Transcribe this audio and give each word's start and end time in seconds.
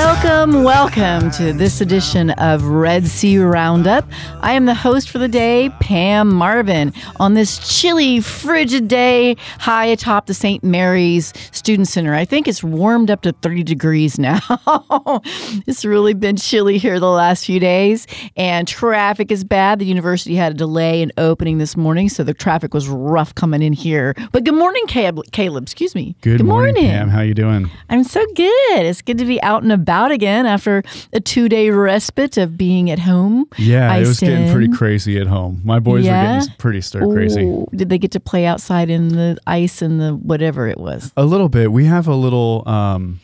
Well 0.00 0.09
Welcome, 0.22 0.64
welcome 0.64 1.30
to 1.32 1.54
this 1.54 1.80
edition 1.80 2.28
of 2.32 2.62
RED-C 2.64 3.38
Roundup. 3.38 4.06
I 4.42 4.52
am 4.52 4.66
the 4.66 4.74
host 4.74 5.08
for 5.08 5.16
the 5.16 5.28
day, 5.28 5.70
Pam 5.80 6.34
Marvin, 6.34 6.92
on 7.16 7.32
this 7.32 7.80
chilly, 7.80 8.20
frigid 8.20 8.86
day 8.86 9.38
high 9.58 9.86
atop 9.86 10.26
the 10.26 10.34
St. 10.34 10.62
Mary's 10.62 11.32
Student 11.52 11.88
Center. 11.88 12.14
I 12.14 12.26
think 12.26 12.46
it's 12.46 12.62
warmed 12.62 13.10
up 13.10 13.22
to 13.22 13.32
30 13.32 13.62
degrees 13.62 14.18
now. 14.18 14.40
it's 15.66 15.86
really 15.86 16.12
been 16.12 16.36
chilly 16.36 16.76
here 16.76 17.00
the 17.00 17.08
last 17.08 17.46
few 17.46 17.58
days, 17.58 18.06
and 18.36 18.68
traffic 18.68 19.32
is 19.32 19.42
bad. 19.42 19.78
The 19.78 19.86
university 19.86 20.34
had 20.34 20.52
a 20.52 20.56
delay 20.56 21.00
in 21.00 21.12
opening 21.16 21.56
this 21.56 21.78
morning, 21.78 22.10
so 22.10 22.24
the 22.24 22.34
traffic 22.34 22.74
was 22.74 22.90
rough 22.90 23.34
coming 23.34 23.62
in 23.62 23.72
here. 23.72 24.14
But 24.32 24.44
good 24.44 24.54
morning, 24.54 24.86
Caleb. 24.86 25.32
Caleb 25.32 25.62
excuse 25.62 25.94
me. 25.94 26.14
Good, 26.20 26.44
morning, 26.44 26.74
Pam. 26.74 27.08
How 27.08 27.20
are 27.20 27.24
you 27.24 27.32
doing? 27.32 27.70
I'm 27.88 28.04
so 28.04 28.22
good. 28.34 28.84
It's 28.84 29.00
good 29.00 29.16
to 29.16 29.24
be 29.24 29.42
out 29.42 29.62
and 29.62 29.72
about 29.72 30.09
again 30.10 30.46
after 30.46 30.82
a 31.12 31.20
two 31.20 31.48
day 31.48 31.70
respite 31.70 32.36
of 32.36 32.56
being 32.56 32.90
at 32.90 32.98
home. 32.98 33.46
Yeah, 33.58 33.94
it 33.96 34.06
was 34.06 34.20
getting 34.20 34.50
pretty 34.52 34.72
crazy 34.72 35.18
at 35.18 35.26
home. 35.26 35.60
My 35.64 35.78
boys 35.78 36.04
yeah? 36.04 36.34
were 36.34 36.40
getting 36.40 36.56
pretty 36.56 36.80
stir 36.80 37.06
crazy. 37.12 37.42
Ooh, 37.42 37.66
did 37.74 37.88
they 37.88 37.98
get 37.98 38.12
to 38.12 38.20
play 38.20 38.46
outside 38.46 38.90
in 38.90 39.08
the 39.08 39.38
ice 39.46 39.82
and 39.82 40.00
the 40.00 40.14
whatever 40.14 40.68
it 40.68 40.78
was? 40.78 41.12
A 41.16 41.24
little 41.24 41.48
bit. 41.48 41.72
We 41.72 41.86
have 41.86 42.06
a 42.08 42.14
little 42.14 42.62
um, 42.66 43.20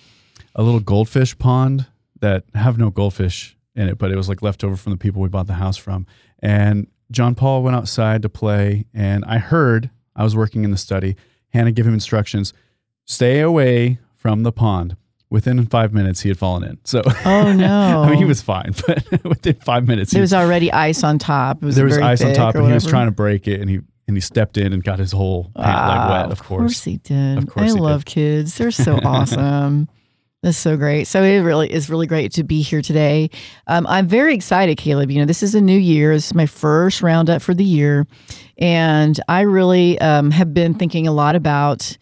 a 0.55 0.63
little 0.63 0.81
goldfish 0.81 1.39
pond 1.39 1.87
that 2.21 2.45
have 2.55 2.79
no 2.79 2.91
goldfish 2.91 3.57
in 3.75 3.89
it, 3.89 3.99
but 3.99 4.11
it 4.11 4.17
was 4.17 4.29
like 4.29 4.43
left 4.43 4.65
over 4.65 4.77
from 4.77 4.93
the 4.93 4.99
people 4.99 5.23
we 5.23 5.29
bought 5.29 5.47
the 5.47 5.55
house 5.55 5.77
from. 5.77 6.07
And 6.41 6.87
John 7.11 7.35
Paul 7.35 7.63
went 7.63 7.77
outside 7.77 8.23
to 8.23 8.29
play, 8.29 8.87
and 8.95 9.25
I 9.27 9.39
heard 9.39 9.91
I 10.15 10.25
was 10.25 10.35
working 10.35 10.65
in 10.65 10.71
the 10.71 10.77
study. 10.77 11.17
Hannah 11.51 11.73
gave 11.73 11.87
him 11.87 11.95
instructions: 11.95 12.53
stay 13.05 13.41
away 13.41 13.99
from 14.15 14.43
the 14.43 14.53
pond 14.53 14.97
within 15.31 15.67
five 15.67 15.93
minutes 15.93 16.21
he 16.21 16.29
had 16.29 16.39
fallen 16.39 16.65
in. 16.65 16.79
So 16.85 17.03
oh 17.25 17.53
no, 17.53 18.03
I 18.05 18.11
mean 18.11 18.19
he 18.19 18.25
was 18.25 18.43
fine, 18.43 18.75
but 18.87 19.25
within 19.25 19.55
five 19.55 19.87
minutes 19.87 20.13
there 20.13 20.21
was 20.21 20.35
already 20.35 20.73
ice 20.73 21.03
on 21.05 21.19
top. 21.19 21.63
Was 21.63 21.77
there 21.77 21.85
was 21.85 21.99
ice 21.99 22.23
on 22.23 22.35
top, 22.35 22.55
and 22.55 22.67
he 22.67 22.73
was 22.73 22.87
trying 22.87 23.07
to 23.07 23.13
break 23.13 23.49
it, 23.49 23.61
and 23.61 23.69
he 23.71 23.81
and 24.09 24.17
he 24.17 24.21
stepped 24.21 24.57
in 24.57 24.73
and 24.73 24.85
got 24.85 24.99
his 24.99 25.13
whole 25.13 25.51
pant 25.57 25.89
leg 25.89 26.11
wet. 26.11 26.33
Of 26.33 26.43
course, 26.43 26.51
of 26.51 26.59
course 26.59 26.85
he 26.85 26.97
did. 26.99 27.39
Of 27.39 27.49
course, 27.49 27.73
I 27.73 27.75
love 27.75 28.05
did. 28.05 28.13
kids. 28.13 28.57
They're 28.57 28.71
so 28.71 28.99
awesome. 29.05 29.89
That's 30.43 30.59
so 30.59 30.77
great. 30.77 31.05
So 31.09 31.23
it 31.23 31.41
really 31.41 31.73
is 31.73 31.91
really 31.91 32.07
great 32.07 32.31
to 32.35 32.45
be 32.45 32.63
here 32.63 32.81
today. 32.81 33.31
Um, 33.67 33.85
I'm 33.89 34.07
very 34.07 34.33
excited, 34.35 34.77
Caleb. 34.77 35.11
You 35.11 35.19
know, 35.19 35.25
this 35.25 35.43
is 35.43 35.57
a 35.57 35.61
new 35.61 35.79
year. 35.79 36.15
This 36.15 36.27
is 36.27 36.35
my 36.35 36.47
first 36.47 37.03
roundup 37.03 37.43
for 37.43 37.53
the 37.53 37.65
year, 37.65 38.07
and 38.59 39.19
I 39.29 39.41
really 39.41 39.99
um, 40.01 40.31
have 40.31 40.55
been 40.55 40.75
thinking 40.75 41.09
a 41.09 41.13
lot 41.13 41.35
about 41.35 41.97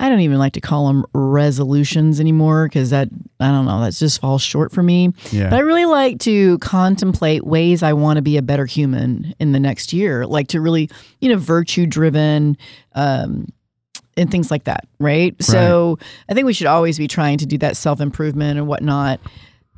I 0.00 0.08
don't 0.08 0.20
even 0.20 0.38
like 0.38 0.52
to 0.52 0.60
call 0.60 0.86
them 0.86 1.04
resolutions 1.12 2.20
anymore 2.20 2.68
because 2.68 2.90
that, 2.90 3.08
I 3.40 3.48
don't 3.48 3.66
know, 3.66 3.80
that 3.80 3.94
just 3.94 4.20
falls 4.20 4.42
short 4.42 4.70
for 4.70 4.82
me. 4.82 5.12
Yeah. 5.32 5.50
But 5.50 5.56
I 5.56 5.60
really 5.60 5.86
like 5.86 6.20
to 6.20 6.58
contemplate 6.58 7.44
ways 7.44 7.82
I 7.82 7.92
want 7.94 8.16
to 8.16 8.22
be 8.22 8.36
a 8.36 8.42
better 8.42 8.64
human 8.64 9.34
in 9.40 9.52
the 9.52 9.58
next 9.58 9.92
year, 9.92 10.24
like 10.24 10.48
to 10.48 10.60
really, 10.60 10.88
you 11.20 11.28
know, 11.28 11.36
virtue 11.36 11.86
driven, 11.86 12.56
um, 12.94 13.48
and 14.16 14.30
things 14.30 14.50
like 14.50 14.64
that, 14.64 14.86
right? 14.98 15.32
right? 15.32 15.42
So 15.42 15.98
I 16.28 16.34
think 16.34 16.46
we 16.46 16.52
should 16.52 16.66
always 16.66 16.98
be 16.98 17.08
trying 17.08 17.38
to 17.38 17.46
do 17.46 17.58
that 17.58 17.76
self 17.76 18.00
improvement 18.00 18.58
and 18.58 18.68
whatnot. 18.68 19.20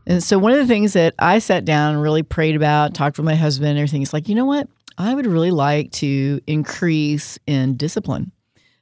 And 0.06 0.22
so 0.22 0.38
one 0.38 0.52
of 0.52 0.58
the 0.58 0.66
things 0.66 0.94
that 0.94 1.14
I 1.18 1.38
sat 1.38 1.64
down 1.64 1.94
and 1.94 2.02
really 2.02 2.22
prayed 2.22 2.56
about, 2.56 2.94
talked 2.94 3.18
with 3.18 3.24
my 3.24 3.34
husband, 3.34 3.70
and 3.70 3.78
everything 3.78 4.02
is 4.02 4.12
like, 4.12 4.28
you 4.28 4.34
know 4.34 4.46
what? 4.46 4.68
I 4.98 5.14
would 5.14 5.26
really 5.26 5.50
like 5.50 5.92
to 5.92 6.40
increase 6.46 7.38
in 7.46 7.76
discipline 7.76 8.32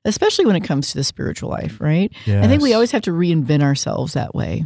especially 0.04 0.47
when 0.47 0.56
it 0.56 0.64
comes 0.64 0.91
to 0.91 0.97
the 0.97 1.04
spiritual 1.04 1.50
life, 1.50 1.81
right? 1.81 2.12
Yes. 2.25 2.44
I 2.44 2.48
think 2.48 2.62
we 2.62 2.75
always 2.75 2.91
have 2.92 3.03
to 3.03 3.10
reinvent 3.10 3.62
ourselves 3.62 4.14
that 4.14 4.34
way. 4.34 4.64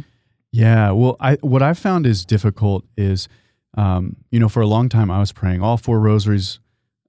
Yeah. 0.51 0.91
Well, 0.91 1.17
I 1.19 1.35
what 1.41 1.61
I've 1.61 1.79
found 1.79 2.05
is 2.05 2.25
difficult 2.25 2.85
is, 2.95 3.27
um, 3.75 4.15
you 4.31 4.39
know, 4.39 4.49
for 4.49 4.61
a 4.61 4.67
long 4.67 4.89
time 4.89 5.09
I 5.09 5.19
was 5.19 5.31
praying 5.31 5.61
all 5.61 5.77
four 5.77 5.99
rosaries 5.99 6.59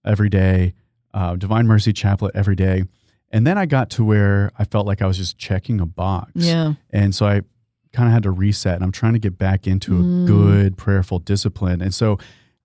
every 0.05 0.29
day, 0.29 0.75
uh, 1.13 1.37
Divine 1.37 1.67
Mercy 1.67 1.93
Chaplet 1.93 2.33
every 2.35 2.57
day, 2.57 2.85
and 3.31 3.47
then 3.47 3.59
I 3.59 3.67
got 3.67 3.91
to 3.91 4.05
where 4.05 4.51
I 4.59 4.65
felt 4.65 4.87
like 4.87 5.03
I 5.03 5.07
was 5.07 5.19
just 5.19 5.39
checking 5.39 5.81
a 5.81 5.87
box. 5.87 6.33
Yeah. 6.35 6.75
And 6.91 7.15
so 7.15 7.27
I 7.27 7.43
kind 7.93 8.09
of 8.09 8.13
had 8.13 8.23
to 8.25 8.31
reset, 8.31 8.75
and 8.77 8.85
I'm 8.85 8.93
trying 8.93 9.13
to 9.13 9.19
get 9.19 9.39
back 9.39 9.67
into 9.67 9.93
mm. 9.93 10.25
a 10.25 10.27
good 10.27 10.77
prayerful 10.77 11.21
discipline. 11.21 11.81
And 11.81 11.95
so 11.95 12.19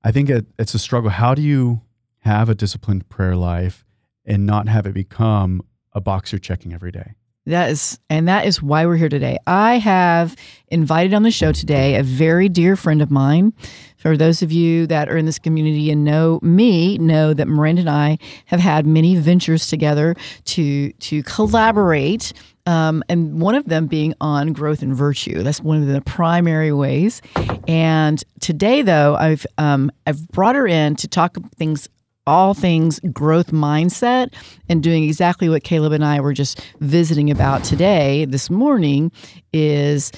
I 0.04 0.12
think 0.12 0.30
it, 0.30 0.46
it's 0.58 0.74
a 0.74 0.80
struggle. 0.80 1.10
How 1.10 1.36
do 1.36 1.42
you 1.42 1.82
have 2.20 2.50
a 2.50 2.56
disciplined 2.56 3.10
prayer 3.10 3.36
life? 3.36 3.86
And 4.26 4.46
not 4.46 4.68
have 4.68 4.86
it 4.86 4.94
become 4.94 5.62
a 5.94 6.02
box 6.02 6.32
you're 6.32 6.40
checking 6.40 6.74
every 6.74 6.92
day. 6.92 7.14
That 7.46 7.72
is, 7.72 8.00
and 8.12 8.28
that 8.28 8.46
is 8.46 8.62
why 8.62 8.86
we're 8.86 8.98
here 8.98 9.10
today. 9.10 9.40
I 9.48 9.80
have 9.80 10.36
invited 10.68 11.16
on 11.16 11.24
the 11.24 11.32
show 11.32 11.52
today 11.52 11.96
a 11.96 12.04
very 12.04 12.48
dear 12.48 12.76
friend 12.76 13.02
of 13.02 13.10
mine. 13.10 13.54
For 13.98 14.16
those 14.16 14.44
of 14.44 14.52
you 14.52 14.86
that 14.88 15.10
are 15.10 15.18
in 15.18 15.26
this 15.26 15.40
community 15.40 15.90
and 15.90 16.04
know 16.04 16.40
me, 16.44 17.00
know 17.00 17.34
that 17.34 17.48
Miranda 17.48 17.82
and 17.82 17.90
I 17.90 18.20
have 18.46 18.60
had 18.60 18.86
many 18.86 19.16
ventures 19.16 19.68
together 19.68 20.16
to 20.46 20.92
to 20.92 21.24
collaborate 21.24 22.34
um, 22.70 23.04
and 23.10 23.42
one 23.42 23.56
of 23.56 23.66
them 23.66 23.88
being 23.88 24.14
on 24.22 24.54
growth 24.54 24.84
and 24.84 24.96
virtue. 24.96 25.42
That's 25.42 25.60
one 25.60 25.82
of 25.82 25.88
the 25.88 26.02
primary 26.02 26.72
ways. 26.72 27.20
And 27.68 28.24
today, 28.42 28.84
though, 28.84 29.16
I've 29.16 29.48
um, 29.58 29.92
I've 30.06 30.28
brought 30.28 30.56
her 30.56 30.68
in 30.68 30.96
to 30.98 31.08
talk 31.08 31.36
things 31.56 31.90
all 32.28 32.54
things 32.54 33.00
growth 33.12 33.52
mindset 33.52 34.34
and 34.68 34.84
doing 34.84 35.04
exactly 35.04 35.50
what 35.50 35.64
Caleb 35.64 35.94
and 35.94 36.06
I 36.06 36.20
were 36.20 36.34
just 36.34 36.62
visiting 36.80 37.32
about 37.32 37.64
today, 37.64 38.26
this 38.26 38.50
morning, 38.50 39.12
is 39.52 40.12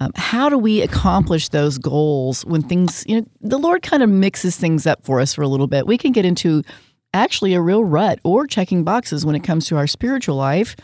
um, 0.00 0.10
how 0.16 0.48
do 0.48 0.58
we 0.58 0.82
accomplish 0.82 1.48
those 1.48 1.78
goals 1.78 2.44
when 2.44 2.62
things, 2.62 3.04
you 3.06 3.20
know, 3.20 3.26
the 3.40 3.58
Lord 3.58 3.82
kind 3.82 4.02
of 4.02 4.10
mixes 4.10 4.56
things 4.56 4.86
up 4.86 5.04
for 5.04 5.20
us 5.20 5.34
for 5.34 5.42
a 5.42 5.48
little 5.48 5.68
bit. 5.68 5.86
We 5.86 5.96
can 5.96 6.12
get 6.12 6.24
into 6.24 6.62
actually 7.12 7.54
a 7.54 7.60
real 7.60 7.84
rut 7.84 8.18
or 8.24 8.46
checking 8.46 8.82
boxes 8.82 9.24
when 9.24 9.36
it 9.36 9.44
comes 9.44 9.66
to 9.68 9.76
our 9.76 9.86
spiritual 9.86 10.36
life. 10.36 10.74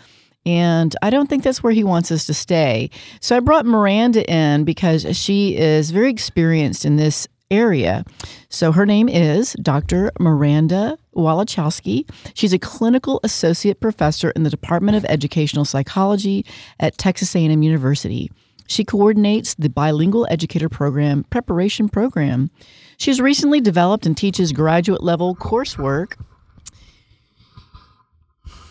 And 0.46 0.94
I 1.02 1.10
don't 1.10 1.28
think 1.28 1.42
that's 1.42 1.62
where 1.62 1.72
he 1.72 1.84
wants 1.84 2.10
us 2.10 2.24
to 2.26 2.34
stay. 2.34 2.90
So 3.20 3.36
I 3.36 3.40
brought 3.40 3.66
Miranda 3.66 4.28
in 4.30 4.64
because 4.64 5.04
she 5.16 5.56
is 5.56 5.90
very 5.90 6.10
experienced 6.10 6.84
in 6.84 6.96
this 6.96 7.28
area. 7.50 8.04
So 8.48 8.72
her 8.72 8.86
name 8.86 9.08
is 9.08 9.54
Dr. 9.62 10.10
Miranda 10.18 10.98
Walichowski. 11.14 12.08
She's 12.34 12.52
a 12.52 12.58
clinical 12.58 13.20
associate 13.24 13.80
professor 13.80 14.30
in 14.30 14.42
the 14.42 14.50
Department 14.50 14.96
of 14.96 15.04
Educational 15.06 15.64
Psychology 15.64 16.44
at 16.78 16.98
Texas 16.98 17.34
A&M 17.34 17.62
University. 17.62 18.30
She 18.66 18.84
coordinates 18.84 19.54
the 19.54 19.68
bilingual 19.68 20.28
educator 20.30 20.68
program 20.68 21.24
preparation 21.24 21.88
program. 21.88 22.50
She's 22.98 23.20
recently 23.20 23.60
developed 23.60 24.06
and 24.06 24.16
teaches 24.16 24.52
graduate 24.52 25.02
level 25.02 25.34
coursework 25.34 26.12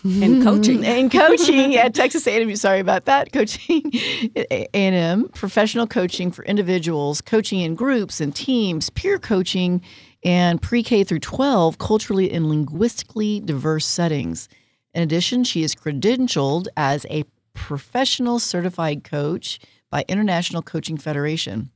and 0.04 0.42
coaching 0.42 0.84
and 0.84 1.10
coaching 1.10 1.76
at 1.76 1.94
Texas 1.94 2.26
A&M. 2.26 2.54
Sorry 2.56 2.80
about 2.80 3.04
that. 3.04 3.32
Coaching 3.32 3.92
A&M, 4.34 5.28
professional 5.34 5.86
coaching 5.86 6.30
for 6.30 6.44
individuals, 6.44 7.20
coaching 7.20 7.60
in 7.60 7.74
groups 7.74 8.20
and 8.20 8.34
teams, 8.34 8.88
peer 8.90 9.18
coaching, 9.18 9.82
and 10.24 10.62
pre-K 10.62 11.04
through 11.04 11.18
12 11.18 11.78
culturally 11.78 12.30
and 12.30 12.48
linguistically 12.48 13.40
diverse 13.40 13.84
settings. 13.84 14.48
In 14.94 15.02
addition, 15.02 15.44
she 15.44 15.62
is 15.62 15.74
credentialed 15.74 16.66
as 16.76 17.04
a 17.10 17.24
professional 17.52 18.38
certified 18.38 19.04
coach 19.04 19.60
by 19.90 20.04
International 20.08 20.62
Coaching 20.62 20.96
Federation. 20.96 21.70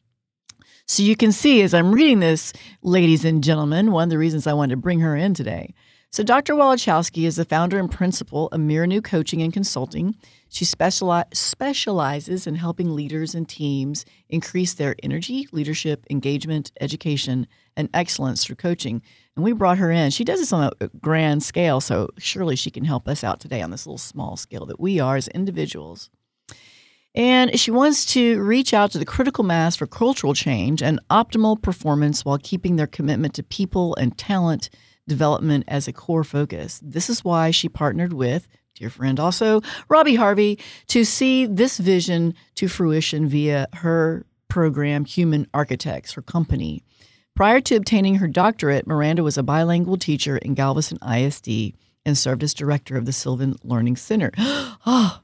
So 0.87 1.02
you 1.02 1.16
can 1.16 1.32
see 1.32 1.62
as 1.62 1.75
I'm 1.75 1.93
reading 1.93 2.20
this, 2.20 2.52
ladies 2.82 3.25
and 3.25 3.44
gentlemen, 3.44 3.93
one 3.93 4.04
of 4.04 4.10
the 4.10 4.19
reasons 4.19 4.46
I 4.46 4.52
wanted 4.52 4.75
to 4.75 4.81
bring 4.81 5.00
her 5.00 5.16
in 5.16 5.34
today 5.34 5.75
so, 6.14 6.22
Dr. 6.22 6.55
Walichowski 6.55 7.26
is 7.26 7.34
the 7.34 7.44
founder 7.44 7.76
and 7.76 7.90
principal 7.90 8.46
of 8.52 8.61
Miranu 8.61 9.02
Coaching 9.02 9.43
and 9.43 9.52
Consulting. 9.52 10.14
She 10.49 10.64
speciali- 10.64 11.25
specializes 11.34 12.46
in 12.46 12.55
helping 12.55 12.94
leaders 12.94 13.34
and 13.34 13.49
teams 13.49 14.05
increase 14.28 14.75
their 14.75 14.94
energy, 15.02 15.49
leadership, 15.50 16.06
engagement, 16.08 16.70
education, 16.81 17.49
and 17.76 17.88
excellence 17.93 18.44
through 18.44 18.55
coaching. 18.55 19.02
And 19.34 19.44
we 19.44 19.50
brought 19.50 19.78
her 19.78 19.90
in. 19.90 20.12
She 20.12 20.22
does 20.22 20.38
this 20.38 20.52
on 20.52 20.70
a 20.81 20.88
grand 21.00 21.43
scale, 21.43 21.81
so 21.81 22.11
surely 22.16 22.55
she 22.55 22.70
can 22.70 22.84
help 22.84 23.08
us 23.08 23.25
out 23.25 23.40
today 23.40 23.61
on 23.61 23.72
this 23.72 23.84
little 23.84 23.99
small 23.99 24.37
scale 24.37 24.66
that 24.66 24.78
we 24.78 25.00
are 25.00 25.16
as 25.16 25.26
individuals. 25.26 26.11
And 27.16 27.58
she 27.58 27.72
wants 27.72 28.06
to 28.12 28.40
reach 28.40 28.72
out 28.72 28.93
to 28.93 28.99
the 28.99 29.05
critical 29.05 29.43
mass 29.43 29.75
for 29.75 29.88
cultural 29.88 30.32
change 30.32 30.81
and 30.81 31.00
optimal 31.11 31.61
performance 31.61 32.25
while 32.25 32.38
keeping 32.38 32.76
their 32.76 32.87
commitment 32.87 33.34
to 33.34 33.43
people 33.43 33.96
and 33.96 34.16
talent 34.16 34.70
development 35.06 35.64
as 35.68 35.88
a 35.88 35.92
core 35.92 36.24
focus. 36.24 36.80
This 36.82 37.10
is 37.10 37.24
why 37.24 37.50
she 37.50 37.68
partnered 37.68 38.12
with 38.12 38.48
dear 38.74 38.90
friend 38.90 39.20
also 39.20 39.62
Robbie 39.88 40.16
Harvey 40.16 40.58
to 40.88 41.04
see 41.04 41.46
this 41.46 41.78
vision 41.78 42.34
to 42.56 42.68
fruition 42.68 43.28
via 43.28 43.68
her 43.74 44.26
program 44.48 45.04
Human 45.04 45.46
Architects, 45.54 46.12
her 46.12 46.22
company. 46.22 46.82
Prior 47.34 47.60
to 47.62 47.74
obtaining 47.74 48.16
her 48.16 48.28
doctorate, 48.28 48.86
Miranda 48.86 49.22
was 49.22 49.36
a 49.36 49.42
bilingual 49.42 49.96
teacher 49.96 50.36
in 50.38 50.54
Galveston 50.54 50.98
ISD 51.08 51.74
and 52.06 52.16
served 52.16 52.42
as 52.42 52.54
director 52.54 52.96
of 52.96 53.06
the 53.06 53.12
Sylvan 53.12 53.56
Learning 53.64 53.96
Center. 53.96 54.30
oh, 54.38 55.20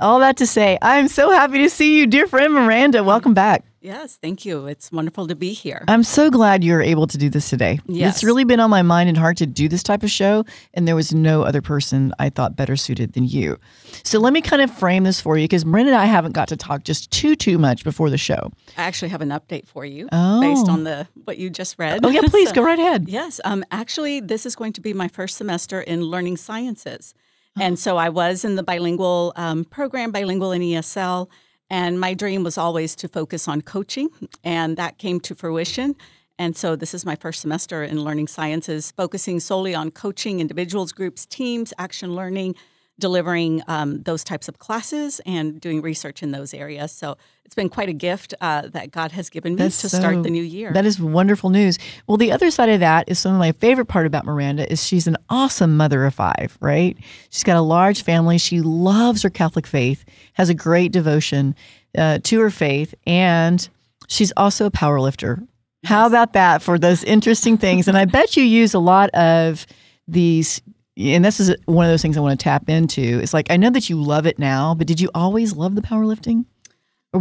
All 0.00 0.18
that 0.20 0.36
to 0.38 0.46
say, 0.46 0.78
I'm 0.82 1.08
so 1.08 1.30
happy 1.30 1.58
to 1.58 1.70
see 1.70 1.98
you, 1.98 2.06
dear 2.06 2.26
friend 2.26 2.52
Miranda. 2.52 3.02
Welcome 3.04 3.34
back. 3.34 3.64
Yes, 3.80 4.16
thank 4.20 4.44
you. 4.44 4.66
It's 4.66 4.90
wonderful 4.90 5.28
to 5.28 5.36
be 5.36 5.52
here. 5.52 5.84
I'm 5.86 6.02
so 6.02 6.28
glad 6.28 6.64
you're 6.64 6.82
able 6.82 7.06
to 7.06 7.16
do 7.16 7.30
this 7.30 7.48
today. 7.48 7.78
Yes. 7.86 8.16
It's 8.16 8.24
really 8.24 8.42
been 8.42 8.58
on 8.58 8.68
my 8.68 8.82
mind 8.82 9.08
and 9.08 9.16
heart 9.16 9.36
to 9.36 9.46
do 9.46 9.68
this 9.68 9.84
type 9.84 10.02
of 10.02 10.10
show, 10.10 10.44
and 10.74 10.88
there 10.88 10.96
was 10.96 11.14
no 11.14 11.42
other 11.42 11.62
person 11.62 12.12
I 12.18 12.30
thought 12.30 12.56
better 12.56 12.74
suited 12.74 13.12
than 13.12 13.28
you. 13.28 13.58
So 14.02 14.18
let 14.18 14.32
me 14.32 14.40
kind 14.42 14.60
of 14.60 14.72
frame 14.76 15.04
this 15.04 15.20
for 15.20 15.38
you 15.38 15.44
because 15.44 15.64
Miranda 15.64 15.92
and 15.92 16.00
I 16.00 16.06
haven't 16.06 16.32
got 16.32 16.48
to 16.48 16.56
talk 16.56 16.82
just 16.82 17.12
too 17.12 17.36
too 17.36 17.58
much 17.58 17.84
before 17.84 18.10
the 18.10 18.18
show. 18.18 18.50
I 18.76 18.82
actually 18.82 19.10
have 19.10 19.20
an 19.22 19.28
update 19.30 19.68
for 19.68 19.84
you 19.84 20.08
Oh. 20.10 20.40
based 20.40 20.68
on 20.68 20.82
the 20.82 21.06
what 21.24 21.38
you 21.38 21.48
just 21.48 21.78
read. 21.78 22.04
Oh 22.04 22.08
yeah, 22.08 22.22
please 22.24 22.48
So- 22.48 22.54
go 22.56 22.64
right 22.64 22.78
ahead. 22.80 23.08
Yes, 23.08 23.40
um, 23.44 23.64
actually, 23.70 24.18
this 24.18 24.46
is 24.46 24.56
going 24.56 24.72
to 24.72 24.80
be 24.80 24.94
my 24.94 25.06
first 25.06 25.36
semester 25.36 25.80
in 25.80 26.02
learning 26.02 26.38
sciences. 26.38 27.14
And 27.58 27.78
so 27.78 27.96
I 27.96 28.10
was 28.10 28.44
in 28.44 28.56
the 28.56 28.62
bilingual 28.62 29.32
um, 29.36 29.64
program, 29.64 30.12
bilingual 30.12 30.52
in 30.52 30.60
ESL, 30.60 31.28
and 31.70 31.98
my 31.98 32.12
dream 32.12 32.44
was 32.44 32.58
always 32.58 32.94
to 32.96 33.08
focus 33.08 33.48
on 33.48 33.62
coaching, 33.62 34.10
and 34.44 34.76
that 34.76 34.98
came 34.98 35.20
to 35.20 35.34
fruition. 35.34 35.96
And 36.38 36.54
so 36.54 36.76
this 36.76 36.92
is 36.92 37.06
my 37.06 37.16
first 37.16 37.40
semester 37.40 37.82
in 37.82 38.04
learning 38.04 38.28
sciences, 38.28 38.90
focusing 38.90 39.40
solely 39.40 39.74
on 39.74 39.90
coaching 39.90 40.38
individuals, 40.38 40.92
groups, 40.92 41.24
teams, 41.24 41.72
action 41.78 42.14
learning, 42.14 42.56
delivering 42.98 43.62
um, 43.68 44.02
those 44.02 44.24
types 44.24 44.48
of 44.48 44.58
classes, 44.58 45.20
and 45.26 45.60
doing 45.60 45.82
research 45.82 46.22
in 46.22 46.30
those 46.30 46.54
areas. 46.54 46.92
So 46.92 47.16
it's 47.44 47.54
been 47.54 47.68
quite 47.68 47.88
a 47.88 47.92
gift 47.92 48.32
uh, 48.40 48.68
that 48.68 48.90
God 48.90 49.12
has 49.12 49.28
given 49.28 49.54
me 49.54 49.62
That's 49.62 49.80
to 49.82 49.88
so- 49.88 49.98
start 49.98 50.22
the 50.22 50.30
new 50.30 50.42
year. 50.42 50.72
That 50.72 50.86
is 50.86 50.98
wonderful 50.98 51.50
news. 51.50 51.78
Well, 52.06 52.16
the 52.16 52.32
other 52.32 52.50
side 52.50 52.70
of 52.70 52.80
that 52.80 53.08
is 53.08 53.18
some 53.18 53.32
of 53.34 53.38
my 53.38 53.52
favorite 53.52 53.86
part 53.86 54.06
about 54.06 54.24
Miranda 54.24 54.70
is 54.70 54.84
she's 54.84 55.06
an 55.06 55.16
awesome 55.28 55.76
mother 55.76 56.04
of 56.06 56.14
five, 56.14 56.56
right? 56.60 56.96
She's 57.30 57.44
got 57.44 57.56
a 57.56 57.60
large 57.60 58.02
family. 58.02 58.38
She 58.38 58.60
loves 58.62 59.22
her 59.22 59.30
Catholic 59.30 59.66
faith, 59.66 60.04
has 60.34 60.48
a 60.48 60.54
great 60.54 60.90
devotion 60.90 61.54
uh, 61.96 62.18
to 62.24 62.40
her 62.40 62.50
faith, 62.50 62.94
and 63.06 63.68
she's 64.08 64.32
also 64.36 64.66
a 64.66 64.70
power 64.70 65.00
lifter. 65.00 65.42
How 65.84 66.06
about 66.06 66.32
that 66.32 66.62
for 66.62 66.78
those 66.78 67.04
interesting 67.04 67.58
things? 67.58 67.86
And 67.86 67.96
I 67.96 68.06
bet 68.06 68.36
you 68.36 68.42
use 68.42 68.74
a 68.74 68.78
lot 68.78 69.10
of 69.10 69.66
these. 70.08 70.60
And 70.98 71.24
this 71.24 71.40
is 71.40 71.54
one 71.66 71.84
of 71.84 71.92
those 71.92 72.02
things 72.02 72.16
I 72.16 72.20
want 72.20 72.38
to 72.38 72.42
tap 72.42 72.68
into. 72.68 73.20
It's 73.22 73.34
like 73.34 73.50
I 73.50 73.56
know 73.56 73.70
that 73.70 73.90
you 73.90 74.00
love 74.02 74.26
it 74.26 74.38
now, 74.38 74.74
but 74.74 74.86
did 74.86 75.00
you 75.00 75.10
always 75.14 75.54
love 75.54 75.74
the 75.74 75.82
powerlifting? 75.82 76.46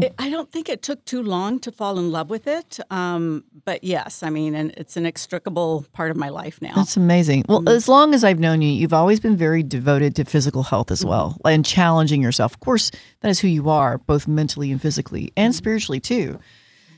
It, 0.01 0.13
I 0.19 0.29
don't 0.29 0.51
think 0.51 0.67
it 0.67 0.81
took 0.81 1.05
too 1.05 1.21
long 1.23 1.59
to 1.59 1.71
fall 1.71 1.97
in 1.99 2.11
love 2.11 2.29
with 2.29 2.47
it. 2.47 2.79
Um, 2.89 3.45
but 3.63 3.81
yes, 3.83 4.23
I 4.23 4.29
mean, 4.29 4.53
and 4.53 4.71
it's 4.71 4.97
an 4.97 5.03
inextricable 5.03 5.85
part 5.93 6.11
of 6.11 6.17
my 6.17 6.27
life 6.29 6.61
now. 6.61 6.73
That's 6.75 6.97
amazing. 6.97 7.45
Well, 7.47 7.59
Mm-hmm. 7.59 7.67
as 7.69 7.87
long 7.87 8.13
as 8.13 8.23
I've 8.25 8.39
known 8.39 8.61
you, 8.61 8.69
you've 8.69 8.93
always 8.93 9.21
been 9.21 9.37
very 9.37 9.63
devoted 9.63 10.15
to 10.17 10.25
physical 10.25 10.63
health 10.63 10.91
as 10.91 11.05
well 11.05 11.31
Mm-hmm. 11.39 11.47
and 11.47 11.65
challenging 11.65 12.21
yourself. 12.21 12.53
Of 12.53 12.59
course, 12.59 12.91
that 13.21 13.29
is 13.29 13.39
who 13.39 13.47
you 13.47 13.69
are, 13.69 13.97
both 13.99 14.27
mentally 14.27 14.69
and 14.71 14.81
physically 14.81 15.31
and 15.37 15.53
Mm-hmm. 15.53 15.57
spiritually 15.57 15.99
too. 16.01 16.39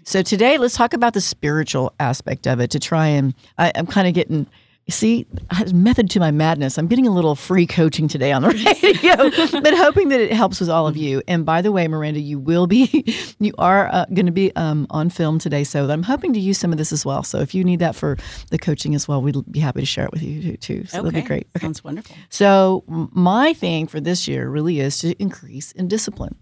So 0.03 0.21
today, 0.23 0.57
let's 0.57 0.75
talk 0.75 0.93
about 0.93 1.13
the 1.13 1.21
spiritual 1.21 1.93
aspect 1.99 2.47
of 2.47 2.59
it 2.61 2.71
to 2.71 2.79
try 2.79 3.07
and 3.07 3.35
I, 3.59 3.71
I'm 3.75 3.85
kind 3.87 4.07
of 4.07 4.13
getting. 4.15 4.47
See, 4.89 5.27
method 5.73 6.09
to 6.11 6.19
my 6.19 6.31
madness. 6.31 6.77
I'm 6.77 6.87
getting 6.87 7.07
a 7.07 7.11
little 7.11 7.35
free 7.35 7.67
coaching 7.67 8.07
today 8.07 8.31
on 8.31 8.41
the 8.41 8.49
radio, 8.83 9.61
but 9.61 9.73
hoping 9.75 10.09
that 10.09 10.21
it 10.21 10.31
helps 10.31 10.61
with 10.61 10.69
all 10.69 10.87
of 10.87 10.95
you. 10.95 11.21
And 11.27 11.45
by 11.45 11.61
the 11.61 11.73
way, 11.73 11.87
Miranda, 11.89 12.21
you 12.21 12.39
will 12.39 12.67
be, 12.67 13.03
you 13.39 13.53
are 13.57 13.89
uh, 13.91 14.05
going 14.13 14.27
to 14.27 14.31
be 14.31 14.55
um, 14.55 14.87
on 14.89 15.09
film 15.09 15.39
today, 15.39 15.65
so 15.65 15.89
I'm 15.89 16.03
hoping 16.03 16.31
to 16.33 16.39
use 16.39 16.57
some 16.57 16.71
of 16.71 16.77
this 16.77 16.93
as 16.93 17.05
well. 17.05 17.23
So 17.23 17.39
if 17.39 17.53
you 17.53 17.65
need 17.65 17.79
that 17.79 17.95
for 17.95 18.17
the 18.49 18.57
coaching 18.57 18.95
as 18.95 19.07
well, 19.09 19.21
we'd 19.21 19.35
be 19.51 19.59
happy 19.59 19.81
to 19.81 19.85
share 19.85 20.05
it 20.05 20.11
with 20.11 20.23
you 20.23 20.55
too. 20.55 20.85
So 20.85 20.97
that'd 21.03 21.13
be 21.13 21.21
great. 21.21 21.47
Okay. 21.57 21.65
Sounds 21.65 21.83
wonderful. 21.83 22.15
So 22.29 22.83
my 22.87 23.53
thing 23.53 23.87
for 23.87 23.99
this 23.99 24.27
year 24.27 24.49
really 24.49 24.79
is 24.79 24.99
to 24.99 25.13
increase 25.21 25.73
in 25.73 25.89
discipline, 25.89 26.35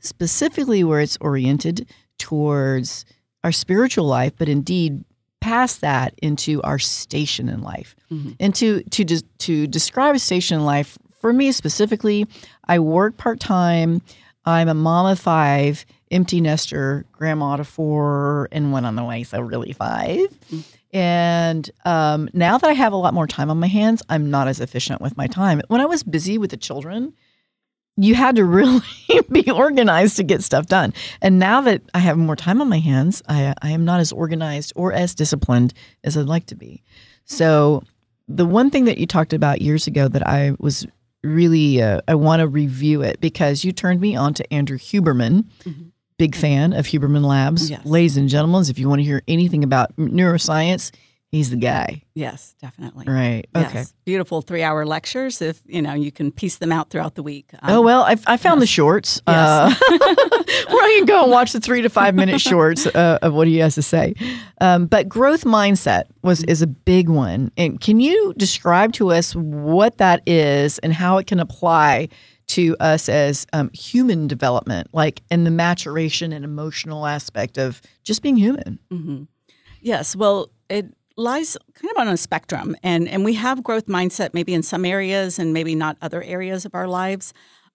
specifically 0.00 0.84
where 0.84 1.00
it's 1.00 1.18
oriented 1.20 1.86
towards 2.18 3.04
our 3.44 3.52
spiritual 3.52 4.06
life, 4.06 4.32
but 4.38 4.48
indeed 4.48 5.04
past 5.40 5.80
that 5.80 6.14
into 6.22 6.62
our 6.62 6.78
station 6.78 7.48
in 7.48 7.62
life. 7.62 7.96
And 8.40 8.54
to 8.56 8.82
to 8.82 9.04
des- 9.04 9.22
to 9.38 9.66
describe 9.66 10.14
a 10.14 10.18
station 10.18 10.58
in 10.58 10.64
life 10.66 10.98
for 11.20 11.32
me 11.32 11.52
specifically, 11.52 12.26
I 12.66 12.78
work 12.80 13.16
part 13.16 13.38
time. 13.40 14.02
I'm 14.44 14.68
a 14.68 14.74
mom 14.74 15.06
of 15.06 15.20
five, 15.20 15.84
empty 16.10 16.40
nester, 16.40 17.04
grandma 17.12 17.56
to 17.56 17.64
four, 17.64 18.48
and 18.50 18.72
one 18.72 18.84
on 18.84 18.96
the 18.96 19.04
way, 19.04 19.22
so 19.22 19.40
really 19.40 19.72
five. 19.72 20.26
And 20.92 21.70
um, 21.84 22.28
now 22.32 22.58
that 22.58 22.68
I 22.68 22.72
have 22.72 22.92
a 22.92 22.96
lot 22.96 23.14
more 23.14 23.26
time 23.26 23.50
on 23.50 23.60
my 23.60 23.68
hands, 23.68 24.02
I'm 24.08 24.30
not 24.30 24.48
as 24.48 24.60
efficient 24.60 25.00
with 25.00 25.16
my 25.16 25.26
time. 25.28 25.60
When 25.68 25.80
I 25.80 25.84
was 25.86 26.02
busy 26.02 26.36
with 26.38 26.50
the 26.50 26.56
children, 26.56 27.12
you 28.00 28.14
had 28.14 28.36
to 28.36 28.44
really 28.46 28.80
be 29.30 29.50
organized 29.50 30.16
to 30.16 30.22
get 30.22 30.42
stuff 30.42 30.66
done. 30.66 30.92
And 31.20 31.38
now 31.38 31.60
that 31.62 31.82
I 31.94 31.98
have 31.98 32.16
more 32.16 32.36
time 32.36 32.60
on 32.60 32.68
my 32.68 32.78
hands, 32.78 33.22
I, 33.28 33.54
I 33.62 33.70
am 33.70 33.84
not 33.84 34.00
as 34.00 34.12
organized 34.12 34.72
or 34.74 34.92
as 34.92 35.14
disciplined 35.14 35.74
as 36.04 36.16
I'd 36.16 36.26
like 36.26 36.46
to 36.46 36.54
be. 36.54 36.82
So, 37.24 37.82
the 38.26 38.46
one 38.46 38.70
thing 38.70 38.84
that 38.84 38.98
you 38.98 39.06
talked 39.06 39.32
about 39.32 39.60
years 39.60 39.88
ago 39.88 40.06
that 40.06 40.24
I 40.24 40.52
was 40.60 40.86
really, 41.24 41.82
uh, 41.82 42.00
I 42.06 42.14
want 42.14 42.40
to 42.40 42.46
review 42.46 43.02
it 43.02 43.20
because 43.20 43.64
you 43.64 43.72
turned 43.72 44.00
me 44.00 44.14
on 44.14 44.34
to 44.34 44.52
Andrew 44.52 44.78
Huberman. 44.78 45.44
Big 46.16 46.36
fan 46.36 46.72
of 46.72 46.86
Huberman 46.86 47.24
Labs. 47.24 47.70
Yes. 47.70 47.84
Ladies 47.84 48.16
and 48.16 48.28
gentlemen, 48.28 48.64
if 48.68 48.78
you 48.78 48.88
want 48.88 49.00
to 49.00 49.04
hear 49.04 49.22
anything 49.26 49.64
about 49.64 49.96
neuroscience, 49.96 50.92
he's 51.32 51.50
the 51.50 51.56
guy. 51.56 52.02
Yes, 52.14 52.54
definitely. 52.60 53.06
Right. 53.08 53.46
Okay. 53.54 53.70
Yes. 53.74 53.94
Beautiful 54.04 54.42
three 54.42 54.62
hour 54.62 54.84
lectures 54.84 55.40
if 55.40 55.62
you 55.66 55.80
know 55.82 55.94
you 55.94 56.10
can 56.12 56.30
piece 56.32 56.56
them 56.56 56.72
out 56.72 56.90
throughout 56.90 57.14
the 57.14 57.22
week. 57.22 57.50
Um, 57.62 57.74
Oh 57.76 57.80
well, 57.82 58.02
I, 58.02 58.16
I 58.26 58.36
found 58.36 58.60
the 58.60 58.66
shorts. 58.66 59.20
Uh, 59.26 59.72
where 59.88 60.84
I 60.84 60.94
can 60.98 61.06
go 61.06 61.22
and 61.22 61.30
watch 61.30 61.52
the 61.52 61.60
three 61.60 61.82
to 61.82 61.88
five 61.88 62.14
minute 62.14 62.40
shorts 62.50 62.86
uh, 62.86 63.18
of 63.22 63.34
what 63.34 63.46
he 63.48 63.58
has 63.58 63.74
to 63.76 63.82
say. 63.82 64.14
Um, 64.60 64.86
but 64.86 65.08
growth 65.08 65.44
mindset 65.44 66.04
was 66.22 66.42
is 66.44 66.62
a 66.62 66.66
big 66.66 67.08
one. 67.08 67.50
And 67.56 67.80
can 67.80 68.00
you 68.00 68.34
describe 68.36 68.92
to 68.94 69.10
us 69.12 69.34
what 69.34 69.98
that 69.98 70.22
is 70.26 70.78
and 70.80 70.92
how 70.92 71.18
it 71.18 71.26
can 71.26 71.40
apply 71.40 72.08
to 72.48 72.76
us 72.80 73.08
as 73.08 73.46
um, 73.52 73.70
human 73.72 74.26
development, 74.26 74.88
like 74.92 75.22
in 75.30 75.44
the 75.44 75.52
maturation 75.52 76.32
and 76.32 76.44
emotional 76.44 77.06
aspect 77.06 77.58
of 77.58 77.80
just 78.02 78.22
being 78.22 78.36
human? 78.36 78.80
Yes, 79.80 80.16
well, 80.16 80.50
it 80.68 80.92
lies 81.16 81.56
kind 81.74 81.90
of 81.90 82.00
on 82.00 82.08
a 82.08 82.16
spectrum, 82.16 82.76
and 82.82 83.08
and 83.08 83.24
we 83.24 83.34
have 83.34 83.62
growth 83.62 83.86
mindset 83.86 84.34
maybe 84.34 84.54
in 84.54 84.62
some 84.62 84.84
areas 84.84 85.38
and 85.38 85.52
maybe 85.52 85.74
not 85.74 85.96
other 86.00 86.22
areas 86.22 86.64
of 86.64 86.74
our 86.74 86.86
lives. 86.86 87.32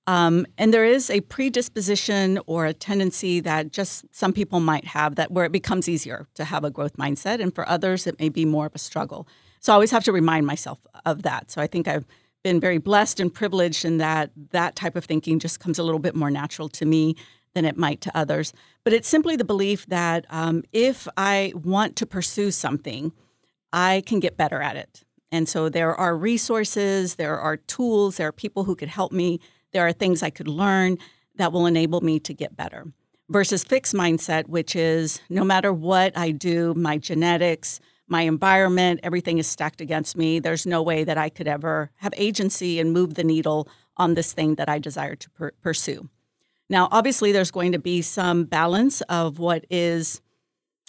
Um, 0.07 0.45
and 0.57 0.71
there 0.71 0.85
is 0.85 1.09
a 1.09 1.21
predisposition 1.21 2.39
or 2.45 2.67
a 2.67 2.73
tendency 2.73 3.39
that 3.39 3.71
just 3.71 4.05
some 4.11 4.33
people 4.33 4.59
might 4.59 4.85
have 4.85 5.15
that 5.15 5.31
where 5.31 5.45
it 5.45 5.51
becomes 5.51 5.89
easier 5.89 6.27
to 6.35 6.45
have 6.45 6.63
a 6.63 6.69
growth 6.69 6.95
mindset, 6.97 7.41
and 7.41 7.53
for 7.53 7.67
others 7.67 8.05
it 8.05 8.19
may 8.19 8.29
be 8.29 8.45
more 8.45 8.67
of 8.67 8.75
a 8.75 8.79
struggle. 8.79 9.27
So 9.59 9.73
I 9.73 9.75
always 9.75 9.91
have 9.91 10.03
to 10.03 10.11
remind 10.11 10.45
myself 10.45 10.79
of 11.05 11.23
that. 11.23 11.49
So 11.49 11.59
I 11.59 11.67
think 11.67 11.87
I've 11.87 12.05
been 12.43 12.59
very 12.59 12.77
blessed 12.77 13.19
and 13.19 13.33
privileged 13.33 13.83
in 13.83 13.97
that 13.97 14.29
that 14.51 14.75
type 14.75 14.95
of 14.95 15.05
thinking 15.05 15.39
just 15.39 15.59
comes 15.59 15.79
a 15.79 15.83
little 15.83 15.99
bit 15.99 16.15
more 16.15 16.29
natural 16.29 16.69
to 16.69 16.85
me 16.85 17.15
than 17.55 17.65
it 17.65 17.75
might 17.75 18.01
to 18.01 18.15
others. 18.15 18.53
But 18.83 18.93
it's 18.93 19.07
simply 19.07 19.35
the 19.35 19.43
belief 19.43 19.87
that 19.87 20.25
um, 20.29 20.63
if 20.71 21.07
I 21.17 21.53
want 21.55 21.95
to 21.95 22.05
pursue 22.05 22.51
something, 22.51 23.11
I 23.75 24.03
can 24.05 24.21
get 24.21 24.37
better 24.37 24.61
at 24.61 24.77
it. 24.77 25.03
And 25.33 25.49
so 25.49 25.67
there 25.67 25.93
are 25.93 26.15
resources, 26.15 27.15
there 27.15 27.37
are 27.37 27.57
tools, 27.57 28.15
there 28.15 28.29
are 28.29 28.31
people 28.31 28.63
who 28.63 28.75
could 28.75 28.87
help 28.87 29.11
me, 29.11 29.41
there 29.73 29.85
are 29.85 29.91
things 29.91 30.23
I 30.23 30.29
could 30.29 30.47
learn 30.47 30.97
that 31.35 31.51
will 31.51 31.65
enable 31.65 31.99
me 31.99 32.17
to 32.21 32.33
get 32.33 32.55
better. 32.55 32.85
Versus 33.27 33.65
fixed 33.65 33.93
mindset, 33.93 34.47
which 34.47 34.77
is 34.77 35.19
no 35.29 35.43
matter 35.43 35.73
what 35.73 36.17
I 36.17 36.31
do, 36.31 36.73
my 36.75 36.97
genetics, 36.97 37.81
my 38.07 38.21
environment, 38.21 39.01
everything 39.03 39.39
is 39.39 39.47
stacked 39.47 39.81
against 39.81 40.15
me. 40.15 40.39
There's 40.39 40.65
no 40.65 40.81
way 40.81 41.03
that 41.03 41.17
I 41.17 41.27
could 41.27 41.47
ever 41.47 41.91
have 41.97 42.13
agency 42.15 42.79
and 42.79 42.93
move 42.93 43.15
the 43.15 43.23
needle 43.25 43.67
on 43.97 44.13
this 44.13 44.31
thing 44.31 44.55
that 44.55 44.69
I 44.69 44.79
desire 44.79 45.15
to 45.15 45.29
per- 45.31 45.51
pursue. 45.61 46.07
Now, 46.69 46.87
obviously, 46.91 47.33
there's 47.33 47.51
going 47.51 47.73
to 47.73 47.79
be 47.79 48.01
some 48.01 48.45
balance 48.45 49.01
of 49.01 49.37
what 49.37 49.65
is 49.69 50.21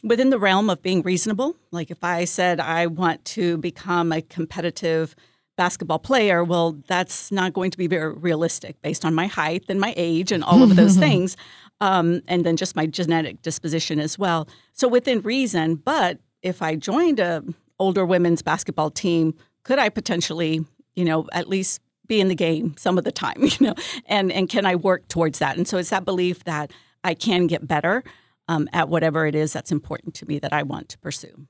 within 0.06 0.30
the 0.30 0.38
realm 0.38 0.70
of 0.70 0.80
being 0.82 1.02
reasonable. 1.02 1.56
Like 1.72 1.90
if 1.90 2.02
I 2.02 2.24
said 2.24 2.60
I 2.60 2.86
want 2.86 3.24
to 3.26 3.58
become 3.58 4.12
a 4.12 4.22
competitive 4.22 5.16
basketball 5.56 5.98
player, 5.98 6.44
well, 6.44 6.78
that's 6.86 7.32
not 7.32 7.52
going 7.52 7.72
to 7.72 7.78
be 7.78 7.88
very 7.88 8.12
realistic 8.14 8.80
based 8.82 9.04
on 9.04 9.14
my 9.14 9.26
height 9.26 9.64
and 9.68 9.80
my 9.80 9.92
age 9.96 10.30
and 10.30 10.44
all 10.44 10.62
of 10.62 10.76
those 10.76 10.96
things. 11.06 11.36
Um, 11.80 12.22
and 12.28 12.46
then 12.46 12.56
just 12.56 12.76
my 12.76 12.86
genetic 12.86 13.42
disposition 13.42 13.98
as 13.98 14.18
well. 14.18 14.48
So 14.72 14.86
within 14.86 15.20
reason, 15.22 15.74
but 15.74 16.20
if 16.40 16.62
I 16.62 16.76
joined 16.76 17.18
a 17.18 17.42
older 17.78 18.06
women's 18.06 18.42
basketball 18.42 18.90
team, 18.90 19.34
could 19.64 19.78
I 19.78 19.88
potentially, 19.88 20.64
you 20.94 21.04
know, 21.04 21.26
at 21.32 21.48
least 21.48 21.82
be 22.06 22.20
in 22.20 22.28
the 22.28 22.34
game 22.34 22.74
some 22.78 22.96
of 22.96 23.04
the 23.04 23.12
time, 23.12 23.36
you 23.40 23.50
know, 23.60 23.74
and 24.06 24.30
and 24.30 24.48
can 24.48 24.64
I 24.64 24.76
work 24.76 25.08
towards 25.08 25.40
that? 25.40 25.56
And 25.56 25.66
so 25.66 25.76
it's 25.78 25.90
that 25.90 26.04
belief 26.04 26.44
that 26.44 26.70
I 27.02 27.14
can 27.14 27.48
get 27.48 27.66
better 27.66 28.04
um, 28.48 28.68
at 28.72 28.88
whatever 28.88 29.26
it 29.26 29.34
is 29.34 29.52
that's 29.52 29.72
important 29.72 30.14
to 30.14 30.26
me 30.26 30.38
that 30.38 30.52
I 30.52 30.62
want 30.62 30.88
to 30.90 30.98
pursue. 30.98 31.46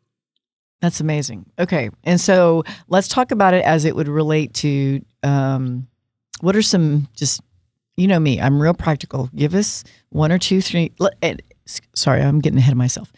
That's 0.80 1.00
amazing. 1.00 1.46
Okay. 1.58 1.90
And 2.04 2.20
so 2.20 2.64
let's 2.88 3.08
talk 3.08 3.30
about 3.30 3.54
it 3.54 3.64
as 3.64 3.84
it 3.84 3.96
would 3.96 4.08
relate 4.08 4.54
to 4.54 5.02
um, 5.22 5.86
what 6.40 6.54
are 6.54 6.62
some 6.62 7.08
just 7.16 7.40
you 7.96 8.06
know 8.06 8.20
me, 8.20 8.40
I'm 8.40 8.60
real 8.60 8.74
practical. 8.74 9.30
Give 9.34 9.54
us 9.54 9.82
one 10.10 10.30
or 10.30 10.38
two, 10.38 10.60
three. 10.60 10.92
Sorry, 11.94 12.22
I'm 12.22 12.40
getting 12.40 12.58
ahead 12.58 12.72
of 12.72 12.78
myself. 12.78 13.12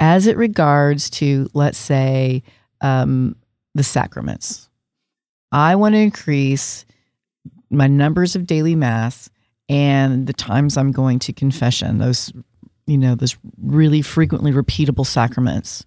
As 0.00 0.26
it 0.26 0.36
regards 0.36 1.10
to, 1.10 1.48
let's 1.54 1.78
say, 1.78 2.42
um, 2.80 3.36
the 3.74 3.84
sacraments, 3.84 4.68
I 5.52 5.76
want 5.76 5.94
to 5.94 5.98
increase 5.98 6.84
my 7.70 7.86
numbers 7.86 8.34
of 8.34 8.46
daily 8.46 8.74
mass 8.74 9.30
and 9.68 10.26
the 10.26 10.32
times 10.32 10.76
I'm 10.76 10.90
going 10.90 11.18
to 11.20 11.32
confession. 11.32 11.98
Those, 11.98 12.32
you 12.86 12.98
know, 12.98 13.14
those 13.14 13.36
really 13.62 14.02
frequently 14.02 14.52
repeatable 14.52 15.06
sacraments. 15.06 15.84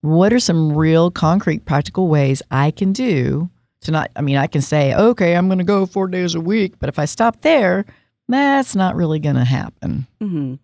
What 0.00 0.32
are 0.32 0.40
some 0.40 0.76
real 0.76 1.10
concrete 1.10 1.64
practical 1.64 2.08
ways 2.08 2.42
I 2.50 2.70
can 2.70 2.92
do 2.92 3.50
to 3.82 3.90
not, 3.90 4.10
I 4.16 4.20
mean, 4.20 4.36
I 4.36 4.46
can 4.46 4.62
say, 4.62 4.94
okay, 4.94 5.36
I'm 5.36 5.48
going 5.48 5.58
to 5.58 5.64
go 5.64 5.86
four 5.86 6.08
days 6.08 6.34
a 6.34 6.40
week, 6.40 6.74
but 6.78 6.88
if 6.88 6.98
I 6.98 7.04
stop 7.04 7.42
there, 7.42 7.84
that's 8.28 8.74
not 8.74 8.96
really 8.96 9.18
going 9.18 9.36
to 9.36 9.44
happen. 9.44 10.06
Mm-hmm. 10.20 10.54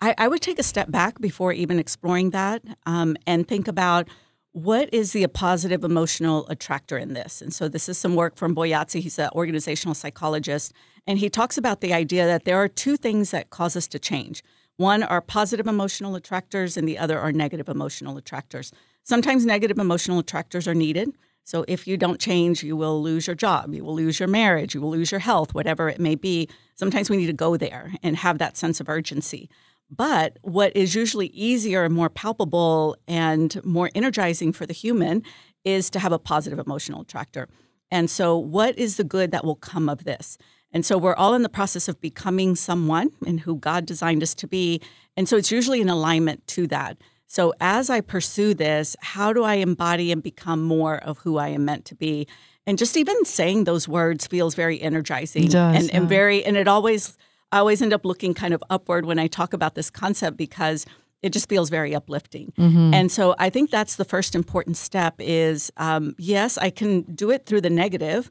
I, 0.00 0.14
I, 0.16 0.28
would 0.28 0.42
take 0.42 0.58
a 0.58 0.62
step 0.62 0.90
back 0.90 1.20
before 1.20 1.52
even 1.52 1.78
exploring 1.78 2.30
that 2.30 2.62
um, 2.86 3.16
and 3.26 3.48
think 3.48 3.66
about 3.66 4.08
what 4.52 4.92
is 4.92 5.12
the 5.12 5.26
positive 5.26 5.82
emotional 5.82 6.46
attractor 6.48 6.96
in 6.96 7.14
this? 7.14 7.42
And 7.42 7.52
so 7.52 7.68
this 7.68 7.88
is 7.88 7.98
some 7.98 8.14
work 8.14 8.36
from 8.36 8.54
Boyatzis. 8.54 9.00
He's 9.00 9.18
an 9.18 9.30
organizational 9.34 9.94
psychologist. 9.94 10.72
And 11.06 11.18
he 11.18 11.28
talks 11.28 11.58
about 11.58 11.80
the 11.80 11.92
idea 11.92 12.26
that 12.26 12.44
there 12.44 12.56
are 12.56 12.68
two 12.68 12.96
things 12.96 13.30
that 13.30 13.50
cause 13.50 13.76
us 13.76 13.88
to 13.88 13.98
change. 13.98 14.42
One 14.78 15.02
are 15.02 15.20
positive 15.20 15.66
emotional 15.66 16.14
attractors, 16.14 16.76
and 16.76 16.88
the 16.88 16.98
other 16.98 17.18
are 17.18 17.32
negative 17.32 17.68
emotional 17.68 18.16
attractors. 18.16 18.72
Sometimes 19.02 19.44
negative 19.44 19.76
emotional 19.76 20.20
attractors 20.20 20.68
are 20.68 20.74
needed. 20.74 21.10
So 21.42 21.64
if 21.66 21.88
you 21.88 21.96
don't 21.96 22.20
change, 22.20 22.62
you 22.62 22.76
will 22.76 23.02
lose 23.02 23.26
your 23.26 23.34
job, 23.34 23.74
you 23.74 23.82
will 23.84 23.96
lose 23.96 24.20
your 24.20 24.28
marriage, 24.28 24.74
you 24.74 24.80
will 24.80 24.90
lose 24.90 25.10
your 25.10 25.18
health, 25.18 25.52
whatever 25.52 25.88
it 25.88 25.98
may 25.98 26.14
be. 26.14 26.48
Sometimes 26.76 27.10
we 27.10 27.16
need 27.16 27.26
to 27.26 27.32
go 27.32 27.56
there 27.56 27.92
and 28.04 28.16
have 28.16 28.38
that 28.38 28.56
sense 28.56 28.78
of 28.78 28.88
urgency. 28.88 29.50
But 29.90 30.38
what 30.42 30.76
is 30.76 30.94
usually 30.94 31.28
easier 31.28 31.82
and 31.82 31.92
more 31.94 32.10
palpable 32.10 32.96
and 33.08 33.60
more 33.64 33.90
energizing 33.96 34.52
for 34.52 34.64
the 34.64 34.74
human 34.74 35.24
is 35.64 35.90
to 35.90 35.98
have 35.98 36.12
a 36.12 36.20
positive 36.20 36.60
emotional 36.60 37.00
attractor. 37.00 37.48
And 37.90 38.08
so, 38.08 38.38
what 38.38 38.78
is 38.78 38.96
the 38.96 39.02
good 39.02 39.32
that 39.32 39.44
will 39.44 39.56
come 39.56 39.88
of 39.88 40.04
this? 40.04 40.38
And 40.72 40.84
so, 40.84 40.98
we're 40.98 41.14
all 41.14 41.34
in 41.34 41.42
the 41.42 41.48
process 41.48 41.88
of 41.88 42.00
becoming 42.00 42.56
someone 42.56 43.10
and 43.26 43.40
who 43.40 43.56
God 43.56 43.86
designed 43.86 44.22
us 44.22 44.34
to 44.36 44.46
be. 44.46 44.80
And 45.16 45.28
so, 45.28 45.36
it's 45.36 45.50
usually 45.50 45.80
in 45.80 45.88
alignment 45.88 46.46
to 46.48 46.66
that. 46.68 46.98
So, 47.26 47.52
as 47.60 47.90
I 47.90 48.00
pursue 48.00 48.54
this, 48.54 48.96
how 49.00 49.32
do 49.32 49.44
I 49.44 49.54
embody 49.54 50.10
and 50.10 50.22
become 50.22 50.62
more 50.62 50.96
of 50.96 51.18
who 51.18 51.36
I 51.36 51.48
am 51.48 51.64
meant 51.64 51.84
to 51.86 51.94
be? 51.94 52.26
And 52.66 52.78
just 52.78 52.96
even 52.96 53.24
saying 53.24 53.64
those 53.64 53.86
words 53.86 54.26
feels 54.26 54.54
very 54.54 54.80
energizing 54.80 55.48
does, 55.48 55.76
and, 55.76 55.88
yeah. 55.88 55.96
and 55.96 56.08
very, 56.08 56.44
and 56.44 56.56
it 56.56 56.68
always, 56.68 57.16
I 57.52 57.58
always 57.58 57.80
end 57.80 57.92
up 57.92 58.04
looking 58.04 58.34
kind 58.34 58.52
of 58.52 58.62
upward 58.68 59.06
when 59.06 59.18
I 59.18 59.26
talk 59.26 59.52
about 59.52 59.74
this 59.74 59.88
concept 59.90 60.36
because 60.36 60.84
it 61.22 61.32
just 61.32 61.48
feels 61.48 61.70
very 61.70 61.94
uplifting. 61.94 62.52
Mm-hmm. 62.58 62.94
And 62.94 63.12
so 63.12 63.34
I 63.38 63.50
think 63.50 63.70
that's 63.70 63.96
the 63.96 64.04
first 64.04 64.34
important 64.34 64.76
step 64.76 65.14
is 65.18 65.72
um, 65.76 66.14
yes, 66.18 66.56
I 66.58 66.70
can 66.70 67.02
do 67.02 67.30
it 67.30 67.44
through 67.44 67.62
the 67.62 67.70
negative 67.70 68.30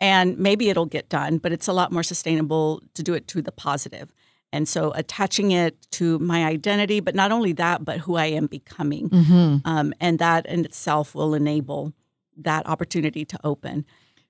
and 0.00 0.38
maybe 0.38 0.68
it'll 0.70 0.86
get 0.86 1.08
done, 1.08 1.38
but 1.38 1.52
it's 1.52 1.68
a 1.68 1.72
lot 1.72 1.92
more 1.92 2.02
sustainable 2.02 2.82
to 2.94 3.02
do 3.02 3.14
it 3.14 3.26
to 3.28 3.42
the 3.42 3.52
positive. 3.52 4.12
And 4.52 4.68
so 4.68 4.92
attaching 4.94 5.50
it 5.50 5.76
to 5.92 6.18
my 6.20 6.44
identity, 6.44 7.00
but 7.00 7.14
not 7.14 7.32
only 7.32 7.52
that, 7.54 7.84
but 7.84 7.98
who 7.98 8.14
I 8.16 8.26
am 8.26 8.46
becoming. 8.46 9.10
Mm-hmm. 9.10 9.56
Um, 9.68 9.92
and 10.00 10.18
that 10.20 10.46
in 10.46 10.64
itself 10.64 11.14
will 11.14 11.34
enable 11.34 11.92
that 12.36 12.66
opportunity 12.68 13.24
to 13.24 13.38
open. 13.42 13.84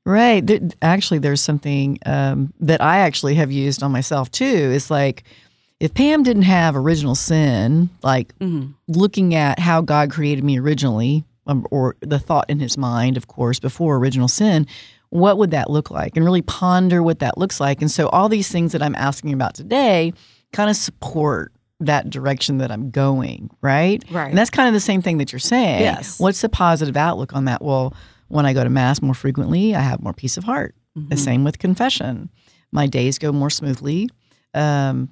Right. 0.06 0.46
There, 0.46 0.60
actually, 0.80 1.18
there's 1.18 1.40
something 1.40 1.98
um, 2.06 2.52
that 2.60 2.80
I 2.80 2.98
actually 2.98 3.34
have 3.34 3.50
used 3.50 3.82
on 3.82 3.92
myself 3.92 4.30
too. 4.30 4.72
It's 4.74 4.90
like 4.90 5.24
if 5.80 5.92
Pam 5.92 6.22
didn't 6.22 6.42
have 6.42 6.76
original 6.76 7.14
sin, 7.14 7.90
like 8.02 8.38
Mm-hmm. 8.38 8.72
looking 8.88 9.34
at 9.34 9.58
how 9.58 9.80
God 9.82 10.10
created 10.10 10.44
me 10.44 10.58
originally, 10.58 11.24
um, 11.46 11.66
or 11.70 11.96
the 12.00 12.18
thought 12.18 12.48
in 12.48 12.60
his 12.60 12.78
mind, 12.78 13.16
of 13.18 13.26
course, 13.28 13.60
before 13.60 13.96
original 13.96 14.28
sin, 14.28 14.66
what 15.14 15.38
would 15.38 15.52
that 15.52 15.70
look 15.70 15.92
like? 15.92 16.16
And 16.16 16.24
really 16.24 16.42
ponder 16.42 17.00
what 17.00 17.20
that 17.20 17.38
looks 17.38 17.60
like. 17.60 17.80
And 17.80 17.88
so, 17.88 18.08
all 18.08 18.28
these 18.28 18.48
things 18.48 18.72
that 18.72 18.82
I'm 18.82 18.96
asking 18.96 19.32
about 19.32 19.54
today 19.54 20.12
kind 20.52 20.68
of 20.68 20.74
support 20.74 21.52
that 21.78 22.10
direction 22.10 22.58
that 22.58 22.72
I'm 22.72 22.90
going, 22.90 23.48
right? 23.60 24.02
Right. 24.10 24.28
And 24.28 24.36
that's 24.36 24.50
kind 24.50 24.66
of 24.66 24.74
the 24.74 24.80
same 24.80 25.02
thing 25.02 25.18
that 25.18 25.30
you're 25.32 25.38
saying. 25.38 25.82
Yes. 25.82 26.18
What's 26.18 26.40
the 26.40 26.48
positive 26.48 26.96
outlook 26.96 27.32
on 27.32 27.44
that? 27.44 27.62
Well, 27.62 27.94
when 28.26 28.44
I 28.44 28.52
go 28.52 28.64
to 28.64 28.70
Mass 28.70 29.00
more 29.00 29.14
frequently, 29.14 29.76
I 29.76 29.82
have 29.82 30.02
more 30.02 30.12
peace 30.12 30.36
of 30.36 30.42
heart. 30.42 30.74
The 30.96 31.16
same 31.16 31.44
with 31.44 31.58
confession. 31.58 32.30
My 32.72 32.86
days 32.86 33.18
go 33.18 33.30
more 33.30 33.50
smoothly. 33.50 34.08
Um, 34.52 35.10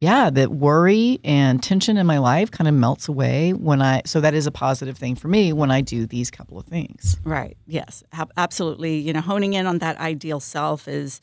yeah, 0.00 0.30
that 0.30 0.52
worry 0.52 1.18
and 1.24 1.60
tension 1.60 1.96
in 1.96 2.06
my 2.06 2.18
life 2.18 2.50
kind 2.50 2.68
of 2.68 2.74
melts 2.74 3.08
away 3.08 3.52
when 3.52 3.82
I. 3.82 4.02
So 4.06 4.20
that 4.20 4.32
is 4.32 4.46
a 4.46 4.52
positive 4.52 4.96
thing 4.96 5.16
for 5.16 5.26
me 5.26 5.52
when 5.52 5.70
I 5.70 5.80
do 5.80 6.06
these 6.06 6.30
couple 6.30 6.58
of 6.58 6.66
things. 6.66 7.16
Right. 7.24 7.56
Yes. 7.66 8.04
Absolutely. 8.36 8.98
You 8.98 9.12
know, 9.12 9.20
honing 9.20 9.54
in 9.54 9.66
on 9.66 9.78
that 9.78 9.98
ideal 9.98 10.40
self 10.40 10.86
is 10.86 11.20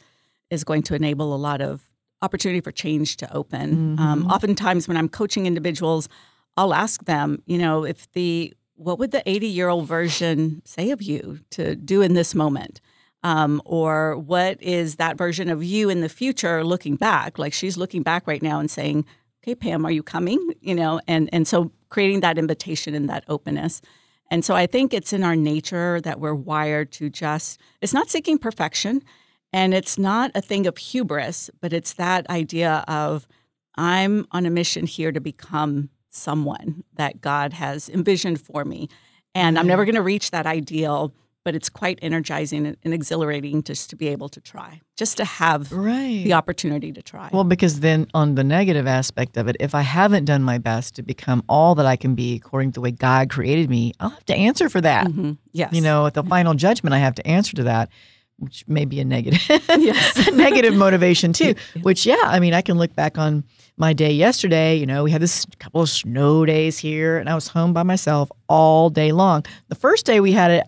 is 0.49 0.63
going 0.63 0.83
to 0.83 0.95
enable 0.95 1.33
a 1.33 1.37
lot 1.37 1.61
of 1.61 1.89
opportunity 2.21 2.61
for 2.61 2.71
change 2.71 3.17
to 3.17 3.33
open. 3.33 3.99
Um, 3.99 4.27
oftentimes, 4.27 4.87
when 4.87 4.97
I'm 4.97 5.09
coaching 5.09 5.45
individuals, 5.45 6.09
I'll 6.57 6.73
ask 6.73 7.05
them, 7.05 7.41
you 7.45 7.57
know, 7.57 7.85
if 7.85 8.11
the 8.11 8.53
what 8.75 8.99
would 8.99 9.11
the 9.11 9.23
80 9.25 9.47
year 9.47 9.69
old 9.69 9.87
version 9.87 10.61
say 10.65 10.91
of 10.91 11.01
you 11.01 11.39
to 11.51 11.75
do 11.75 12.01
in 12.01 12.13
this 12.13 12.35
moment? 12.35 12.81
Um, 13.25 13.61
or 13.65 14.17
what 14.17 14.61
is 14.61 14.95
that 14.97 15.17
version 15.17 15.49
of 15.49 15.63
you 15.63 15.89
in 15.89 16.01
the 16.01 16.09
future 16.09 16.63
looking 16.63 16.95
back? 16.95 17.39
Like 17.39 17.53
she's 17.53 17.75
looking 17.75 18.03
back 18.03 18.27
right 18.27 18.41
now 18.41 18.59
and 18.59 18.69
saying, 18.69 19.05
"Okay, 19.43 19.55
Pam, 19.55 19.85
are 19.85 19.91
you 19.91 20.03
coming?" 20.03 20.39
You 20.61 20.75
know, 20.75 21.01
and 21.07 21.29
and 21.33 21.47
so 21.47 21.71
creating 21.89 22.19
that 22.19 22.37
invitation 22.37 22.93
and 22.93 23.09
that 23.09 23.23
openness. 23.27 23.81
And 24.31 24.43
so 24.43 24.55
I 24.55 24.67
think 24.67 24.93
it's 24.93 25.13
in 25.13 25.23
our 25.23 25.35
nature 25.35 26.01
that 26.01 26.19
we're 26.19 26.35
wired 26.35 26.91
to 26.93 27.09
just, 27.09 27.59
it's 27.81 27.93
not 27.93 28.09
seeking 28.09 28.37
perfection 28.37 29.01
and 29.53 29.73
it's 29.73 29.97
not 29.97 30.31
a 30.35 30.41
thing 30.41 30.67
of 30.67 30.77
hubris, 30.77 31.49
but 31.61 31.71
it's 31.73 31.93
that 31.93 32.29
idea 32.29 32.83
of 32.87 33.27
I'm 33.75 34.27
on 34.31 34.45
a 34.45 34.49
mission 34.49 34.87
here 34.87 35.11
to 35.11 35.21
become 35.21 35.89
someone 36.09 36.83
that 36.95 37.21
God 37.21 37.53
has 37.53 37.87
envisioned 37.89 38.41
for 38.41 38.65
me. 38.65 38.89
And 39.33 39.59
I'm 39.59 39.67
never 39.67 39.85
going 39.85 39.95
to 39.95 40.01
reach 40.01 40.31
that 40.31 40.45
ideal, 40.45 41.13
but 41.45 41.55
it's 41.55 41.69
quite 41.69 41.99
energizing 42.01 42.65
and 42.83 42.93
exhilarating 42.93 43.61
just 43.63 43.89
to 43.91 43.95
be 43.95 44.07
able 44.07 44.27
to 44.27 44.41
try, 44.41 44.81
just 44.97 45.15
to 45.17 45.23
have 45.23 45.71
Right. 45.71 46.23
the 46.23 46.33
opportunity 46.33 46.91
to 46.91 47.01
try. 47.03 47.29
Well, 47.31 47.43
because 47.43 47.79
then 47.81 48.07
on 48.15 48.33
the 48.33 48.43
negative 48.43 48.87
aspect 48.87 49.37
of 49.37 49.47
it, 49.47 49.55
if 49.59 49.75
I 49.75 49.81
haven't 49.81 50.25
done 50.25 50.41
my 50.41 50.57
best 50.57 50.95
to 50.95 51.03
become 51.03 51.43
all 51.47 51.75
that 51.75 51.85
I 51.85 51.95
can 51.97 52.15
be 52.15 52.35
according 52.35 52.71
to 52.71 52.73
the 52.75 52.81
way 52.81 52.91
God 52.91 53.29
created 53.29 53.69
me, 53.69 53.93
I'll 53.99 54.09
have 54.09 54.25
to 54.25 54.35
answer 54.35 54.69
for 54.69 54.81
that. 54.81 55.05
Mhm. 55.07 55.37
Yes. 55.53 55.71
You 55.71 55.81
know, 55.81 56.07
at 56.07 56.15
the 56.15 56.23
final 56.23 56.55
judgment, 56.55 56.95
I 56.95 56.97
have 56.97 57.13
to 57.15 57.27
answer 57.27 57.55
to 57.57 57.63
that, 57.65 57.89
which 58.39 58.65
may 58.67 58.85
be 58.85 58.99
a 58.99 59.05
negative, 59.05 59.39
Yes. 59.77 60.31
negative 60.33 60.73
motivation 60.73 61.31
too. 61.31 61.53
Which, 61.83 62.07
yeah, 62.07 62.17
I 62.23 62.39
mean, 62.39 62.55
I 62.55 62.63
can 62.63 62.79
look 62.79 62.95
back 62.95 63.19
on 63.19 63.43
my 63.77 63.93
day 63.93 64.11
yesterday. 64.11 64.75
You 64.77 64.87
know, 64.87 65.03
we 65.03 65.11
had 65.11 65.21
this 65.21 65.45
couple 65.59 65.81
of 65.81 65.89
snow 65.89 66.43
days 66.43 66.79
here, 66.79 67.19
and 67.19 67.29
I 67.29 67.35
was 67.35 67.47
home 67.49 67.71
by 67.71 67.83
myself 67.83 68.31
all 68.49 68.89
day 68.89 69.11
long. 69.11 69.45
The 69.69 69.75
first 69.75 70.07
day 70.07 70.19
we 70.19 70.31
had 70.31 70.49
it 70.49 70.63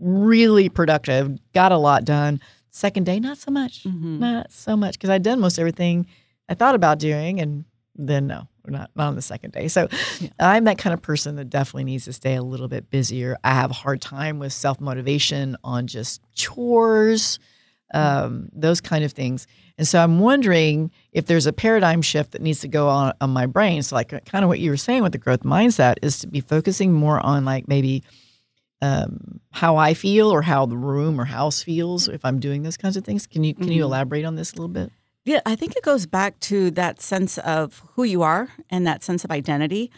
really 0.00 0.68
productive, 0.68 1.38
got 1.52 1.72
a 1.72 1.78
lot 1.78 2.04
done. 2.04 2.40
Second 2.70 3.06
day, 3.06 3.18
not 3.18 3.38
so 3.38 3.50
much, 3.50 3.84
Mhm. 3.84 4.18
not 4.18 4.52
so 4.52 4.76
much, 4.76 4.94
because 4.94 5.10
I'd 5.10 5.22
done 5.22 5.40
most 5.40 5.58
everything 5.58 6.06
I 6.48 6.54
thought 6.54 6.74
about 6.74 6.98
doing, 6.98 7.40
and 7.40 7.64
then 7.96 8.26
no, 8.26 8.46
not 8.66 8.90
not 8.94 9.08
on 9.08 9.16
the 9.16 9.22
second 9.22 9.52
day. 9.52 9.66
So 9.68 9.88
I'm 10.38 10.64
that 10.64 10.78
kind 10.78 10.94
of 10.94 11.02
person 11.02 11.36
that 11.36 11.50
definitely 11.50 11.84
needs 11.84 12.04
to 12.04 12.12
stay 12.12 12.34
a 12.36 12.42
little 12.42 12.68
bit 12.68 12.90
busier. 12.90 13.36
I 13.42 13.54
have 13.54 13.70
a 13.70 13.74
hard 13.74 14.00
time 14.00 14.38
with 14.38 14.52
self 14.52 14.80
motivation 14.80 15.56
on 15.64 15.86
just 15.86 16.20
chores, 16.34 17.38
um, 17.94 18.48
those 18.52 18.80
kind 18.80 19.04
of 19.04 19.12
things. 19.12 19.46
And 19.78 19.86
so 19.88 20.02
I'm 20.02 20.18
wondering 20.20 20.90
if 21.12 21.26
there's 21.26 21.46
a 21.46 21.52
paradigm 21.52 22.02
shift 22.02 22.32
that 22.32 22.42
needs 22.42 22.60
to 22.60 22.68
go 22.68 22.88
on 22.88 23.12
on 23.20 23.30
my 23.30 23.46
brain. 23.46 23.82
So 23.82 23.96
like 23.96 24.10
kind 24.26 24.44
of 24.44 24.48
what 24.48 24.58
you 24.60 24.70
were 24.70 24.76
saying 24.76 25.02
with 25.02 25.12
the 25.12 25.18
growth 25.18 25.42
mindset 25.42 25.94
is 26.02 26.18
to 26.20 26.26
be 26.26 26.40
focusing 26.40 26.92
more 26.92 27.24
on 27.24 27.44
like 27.44 27.66
maybe 27.68 28.02
um, 28.82 29.40
how 29.50 29.76
I 29.76 29.94
feel 29.94 30.30
or 30.32 30.42
how 30.42 30.66
the 30.66 30.76
room 30.76 31.20
or 31.20 31.24
house 31.24 31.62
feels 31.62 32.08
if 32.08 32.24
I'm 32.24 32.38
doing 32.38 32.62
those 32.62 32.76
kinds 32.76 32.96
of 32.96 33.04
things. 33.04 33.26
Can 33.26 33.44
you 33.44 33.54
can 33.54 33.72
you 33.72 33.82
Mhm. 33.82 33.86
elaborate 33.86 34.24
on 34.24 34.36
this 34.36 34.52
a 34.52 34.56
little 34.56 34.68
bit? 34.68 34.90
Yeah, 35.24 35.40
I 35.44 35.56
think 35.56 35.76
it 35.76 35.82
goes 35.82 36.06
back 36.06 36.38
to 36.40 36.70
that 36.72 37.02
sense 37.02 37.38
of 37.38 37.82
who 37.94 38.04
you 38.04 38.22
are 38.22 38.48
and 38.70 38.86
that 38.86 39.02
sense 39.02 39.24
of 39.24 39.30
identity. 39.30 39.90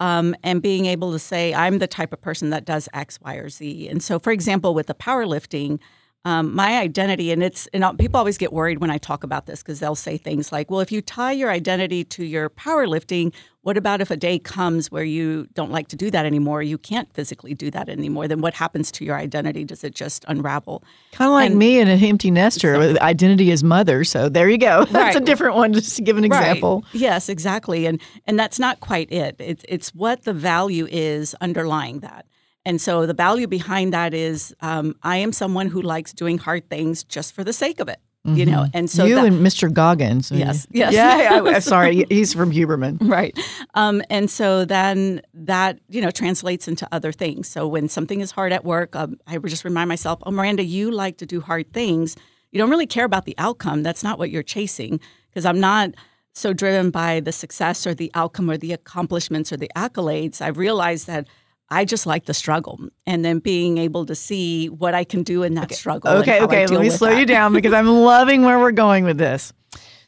Um, 0.00 0.36
and 0.44 0.62
being 0.62 0.86
able 0.86 1.10
to 1.10 1.18
say, 1.18 1.52
I'm 1.52 1.78
the 1.78 1.88
type 1.88 2.12
of 2.12 2.20
person 2.20 2.50
that 2.50 2.64
does 2.64 2.88
X, 2.94 3.18
Y, 3.20 3.34
or 3.34 3.48
Z. 3.48 3.88
And 3.88 4.00
so, 4.00 4.20
for 4.20 4.30
example, 4.30 4.72
with 4.72 4.86
the 4.86 4.94
powerlifting, 4.94 5.80
um, 6.24 6.54
my 6.54 6.78
identity, 6.78 7.30
and 7.32 7.42
it's 7.42 7.68
and 7.68 7.84
people 7.98 8.18
always 8.18 8.36
get 8.38 8.52
worried 8.52 8.80
when 8.80 8.90
I 8.90 8.98
talk 8.98 9.22
about 9.24 9.46
this 9.46 9.62
because 9.62 9.80
they'll 9.80 9.94
say 9.94 10.18
things 10.18 10.50
like, 10.52 10.70
"Well, 10.70 10.80
if 10.80 10.90
you 10.90 11.00
tie 11.00 11.32
your 11.32 11.50
identity 11.50 12.04
to 12.04 12.24
your 12.24 12.50
powerlifting, 12.50 13.32
what 13.62 13.76
about 13.76 14.00
if 14.00 14.10
a 14.10 14.16
day 14.16 14.38
comes 14.38 14.90
where 14.90 15.04
you 15.04 15.46
don't 15.54 15.70
like 15.70 15.88
to 15.88 15.96
do 15.96 16.10
that 16.10 16.26
anymore? 16.26 16.62
You 16.62 16.76
can't 16.76 17.10
physically 17.14 17.54
do 17.54 17.70
that 17.70 17.88
anymore. 17.88 18.26
Then 18.26 18.40
what 18.40 18.54
happens 18.54 18.90
to 18.92 19.04
your 19.04 19.16
identity? 19.16 19.64
Does 19.64 19.84
it 19.84 19.94
just 19.94 20.24
unravel?" 20.28 20.82
Kind 21.12 21.28
of 21.28 21.32
like 21.34 21.50
And- 21.50 21.58
me 21.58 21.78
and 21.80 21.88
an 21.88 22.02
empty 22.02 22.30
nester 22.32 22.78
with 22.78 22.98
identity 22.98 23.52
as 23.52 23.62
mother. 23.62 24.02
So 24.04 24.28
there 24.28 24.48
you 24.50 24.58
go. 24.58 24.84
That's 24.90 25.16
a 25.16 25.20
different 25.20 25.54
one, 25.54 25.72
just 25.72 25.96
to 25.96 26.02
give 26.02 26.18
an 26.18 26.24
example. 26.24 26.82
Right. 26.92 27.00
Yes, 27.00 27.28
exactly. 27.28 27.86
And 27.86 28.00
and 28.26 28.38
that's 28.38 28.58
not 28.58 28.80
quite 28.80 29.10
it. 29.12 29.36
It's 29.38 29.64
it's 29.68 29.94
what 29.94 30.24
the 30.24 30.34
value 30.34 30.88
is 30.90 31.34
underlying 31.40 32.00
that. 32.00 32.26
And 32.68 32.78
so 32.82 33.06
the 33.06 33.14
value 33.14 33.46
behind 33.46 33.94
that 33.94 34.12
is 34.12 34.54
um, 34.60 34.94
I 35.02 35.16
am 35.16 35.32
someone 35.32 35.68
who 35.68 35.80
likes 35.80 36.12
doing 36.12 36.36
hard 36.36 36.68
things 36.68 37.02
just 37.02 37.34
for 37.34 37.42
the 37.42 37.54
sake 37.54 37.80
of 37.80 37.88
it. 37.88 37.98
You 38.24 38.44
know, 38.44 38.66
and 38.74 38.90
so 38.90 39.06
you 39.06 39.14
that, 39.14 39.24
and 39.24 39.36
Mr. 39.46 39.72
Goggins. 39.72 40.30
Yes, 40.30 40.66
yes. 40.70 40.92
Yeah, 40.92 41.40
I, 41.42 41.54
am 41.54 41.60
sorry. 41.62 42.04
He's 42.10 42.34
from 42.34 42.52
Huberman. 42.52 42.98
right 43.00 43.38
um, 43.72 44.02
and 44.10 44.30
so 44.30 44.66
then 44.66 45.22
that 45.32 45.78
you 45.88 46.02
know 46.02 46.10
translates 46.10 46.68
into 46.68 46.86
other 46.92 47.10
things 47.10 47.48
so 47.48 47.66
when 47.66 47.88
something 47.88 48.20
is 48.20 48.32
hard 48.32 48.52
at 48.52 48.66
work 48.66 48.94
um, 48.94 49.16
i 49.26 49.38
just 49.38 49.64
remind 49.64 49.88
myself 49.88 50.18
oh 50.24 50.30
miranda 50.30 50.62
you 50.62 50.90
like 50.90 51.16
to 51.18 51.24
do 51.24 51.40
hard 51.40 51.72
things 51.72 52.16
you 52.50 52.58
don't 52.58 52.68
really 52.68 52.86
care 52.86 53.06
about 53.06 53.24
the 53.24 53.34
outcome 53.38 53.82
that's 53.82 54.04
not 54.04 54.18
what 54.18 54.28
you're 54.28 54.42
chasing 54.42 55.00
because 55.30 55.46
i'm 55.46 55.60
not 55.60 55.94
so 56.34 56.52
driven 56.52 56.90
by 56.90 57.20
the 57.20 57.32
success 57.32 57.86
or 57.86 57.94
the 57.94 58.10
outcome 58.14 58.50
or 58.50 58.58
the 58.58 58.74
accomplishments 58.74 59.50
or 59.52 59.56
the 59.56 59.70
accolades 59.74 60.42
i've 60.42 60.58
realized 60.58 61.06
that 61.06 61.26
i 61.70 61.84
just 61.84 62.06
like 62.06 62.24
the 62.26 62.34
struggle 62.34 62.78
and 63.06 63.24
then 63.24 63.38
being 63.38 63.78
able 63.78 64.04
to 64.06 64.14
see 64.14 64.68
what 64.68 64.94
i 64.94 65.04
can 65.04 65.22
do 65.22 65.42
in 65.42 65.54
that 65.54 65.72
struggle 65.72 66.10
Okay, 66.10 66.38
I 66.38 66.44
okay. 66.44 66.66
deal 66.66 66.78
Let 66.78 66.84
me 66.84 66.90
slow 66.90 67.10
that. 67.10 67.18
you 67.20 67.26
down 67.26 67.52
because 67.52 67.72
I'm 67.72 67.88
loving 68.04 68.42
where 68.42 68.58
we're 68.58 68.72
going 68.72 69.04
with 69.04 69.18
this. 69.18 69.52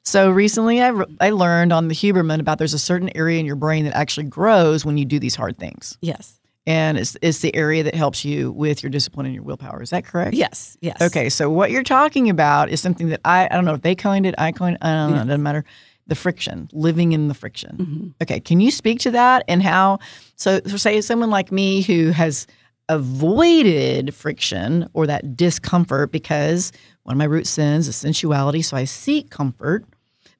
So 0.03 0.31
recently, 0.31 0.83
I, 0.83 0.93
I 1.21 1.29
learned 1.31 1.73
on 1.75 1.89
the 1.89 1.95
Huberman 1.95 2.41
about 2.41 2.57
there's 2.59 2.73
a 2.73 2.79
certain 2.79 3.15
area 3.15 3.39
in 3.39 3.45
your 3.45 3.55
brain 3.57 3.85
that 3.85 3.95
actually 3.95 4.25
grows 4.27 4.85
when 4.85 4.97
you 4.97 5.05
do 5.05 5.19
these 5.19 5.35
hard 5.37 5.59
things, 5.59 5.99
yes 6.01 6.37
and 6.67 6.99
it's 6.99 7.17
it's 7.23 7.39
the 7.41 7.55
area 7.55 7.83
that 7.83 7.95
helps 7.95 8.25
you 8.25 8.51
with 8.53 8.83
your 8.83 8.91
discipline 8.91 9.27
and 9.27 9.35
your 9.35 9.45
willpower. 9.45 9.83
Is 9.83 9.91
that 9.91 10.05
correct? 10.07 10.35
yes 10.35 10.77
yes 10.81 11.01
Okay, 11.03 11.29
so 11.29 11.51
what 11.51 11.71
you're 11.71 11.83
talking 11.83 12.31
about 12.31 12.71
is 12.71 12.81
something 12.81 13.09
that 13.11 13.21
I 13.25 13.47
I 13.51 13.55
don't 13.55 13.65
know 13.67 13.75
if 13.75 13.83
they 13.83 13.95
coined 13.95 14.25
it, 14.27 14.35
I 14.39 14.53
coined, 14.53 14.77
it, 14.77 14.85
I 14.85 14.93
don't 14.95 15.11
know, 15.11 15.17
it 15.23 15.27
doesn't 15.27 15.43
matter. 15.43 15.65
The 16.11 16.17
friction, 16.17 16.69
living 16.73 17.13
in 17.13 17.29
the 17.29 17.35
friction. 17.35 17.77
Mm-hmm. 17.77 18.09
Okay, 18.23 18.41
can 18.41 18.59
you 18.59 18.73
speak 18.73 18.99
to 19.01 19.13
that 19.13 19.45
and 19.47 19.63
how? 19.63 20.01
So, 20.35 20.61
so 20.67 20.77
say 20.77 21.01
someone 21.03 21.31
like 21.31 21.53
me 21.53 21.83
who 21.83 22.11
has 22.11 22.49
avoided 22.89 24.13
friction 24.13 24.91
or 24.93 25.07
that 25.07 25.37
discomfort 25.37 26.11
because 26.11 26.73
one 27.05 27.15
of 27.15 27.19
my 27.19 27.27
root 27.27 27.47
sins 27.47 27.87
is 27.87 27.95
sensuality, 27.95 28.61
so 28.61 28.77
I 28.77 28.83
seek 28.83 29.31
comfort. 29.31 29.85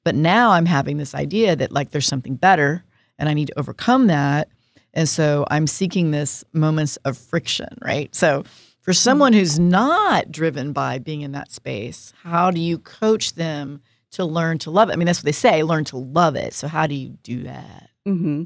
But 0.03 0.13
now 0.13 0.51
I'm 0.51 0.65
having 0.65 0.97
this 0.97 1.15
idea 1.15 1.55
that 1.55 1.71
like 1.71 1.91
there's 1.91 2.05
something 2.05 2.35
better 2.35 2.83
and 3.17 3.29
I 3.29 3.33
need 3.33 3.47
to 3.47 3.57
overcome 3.57 4.07
that. 4.07 4.49
And 4.93 5.07
so 5.07 5.45
I'm 5.49 5.67
seeking 5.67 6.11
this 6.11 6.43
moments 6.51 6.97
of 7.05 7.17
friction, 7.17 7.77
right? 7.81 8.13
So 8.13 8.43
for 8.81 8.91
someone 8.91 9.31
who's 9.31 9.57
not 9.57 10.33
driven 10.33 10.73
by 10.73 10.97
being 10.97 11.21
in 11.21 11.31
that 11.31 11.49
space, 11.49 12.11
how 12.23 12.51
do 12.51 12.59
you 12.59 12.77
coach 12.77 13.35
them 13.35 13.81
to 14.11 14.25
learn 14.25 14.57
to 14.59 14.71
love 14.71 14.89
it? 14.89 14.93
I 14.93 14.95
mean, 14.95 15.05
that's 15.05 15.19
what 15.19 15.25
they 15.25 15.31
say, 15.31 15.63
learn 15.63 15.85
to 15.85 15.97
love 15.97 16.35
it. 16.35 16.53
So 16.53 16.67
how 16.67 16.87
do 16.87 16.95
you 16.95 17.09
do 17.23 17.43
that? 17.43 17.89
hmm 18.05 18.43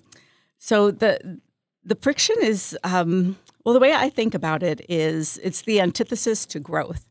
So 0.59 0.91
the 0.91 1.39
the 1.83 1.95
friction 1.95 2.35
is 2.41 2.77
um, 2.83 3.37
well, 3.63 3.73
the 3.73 3.79
way 3.79 3.93
I 3.93 4.09
think 4.09 4.33
about 4.33 4.63
it 4.63 4.85
is 4.89 5.39
it's 5.43 5.61
the 5.63 5.81
antithesis 5.81 6.45
to 6.47 6.59
growth. 6.59 7.05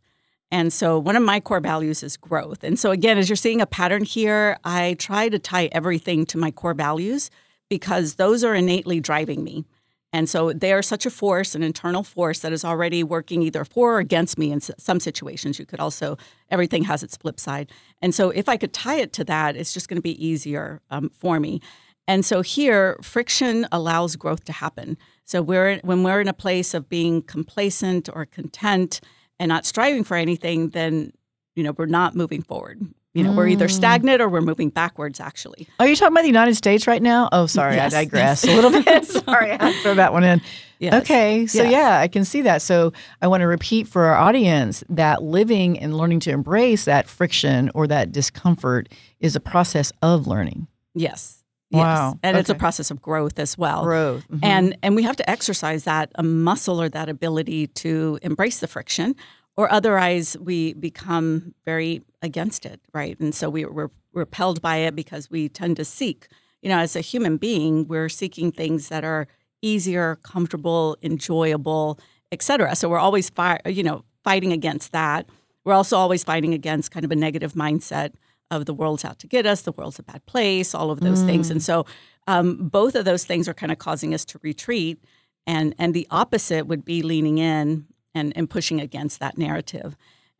And 0.51 0.73
so 0.73 0.99
one 0.99 1.17
of 1.17 1.23
my 1.23 1.41
core 1.41 1.59
values 1.61 2.03
is 2.05 2.17
growth. 2.17 2.63
And 2.63 2.79
so 2.79 2.93
again, 2.93 3.19
as 3.19 3.29
you're 3.29 3.35
seeing 3.37 3.61
a 3.61 3.67
pattern 3.67 4.05
here, 4.05 4.57
I 4.65 4.95
try 4.95 5.29
to 5.29 5.39
tie 5.39 5.69
everything 5.73 6.27
to 6.27 6.39
my 6.39 6.53
core 6.53 6.75
values 6.75 7.31
because 7.69 8.15
those 8.15 8.45
are 8.45 8.55
innately 8.55 9.01
driving 9.01 9.43
me. 9.43 9.65
And 10.15 10.29
so 10.29 10.53
they 10.53 10.73
are 10.73 10.81
such 10.81 11.07
a 11.07 11.11
force, 11.11 11.57
an 11.57 11.65
internal 11.65 12.05
force 12.05 12.39
that 12.39 12.53
is 12.53 12.65
already 12.65 13.03
working 13.03 13.43
either 13.43 13.65
for 13.65 13.97
or 13.97 13.99
against 13.99 14.39
me 14.39 14.53
in 14.53 14.61
some 14.61 15.01
situations. 15.01 15.59
You 15.59 15.67
could 15.67 15.81
also, 15.81 16.17
everything 16.53 16.85
has 16.85 17.03
its 17.03 17.17
flip 17.17 17.41
side. 17.41 17.73
And 18.01 18.15
so 18.15 18.31
if 18.31 18.49
I 18.49 18.57
could 18.57 18.73
tie 18.73 18.95
it 18.95 19.13
to 19.15 19.25
that, 19.25 19.57
it's 19.57 19.75
just 19.75 19.89
going 19.89 19.97
to 19.97 20.03
be 20.03 20.25
easier 20.25 20.81
um, 20.89 21.11
for 21.11 21.41
me. 21.41 21.61
And 22.07 22.25
so 22.25 22.43
here, 22.43 22.97
friction 23.03 23.67
allows 23.73 24.15
growth 24.15 24.45
to 24.45 24.53
happen. 24.53 24.99
So 25.25 25.43
we're 25.43 25.81
when 25.81 26.05
we're 26.05 26.21
in 26.21 26.29
a 26.29 26.33
place 26.33 26.75
of 26.75 26.89
being 26.89 27.21
complacent 27.21 28.09
or 28.09 28.25
content 28.25 29.01
and 29.41 29.49
not 29.49 29.67
striving 29.67 30.05
for 30.05 30.17
anything, 30.17 30.69
then 30.69 31.11
you 31.57 31.65
know 31.65 31.73
we're 31.77 31.87
not 31.87 32.15
moving 32.15 32.43
forward. 32.43 32.83
You 33.15 33.23
know, 33.23 33.33
we're 33.33 33.47
either 33.47 33.69
stagnant 33.69 34.21
or 34.21 34.29
we're 34.29 34.41
moving 34.41 34.71
backwards. 34.71 35.21
Actually, 35.21 35.69
Are 35.79 35.87
you 35.87 35.95
talking 35.95 36.13
about 36.13 36.23
the 36.23 36.27
United 36.29 36.57
States 36.57 36.89
right 36.89 37.01
now? 37.01 37.29
Oh, 37.31 37.47
sorry, 37.47 37.77
Yes, 37.77 37.95
I 37.95 38.05
digress 38.05 38.43
a 38.49 38.55
little 38.55 38.71
bit. 38.83 39.05
sorry, 39.25 39.53
I 39.53 39.65
had 39.65 39.73
to 39.73 39.79
throw 39.83 39.95
that 39.95 40.13
one 40.13 40.25
in. 40.25 40.41
Yes. 40.81 40.95
Okay, 41.03 41.47
so 41.47 41.63
Yes. 41.63 41.71
yeah, 41.73 42.01
I 42.01 42.09
can 42.09 42.25
see 42.25 42.43
that. 42.43 42.61
So 42.61 42.93
I 43.23 43.29
want 43.29 43.43
to 43.43 43.47
repeat 43.47 43.87
for 43.87 44.03
our 44.07 44.17
audience 44.17 44.83
that 44.89 45.23
living 45.23 45.79
and 45.79 45.97
learning 45.97 46.21
to 46.21 46.31
embrace 46.33 46.87
that 46.87 47.09
friction 47.09 47.71
or 47.73 47.87
that 47.87 48.11
discomfort 48.11 48.89
is 49.21 49.37
a 49.37 49.41
process 49.41 49.93
of 50.03 50.27
learning. 50.27 50.67
yes, 50.95 51.41
Wow. 51.71 52.11
yes, 52.11 52.19
and 52.25 52.37
it's 52.37 52.51
a 52.51 52.55
process 52.57 52.91
of 52.91 53.01
growth 53.01 53.39
as 53.39 53.57
well. 53.57 53.85
Growth. 53.85 54.25
Mhm. 54.29 54.41
and 54.43 54.77
and 54.83 54.95
we 54.97 55.05
have 55.05 55.17
to 55.17 55.31
exercise 55.31 55.85
that 55.85 56.11
a 56.17 56.23
muscle 56.25 56.81
or 56.83 56.89
that 56.89 57.09
ability 57.09 57.69
to 57.69 58.19
embrace 58.23 58.59
the 58.59 58.67
friction 58.69 59.15
or 59.57 59.71
otherwise 59.71 60.37
we 60.39 60.75
become 60.75 61.55
very 61.65 62.03
against 62.23 62.67
it 62.67 62.81
right? 62.93 63.19
And 63.21 63.35
so 63.35 63.51
we, 63.51 63.65
we're 63.65 63.91
repelled 64.13 64.63
by 64.63 64.77
it 64.77 64.95
because 64.95 65.31
we 65.31 65.49
tend 65.49 65.77
to 65.77 65.85
seek 65.85 66.29
you 66.63 66.69
know 66.69 66.79
as 66.79 66.97
a 66.97 67.01
human 67.01 67.37
being 67.37 67.87
we're 67.89 68.09
seeking 68.09 68.53
things 68.53 68.89
that 68.89 69.05
are 69.05 69.27
easier 69.61 70.17
comfortable 70.17 70.97
enjoyable 71.03 71.99
etc 72.31 72.77
so 72.77 72.89
we're 72.89 72.99
always 72.99 73.29
fi- 73.31 73.61
you 73.67 73.83
know 73.83 74.05
fighting 74.25 74.53
against 74.53 74.91
that. 74.93 75.29
We're 75.65 75.75
also 75.75 75.97
always 75.97 76.25
fighting 76.25 76.53
against 76.53 76.91
kind 76.91 77.05
of 77.05 77.13
a 77.13 77.17
negative 77.17 77.53
mindset 77.53 78.15
of 78.51 78.67
the 78.67 78.75
world's 78.75 79.05
out 79.05 79.19
to 79.21 79.27
get 79.27 79.47
us 79.47 79.63
the 79.63 79.73
world's 79.73 79.99
a 79.99 80.03
bad 80.03 80.25
place 80.27 80.75
all 80.75 80.91
of 80.91 81.01
those 81.01 81.23
things. 81.23 81.51
And 81.51 81.63
so 81.63 81.87
um, 82.27 82.69
both 82.69 82.95
of 82.95 83.05
those 83.05 83.25
things 83.25 83.49
are 83.49 83.55
kind 83.55 83.73
of 83.73 83.79
causing 83.79 84.13
us 84.13 84.25
to 84.27 84.41
retreat. 84.43 85.03
And 85.47 85.75
and 85.79 85.95
the 85.95 86.07
opposite 86.11 86.67
would 86.67 86.85
be 86.85 87.03
leaning 87.03 87.39
in 87.39 87.87
and, 88.15 88.33
and 88.37 88.49
pushing 88.49 88.81
against 88.81 89.21
that 89.21 89.37
narrative 89.39 89.97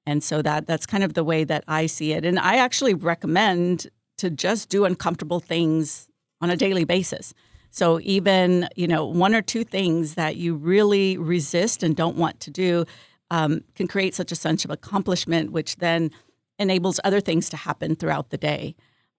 and 0.07 0.23
so 0.23 0.43
that 0.43 0.67
that's 0.67 0.87
kind 0.87 1.05
of 1.05 1.15
the 1.15 1.25
way 1.25 1.45
that 1.45 1.65
i 1.69 1.87
see 1.87 2.13
it 2.13 2.25
and 2.25 2.39
i 2.39 2.57
actually 2.57 2.95
recommend 2.95 3.89
to 4.17 4.31
just 4.31 4.69
do 4.69 4.85
uncomfortable 4.85 5.41
things 5.41 6.09
on 6.41 6.51
a 6.51 6.57
daily 6.57 6.85
basis 6.85 7.35
so 7.71 8.01
even 8.03 8.69
you 8.77 8.87
know 8.87 9.05
one 9.05 9.35
or 9.35 9.43
two 9.43 9.65
things 9.65 10.15
that 10.15 10.37
you 10.37 10.55
really 10.55 11.17
resist 11.17 11.83
and 11.83 11.97
don't 11.97 12.17
want 12.17 12.39
to 12.41 12.51
do 12.51 12.85
um, 13.31 13.65
can 13.75 13.89
create 13.89 14.15
such 14.15 14.31
a 14.31 14.37
sense 14.37 14.65
of 14.65 14.71
accomplishment 14.71 15.51
which 15.51 15.77
then 15.77 16.11
enables 16.59 17.01
other 17.03 17.21
things 17.21 17.49
to 17.49 17.57
happen 17.57 17.97
throughout 17.97 18.31
the 18.31 18.39
day 18.39 18.75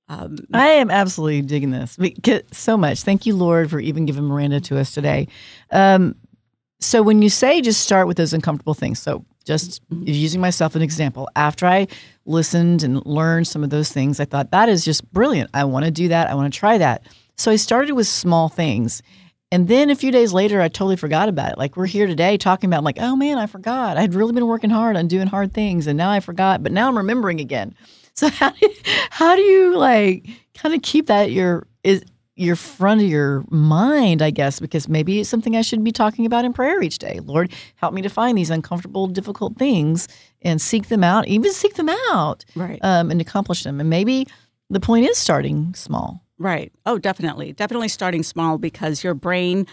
um, 0.07 0.37
I 0.53 0.67
am 0.67 0.91
absolutely 0.91 1.41
digging 1.41 1.71
this 1.71 1.97
so 2.51 2.77
much. 2.77 3.01
Thank 3.01 3.25
you, 3.25 3.35
Lord, 3.35 3.71
for 3.71 3.79
even 3.79 4.05
giving 4.05 4.25
Miranda 4.25 4.61
to 4.61 4.77
us 4.77 4.91
today. 4.93 5.27
Um, 5.71 6.15
so 6.85 7.01
when 7.01 7.21
you 7.21 7.29
say 7.29 7.61
just 7.61 7.81
start 7.81 8.07
with 8.07 8.17
those 8.17 8.33
uncomfortable 8.33 8.73
things, 8.73 8.99
so 8.99 9.25
just 9.45 9.87
mm-hmm. 9.89 10.03
using 10.07 10.41
myself 10.41 10.71
as 10.71 10.77
an 10.77 10.81
example, 10.81 11.29
after 11.35 11.65
I 11.65 11.87
listened 12.25 12.83
and 12.83 13.05
learned 13.05 13.47
some 13.47 13.63
of 13.63 13.69
those 13.69 13.91
things, 13.91 14.19
I 14.19 14.25
thought 14.25 14.51
that 14.51 14.69
is 14.69 14.83
just 14.83 15.09
brilliant. 15.11 15.49
I 15.53 15.63
want 15.65 15.85
to 15.85 15.91
do 15.91 16.07
that. 16.09 16.29
I 16.29 16.35
want 16.35 16.51
to 16.51 16.59
try 16.59 16.77
that. 16.77 17.03
So 17.37 17.51
I 17.51 17.55
started 17.55 17.93
with 17.93 18.07
small 18.07 18.49
things. 18.49 19.01
And 19.51 19.67
then 19.67 19.89
a 19.89 19.95
few 19.95 20.11
days 20.11 20.33
later, 20.33 20.59
I 20.61 20.67
totally 20.67 20.95
forgot 20.95 21.29
about 21.29 21.51
it. 21.51 21.57
Like 21.57 21.77
we're 21.77 21.85
here 21.85 22.07
today 22.07 22.37
talking 22.37 22.69
about, 22.69 22.83
like, 22.83 22.97
oh 22.99 23.15
man, 23.15 23.37
I 23.37 23.45
forgot. 23.45 23.97
I'd 23.97 24.15
really 24.15 24.33
been 24.33 24.47
working 24.47 24.71
hard 24.71 24.97
on 24.97 25.07
doing 25.07 25.27
hard 25.27 25.53
things, 25.53 25.87
and 25.87 25.97
now 25.97 26.09
I 26.09 26.19
forgot. 26.19 26.63
But 26.63 26.71
now 26.71 26.87
I'm 26.87 26.97
remembering 26.97 27.39
again. 27.39 27.75
So 28.17 28.29
how 28.29 28.51
do 28.51 28.57
you, 28.61 28.73
how 29.09 29.35
do 29.35 29.41
you 29.41 29.75
like 29.75 30.29
kind 30.53 30.73
of 30.73 30.81
keep 30.81 31.07
that 31.07 31.31
your 31.31 31.67
is 31.83 32.01
your 32.35 32.55
front 32.55 33.01
of 33.01 33.07
your 33.07 33.45
mind, 33.49 34.21
I 34.21 34.29
guess, 34.29 34.59
because 34.59 34.89
maybe 34.89 35.21
it's 35.21 35.29
something 35.29 35.55
I 35.55 35.61
should 35.61 35.83
be 35.83 35.91
talking 35.91 36.25
about 36.25 36.43
in 36.43 36.53
prayer 36.53 36.81
each 36.81 36.99
day. 36.99 37.19
Lord, 37.23 37.51
help 37.75 37.93
me 37.93 38.01
to 38.01 38.09
find 38.09 38.37
these 38.37 38.49
uncomfortable, 38.49 39.07
difficult 39.07 39.57
things 39.57 40.07
and 40.41 40.61
seek 40.61 40.89
them 40.89 41.03
out, 41.03 41.27
even 41.27 41.51
seek 41.53 41.75
them 41.75 41.89
out, 42.11 42.43
right 42.55 42.79
um, 42.83 43.09
and 43.09 43.21
accomplish 43.21 43.63
them. 43.63 43.79
And 43.79 43.89
maybe 43.89 44.27
the 44.69 44.79
point 44.81 45.05
is 45.05 45.17
starting 45.17 45.73
small. 45.75 46.21
Right. 46.37 46.73
Oh, 46.85 46.97
definitely. 46.97 47.53
Definitely 47.53 47.87
starting 47.87 48.21
small 48.21 48.57
because 48.57 49.03
your 49.03 49.13
brain 49.13 49.65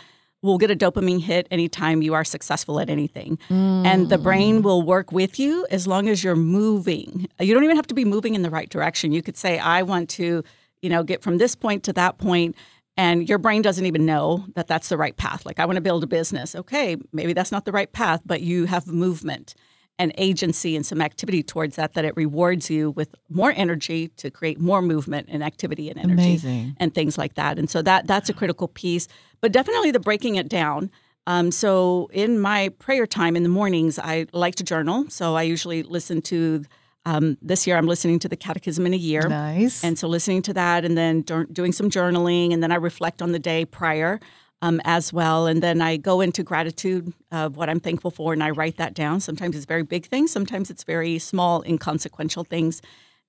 will 0.43 0.59
get 0.59 0.71
a 0.71 0.77
dopamine 0.77 1.21
hit 1.21 1.47
anytime 1.51 2.03
you 2.03 2.15
are 2.15 2.25
successful 2.25 2.81
at 2.81 2.91
anything. 2.91 3.39
And 3.49 4.09
the 4.09 4.19
brain 4.19 4.63
will 4.63 4.83
work 4.83 5.13
with 5.13 5.39
you 5.39 5.67
as 5.71 5.87
long 5.87 6.09
as 6.09 6.23
you're 6.25 6.37
moving. 6.37 7.29
You 7.39 7.55
don't 7.55 7.63
even 7.65 7.77
have 7.77 7.87
to 7.89 7.95
be 7.95 8.05
moving 8.05 8.35
in 8.35 8.43
the 8.43 8.51
right 8.51 8.69
direction. 8.69 9.13
You 9.13 9.23
could 9.23 9.37
say, 9.37 9.59
I 9.59 9.83
want 9.83 10.09
to, 10.11 10.43
you 10.83 10.91
know, 10.91 11.03
get 11.03 11.23
from 11.23 11.39
this 11.39 11.55
point 11.55 11.85
to 11.85 11.93
that 11.95 12.19
point, 12.19 12.55
And 12.99 13.27
your 13.29 13.39
brain 13.39 13.63
doesn't 13.63 13.87
even 13.87 14.05
know 14.05 14.45
that 14.55 14.67
that's 14.67 14.89
the 14.91 14.99
right 14.99 15.17
path. 15.17 15.47
Like, 15.47 15.59
I 15.59 15.65
want 15.65 15.77
to 15.77 15.81
build 15.81 16.05
a 16.05 16.07
business. 16.07 16.55
Okay, 16.55 16.97
maybe 17.13 17.33
that's 17.33 17.51
not 17.51 17.65
the 17.65 17.73
right 17.73 17.91
path, 17.91 18.21
but 18.27 18.43
you 18.43 18.67
have 18.67 18.87
movement. 18.87 19.55
and 19.99 20.13
agency 20.19 20.75
and 20.75 20.85
some 20.87 21.01
activity 21.03 21.43
towards 21.43 21.77
that 21.77 21.93
that 21.93 22.05
it 22.05 22.15
rewards 22.17 22.71
you 22.71 22.91
with 22.91 23.15
more 23.29 23.53
energy 23.57 24.09
to 24.17 24.31
create 24.31 24.59
more 24.59 24.83
movement 24.83 25.29
and 25.31 25.43
activity 25.45 25.91
and 25.91 25.99
energy 25.99 26.31
Amazing. 26.33 26.75
and 26.81 26.95
things 26.95 27.19
like 27.19 27.35
that 27.35 27.59
and 27.59 27.69
so 27.71 27.83
that 27.83 28.07
that's 28.07 28.31
a 28.31 28.33
critical 28.33 28.69
piece 28.69 29.07
but 29.43 29.53
definitely 29.53 29.91
the 29.93 30.01
breaking 30.01 30.35
it 30.37 30.49
down 30.49 30.91
um, 31.27 31.51
so 31.51 32.09
in 32.13 32.41
my 32.41 32.71
prayer 32.87 33.07
time 33.07 33.37
in 33.37 33.43
the 33.43 33.55
mornings 33.61 33.99
i 33.99 34.27
like 34.33 34.55
to 34.57 34.65
journal 34.65 35.05
so 35.11 35.37
i 35.37 35.43
usually 35.55 35.83
listen 35.83 36.23
to 36.23 36.65
um, 37.05 37.37
this 37.43 37.67
year 37.67 37.77
i'm 37.77 37.87
listening 37.87 38.19
to 38.19 38.29
the 38.29 38.37
catechism 38.37 38.87
in 38.87 38.95
a 38.95 38.97
year 38.97 39.29
Nice. 39.29 39.83
and 39.85 39.99
so 39.99 40.09
listening 40.09 40.43
to 40.43 40.53
that 40.55 40.85
and 40.85 40.97
then 40.97 41.23
doing 41.53 41.73
some 41.73 41.91
journaling 41.91 42.53
and 42.53 42.63
then 42.63 42.73
i 42.73 42.77
reflect 42.77 43.21
on 43.23 43.33
the 43.33 43.39
day 43.39 43.65
prior 43.65 44.21
um, 44.63 44.81
as 44.85 45.13
well. 45.13 45.47
And 45.49 45.61
then 45.63 45.83
I 45.83 45.97
go 45.97 46.21
into 46.21 46.43
gratitude 46.45 47.13
of 47.33 47.57
what 47.57 47.69
I'm 47.69 47.81
thankful 47.81 48.13
for 48.13 48.33
and 48.33 48.43
I 48.43 48.51
write 48.51 48.77
that 48.77 48.95
down. 48.95 49.21
Sometimes 49.21 49.57
it's 49.57 49.67
very 49.67 49.83
big 49.83 50.07
things, 50.07 50.31
sometimes 50.31 50.71
it's 50.71 50.85
very 50.85 51.19
small, 51.19 51.63
inconsequential 51.65 52.45
things. 52.45 52.81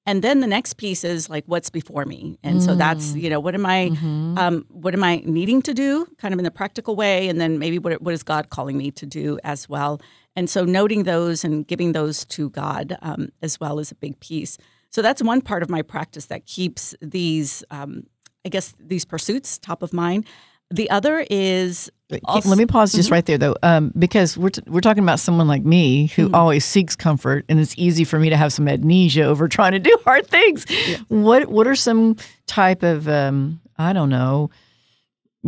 And 0.05 0.21
then 0.21 0.41
the 0.41 0.47
next 0.47 0.73
piece 0.73 1.03
is 1.03 1.29
like 1.29 1.45
what's 1.47 1.69
before 1.69 2.03
me, 2.03 2.37
and 2.43 2.61
so 2.61 2.75
that's 2.75 3.15
you 3.15 3.29
know 3.29 3.39
what 3.39 3.55
am 3.55 3.65
I, 3.65 3.87
um, 4.35 4.65
what 4.67 4.93
am 4.93 5.01
I 5.01 5.23
needing 5.25 5.61
to 5.61 5.73
do, 5.73 6.05
kind 6.17 6.33
of 6.33 6.39
in 6.41 6.43
the 6.43 6.51
practical 6.51 6.97
way, 6.97 7.29
and 7.29 7.39
then 7.39 7.57
maybe 7.57 7.79
what 7.79 8.01
what 8.01 8.13
is 8.13 8.21
God 8.21 8.49
calling 8.49 8.77
me 8.77 8.91
to 8.91 9.05
do 9.05 9.39
as 9.45 9.69
well. 9.69 10.01
And 10.35 10.49
so 10.49 10.65
noting 10.65 11.03
those 11.03 11.43
and 11.43 11.65
giving 11.67 11.91
those 11.91 12.25
to 12.25 12.49
God 12.49 12.97
um, 13.01 13.29
as 13.41 13.59
well 13.59 13.79
is 13.79 13.91
a 13.91 13.95
big 13.95 14.19
piece. 14.19 14.57
So 14.89 15.01
that's 15.01 15.21
one 15.23 15.41
part 15.41 15.63
of 15.63 15.69
my 15.69 15.81
practice 15.81 16.25
that 16.27 16.45
keeps 16.45 16.95
these, 17.01 17.63
um, 17.71 18.05
I 18.45 18.49
guess, 18.49 18.73
these 18.79 19.05
pursuits 19.05 19.57
top 19.59 19.81
of 19.83 19.93
mind. 19.93 20.25
The 20.71 20.89
other 20.89 21.25
is 21.29 21.91
also- 22.25 22.49
Let 22.49 22.57
me 22.57 22.65
pause 22.65 22.93
just 22.93 23.11
right 23.11 23.25
there, 23.25 23.37
though, 23.37 23.55
um, 23.61 23.91
because 23.97 24.37
we're 24.37 24.49
t- 24.49 24.61
we're 24.67 24.81
talking 24.81 25.03
about 25.03 25.19
someone 25.19 25.47
like 25.47 25.63
me 25.63 26.07
who 26.07 26.31
always 26.33 26.65
seeks 26.65 26.95
comfort, 26.95 27.45
and 27.47 27.59
it's 27.59 27.75
easy 27.77 28.03
for 28.03 28.17
me 28.19 28.29
to 28.29 28.37
have 28.37 28.51
some 28.53 28.67
amnesia 28.67 29.23
over 29.31 29.47
trying 29.47 29.73
to 29.73 29.79
do 29.79 29.95
hard 30.03 30.25
things. 30.27 30.65
What 31.09 31.47
what 31.47 31.67
are 31.67 31.75
some 31.75 32.15
type 32.47 32.81
of 32.81 33.07
um, 33.07 33.61
I 33.77 33.93
don't 33.93 34.09
know, 34.09 34.49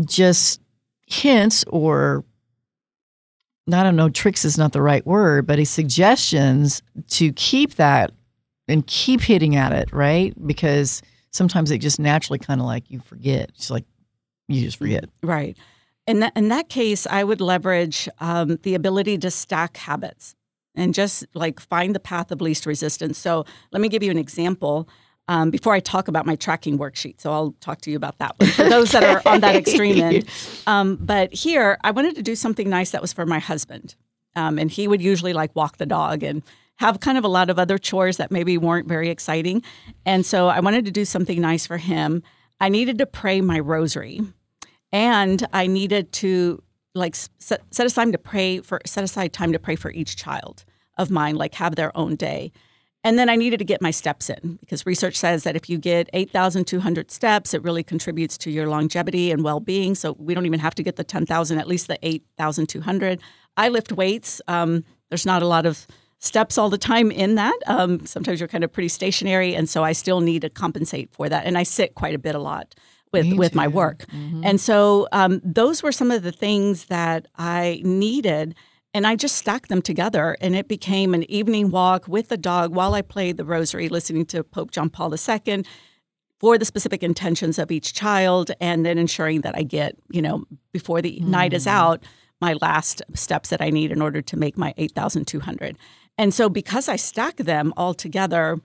just 0.05 0.61
hints 1.07 1.63
or 1.67 2.23
I 3.71 3.83
don't 3.83 3.95
know, 3.95 4.09
tricks 4.09 4.45
is 4.45 4.57
not 4.57 4.73
the 4.73 4.81
right 4.81 5.05
word, 5.05 5.47
but 5.47 5.65
suggestions 5.67 6.83
to 7.09 7.31
keep 7.33 7.75
that 7.75 8.11
and 8.67 8.85
keep 8.85 9.21
hitting 9.21 9.55
at 9.55 9.71
it, 9.71 9.91
right? 9.91 10.33
Because 10.45 11.01
sometimes 11.31 11.71
it 11.71 11.79
just 11.79 11.99
naturally 11.99 12.39
kind 12.39 12.59
of 12.59 12.67
like 12.67 12.89
you 12.89 12.99
forget. 12.99 13.49
It's 13.55 13.71
like 13.71 13.85
you 14.47 14.61
just 14.61 14.77
forget. 14.77 15.05
Right. 15.23 15.57
In 16.05 16.19
that, 16.19 16.33
in 16.35 16.49
that 16.49 16.69
case, 16.69 17.07
I 17.07 17.23
would 17.23 17.41
leverage 17.41 18.07
um, 18.19 18.59
the 18.61 18.75
ability 18.75 19.17
to 19.19 19.31
stack 19.31 19.77
habits 19.77 20.35
and 20.75 20.93
just 20.93 21.25
like 21.33 21.59
find 21.59 21.95
the 21.95 21.99
path 21.99 22.31
of 22.31 22.41
least 22.41 22.65
resistance. 22.65 23.17
So 23.17 23.45
let 23.71 23.81
me 23.81 23.89
give 23.89 24.03
you 24.03 24.11
an 24.11 24.17
example 24.19 24.87
um, 25.27 25.49
before 25.49 25.73
I 25.73 25.79
talk 25.79 26.07
about 26.07 26.25
my 26.25 26.35
tracking 26.35 26.77
worksheet. 26.77 27.19
So 27.19 27.31
I'll 27.31 27.55
talk 27.59 27.81
to 27.81 27.91
you 27.91 27.97
about 27.97 28.17
that 28.19 28.35
one 28.39 28.49
for 28.49 28.69
those 28.69 28.91
that 28.91 29.03
are 29.03 29.21
on 29.25 29.41
that 29.41 29.55
extreme 29.55 30.01
end. 30.01 30.25
Um, 30.67 30.97
but 30.97 31.33
here, 31.33 31.77
I 31.83 31.91
wanted 31.91 32.15
to 32.15 32.21
do 32.21 32.35
something 32.35 32.69
nice 32.69 32.91
that 32.91 33.01
was 33.01 33.13
for 33.13 33.25
my 33.25 33.39
husband. 33.39 33.95
Um, 34.35 34.59
and 34.59 34.69
he 34.69 34.87
would 34.87 35.01
usually 35.01 35.33
like 35.33 35.55
walk 35.55 35.77
the 35.77 35.85
dog 35.85 36.23
and 36.23 36.43
have 36.77 36.99
kind 36.99 37.17
of 37.17 37.23
a 37.23 37.29
lot 37.29 37.49
of 37.49 37.57
other 37.57 37.77
chores 37.77 38.17
that 38.17 38.31
maybe 38.31 38.57
weren't 38.57 38.87
very 38.87 39.09
exciting. 39.09 39.63
And 40.05 40.25
so 40.25 40.47
I 40.47 40.59
wanted 40.59 40.85
to 40.85 40.91
do 40.91 41.05
something 41.05 41.39
nice 41.39 41.65
for 41.65 41.77
him. 41.77 42.21
I 42.59 42.69
needed 42.69 42.97
to 42.97 43.05
pray 43.05 43.41
my 43.41 43.59
rosary 43.59 44.21
and 44.91 45.45
I 45.53 45.67
needed 45.67 46.11
to 46.13 46.61
like 46.93 47.15
set, 47.15 47.61
set 47.71 47.85
aside 47.85 48.11
to 48.11 48.17
pray 48.17 48.59
for 48.59 48.79
set 48.85 49.03
aside 49.03 49.33
time 49.33 49.51
to 49.51 49.59
pray 49.59 49.75
for 49.75 49.91
each 49.91 50.15
child 50.15 50.63
of 50.97 51.09
mine, 51.09 51.35
like 51.35 51.55
have 51.55 51.75
their 51.75 51.95
own 51.97 52.15
day. 52.15 52.51
And 53.05 53.19
then 53.19 53.29
I 53.29 53.35
needed 53.35 53.59
to 53.59 53.65
get 53.65 53.83
my 53.83 53.91
steps 53.91 54.31
in 54.31 54.57
because 54.59 54.83
research 54.87 55.15
says 55.15 55.43
that 55.43 55.55
if 55.55 55.69
you 55.69 55.77
get 55.77 56.09
8,200 56.11 57.11
steps, 57.11 57.53
it 57.53 57.61
really 57.61 57.83
contributes 57.83 58.35
to 58.39 58.49
your 58.49 58.67
longevity 58.67 59.31
and 59.31 59.43
well 59.43 59.59
being. 59.59 59.93
So 59.93 60.15
we 60.17 60.33
don't 60.33 60.47
even 60.47 60.59
have 60.59 60.73
to 60.73 60.83
get 60.83 60.95
the 60.95 61.03
10,000, 61.03 61.59
at 61.59 61.67
least 61.67 61.87
the 61.87 61.99
8,200. 62.01 63.21
I 63.57 63.69
lift 63.69 63.91
weights. 63.91 64.41
Um, 64.47 64.83
there's 65.09 65.25
not 65.25 65.43
a 65.43 65.47
lot 65.47 65.67
of 65.67 65.85
steps 66.17 66.57
all 66.57 66.71
the 66.71 66.79
time 66.79 67.11
in 67.11 67.35
that. 67.35 67.57
Um, 67.67 68.03
sometimes 68.07 68.39
you're 68.39 68.49
kind 68.49 68.63
of 68.63 68.73
pretty 68.73 68.89
stationary. 68.89 69.53
And 69.53 69.69
so 69.69 69.83
I 69.83 69.91
still 69.91 70.19
need 70.19 70.41
to 70.41 70.49
compensate 70.49 71.11
for 71.11 71.29
that. 71.29 71.45
And 71.45 71.59
I 71.59 71.63
sit 71.63 71.93
quite 71.93 72.15
a 72.15 72.19
bit 72.19 72.33
a 72.33 72.39
lot 72.39 72.73
with, 73.11 73.27
with 73.37 73.53
my 73.53 73.67
work. 73.67 74.05
And 74.43 74.59
so 74.59 75.07
um, 75.11 75.41
those 75.43 75.83
were 75.83 75.91
some 75.91 76.09
of 76.09 76.23
the 76.23 76.31
things 76.31 76.85
that 76.85 77.27
I 77.37 77.81
needed. 77.83 78.55
And 78.95 79.05
I 79.05 79.17
just 79.17 79.35
stacked 79.35 79.67
them 79.67 79.81
together, 79.81 80.37
and 80.39 80.55
it 80.55 80.69
became 80.69 81.13
an 81.13 81.29
evening 81.29 81.69
walk 81.69 82.07
with 82.07 82.29
the 82.29 82.37
dog 82.37 82.73
while 82.73 82.93
I 82.93 83.01
played 83.01 83.35
the 83.35 83.43
rosary, 83.43 83.89
listening 83.89 84.25
to 84.27 84.41
Pope 84.41 84.71
John 84.71 84.89
Paul 84.89 85.13
II 85.13 85.65
for 86.39 86.57
the 86.57 86.63
specific 86.63 87.03
intentions 87.03 87.59
of 87.59 87.73
each 87.73 87.93
child, 87.93 88.51
and 88.61 88.85
then 88.85 88.97
ensuring 88.97 89.41
that 89.41 89.53
I 89.53 89.63
get, 89.63 89.97
you 90.11 90.21
know, 90.21 90.45
before 90.71 91.01
the 91.01 91.19
night 91.19 91.51
is 91.51 91.65
mm. 91.65 91.71
out, 91.71 92.03
my 92.39 92.53
last 92.53 93.01
steps 93.15 93.49
that 93.49 93.61
I 93.61 93.69
need 93.69 93.91
in 93.91 94.01
order 94.01 94.21
to 94.21 94.37
make 94.37 94.57
my 94.57 94.73
8,200. 94.77 95.77
And 96.17 96.33
so 96.33 96.47
because 96.47 96.87
I 96.87 96.95
stack 96.95 97.35
them 97.35 97.73
all 97.75 97.93
together, 97.93 98.61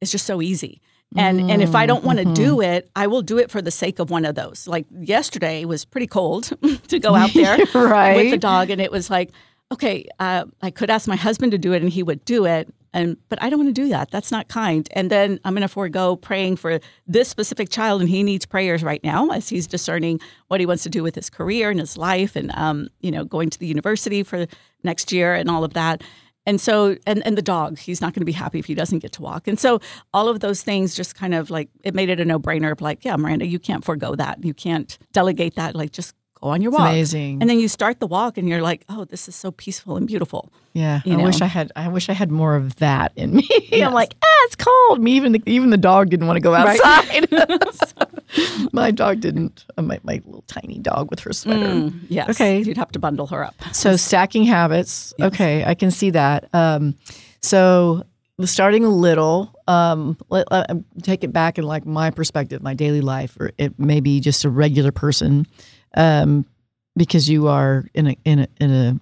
it's 0.00 0.10
just 0.10 0.24
so 0.24 0.40
easy. 0.40 0.80
And 1.14 1.50
and 1.50 1.62
if 1.62 1.74
I 1.74 1.84
mm, 1.84 1.88
don't 1.88 2.04
want 2.04 2.18
to 2.20 2.24
mm-hmm. 2.24 2.34
do 2.34 2.60
it, 2.62 2.90
I 2.96 3.06
will 3.06 3.22
do 3.22 3.38
it 3.38 3.50
for 3.50 3.60
the 3.60 3.70
sake 3.70 3.98
of 3.98 4.10
one 4.10 4.24
of 4.24 4.34
those. 4.34 4.66
Like 4.66 4.86
yesterday 4.90 5.64
was 5.66 5.84
pretty 5.84 6.06
cold 6.06 6.50
to 6.88 6.98
go 6.98 7.14
out 7.14 7.32
there 7.34 7.58
with 7.58 8.30
the 8.30 8.38
dog, 8.38 8.70
and 8.70 8.80
it 8.80 8.90
was 8.90 9.10
like, 9.10 9.30
okay, 9.72 10.06
uh, 10.18 10.44
I 10.62 10.70
could 10.70 10.90
ask 10.90 11.08
my 11.08 11.16
husband 11.16 11.52
to 11.52 11.58
do 11.58 11.72
it, 11.72 11.82
and 11.82 11.90
he 11.90 12.02
would 12.02 12.24
do 12.24 12.44
it. 12.46 12.72
And 12.92 13.16
but 13.28 13.42
I 13.42 13.50
don't 13.50 13.58
want 13.58 13.74
to 13.74 13.82
do 13.82 13.88
that. 13.88 14.12
That's 14.12 14.30
not 14.30 14.46
kind. 14.46 14.88
And 14.92 15.10
then 15.10 15.40
I'm 15.44 15.52
going 15.54 15.62
to 15.62 15.68
forego 15.68 16.14
praying 16.14 16.56
for 16.56 16.78
this 17.08 17.28
specific 17.28 17.68
child, 17.68 18.00
and 18.00 18.08
he 18.08 18.22
needs 18.22 18.46
prayers 18.46 18.84
right 18.84 19.02
now 19.02 19.30
as 19.30 19.48
he's 19.48 19.66
discerning 19.66 20.20
what 20.46 20.60
he 20.60 20.66
wants 20.66 20.84
to 20.84 20.90
do 20.90 21.02
with 21.02 21.16
his 21.16 21.28
career 21.28 21.70
and 21.70 21.80
his 21.80 21.96
life, 21.96 22.36
and 22.36 22.54
um, 22.54 22.88
you 23.00 23.10
know, 23.10 23.24
going 23.24 23.50
to 23.50 23.58
the 23.58 23.66
university 23.66 24.22
for 24.22 24.46
next 24.84 25.10
year 25.12 25.34
and 25.34 25.50
all 25.50 25.64
of 25.64 25.74
that. 25.74 26.02
And 26.46 26.60
so, 26.60 26.96
and, 27.06 27.26
and 27.26 27.38
the 27.38 27.42
dog, 27.42 27.78
he's 27.78 28.00
not 28.00 28.12
going 28.12 28.20
to 28.20 28.26
be 28.26 28.32
happy 28.32 28.58
if 28.58 28.66
he 28.66 28.74
doesn't 28.74 28.98
get 28.98 29.12
to 29.12 29.22
walk. 29.22 29.48
And 29.48 29.58
so, 29.58 29.80
all 30.12 30.28
of 30.28 30.40
those 30.40 30.62
things 30.62 30.94
just 30.94 31.14
kind 31.14 31.34
of 31.34 31.50
like 31.50 31.70
it 31.82 31.94
made 31.94 32.10
it 32.10 32.20
a 32.20 32.24
no 32.24 32.38
brainer 32.38 32.72
of 32.72 32.80
like, 32.80 33.04
yeah, 33.04 33.16
Miranda, 33.16 33.46
you 33.46 33.58
can't 33.58 33.84
forego 33.84 34.14
that. 34.14 34.44
You 34.44 34.52
can't 34.52 34.98
delegate 35.12 35.56
that. 35.56 35.74
Like, 35.74 35.90
just 35.90 36.14
on 36.50 36.62
your 36.62 36.70
It's 36.72 36.78
walk. 36.78 36.88
amazing. 36.90 37.38
And 37.40 37.48
then 37.50 37.58
you 37.58 37.68
start 37.68 38.00
the 38.00 38.06
walk, 38.06 38.38
and 38.38 38.48
you're 38.48 38.62
like, 38.62 38.84
oh, 38.88 39.04
this 39.04 39.28
is 39.28 39.34
so 39.34 39.50
peaceful 39.50 39.96
and 39.96 40.06
beautiful. 40.06 40.52
Yeah, 40.72 41.00
you 41.04 41.18
I 41.18 41.22
wish. 41.24 41.40
I 41.40 41.46
had. 41.46 41.70
I 41.76 41.88
wish 41.88 42.08
I 42.08 42.12
had 42.14 42.30
more 42.30 42.56
of 42.56 42.76
that 42.76 43.12
in 43.16 43.36
me. 43.36 43.48
Yes. 43.74 43.88
I'm 43.88 43.94
like, 43.94 44.14
ah, 44.22 44.44
it's 44.44 44.56
cold. 44.56 45.00
Me 45.00 45.12
even 45.12 45.32
the 45.32 45.42
even 45.46 45.70
the 45.70 45.76
dog 45.76 46.10
didn't 46.10 46.26
want 46.28 46.36
to 46.36 46.40
go 46.40 46.52
Right. 46.52 46.80
outside. 46.84 47.28
So, 47.74 48.68
my 48.72 48.90
dog 48.90 49.20
didn't. 49.20 49.64
Uh, 49.76 49.82
my 49.82 49.98
my 50.04 50.14
little 50.24 50.44
tiny 50.46 50.78
dog 50.78 51.10
with 51.10 51.20
her 51.20 51.32
sweater. 51.32 51.66
Mm, 51.66 51.94
yes. 52.08 52.28
Okay. 52.30 52.60
You'd 52.62 52.76
have 52.76 52.92
to 52.92 52.98
bundle 52.98 53.26
her 53.28 53.44
up. 53.44 53.54
So 53.72 53.96
stacking 53.96 54.44
habits. 54.44 55.12
Okay, 55.20 55.64
I 55.64 55.74
can 55.74 55.90
see 55.90 56.10
that. 56.10 56.48
Um, 56.54 56.94
so 57.40 58.04
starting 58.44 58.84
a 58.84 58.88
little. 58.90 59.52
Um, 59.66 60.16
let, 60.28 60.50
let- 60.52 60.70
um, 60.70 60.84
take 61.02 61.24
it 61.24 61.32
back 61.32 61.56
in 61.58 61.64
like 61.64 61.86
my 61.86 62.10
perspective, 62.10 62.62
my 62.62 62.74
daily 62.74 63.00
life, 63.00 63.36
or 63.40 63.52
it 63.58 63.78
may 63.78 64.00
be 64.00 64.20
just 64.20 64.44
a 64.44 64.50
regular 64.50 64.92
person, 64.92 65.46
um, 65.94 66.44
because 66.96 67.28
you 67.28 67.48
are 67.48 67.86
in 67.94 68.08
a 68.08 68.16
in 68.24 68.40
a 68.40 68.48
in 68.60 68.70
a 68.72 69.00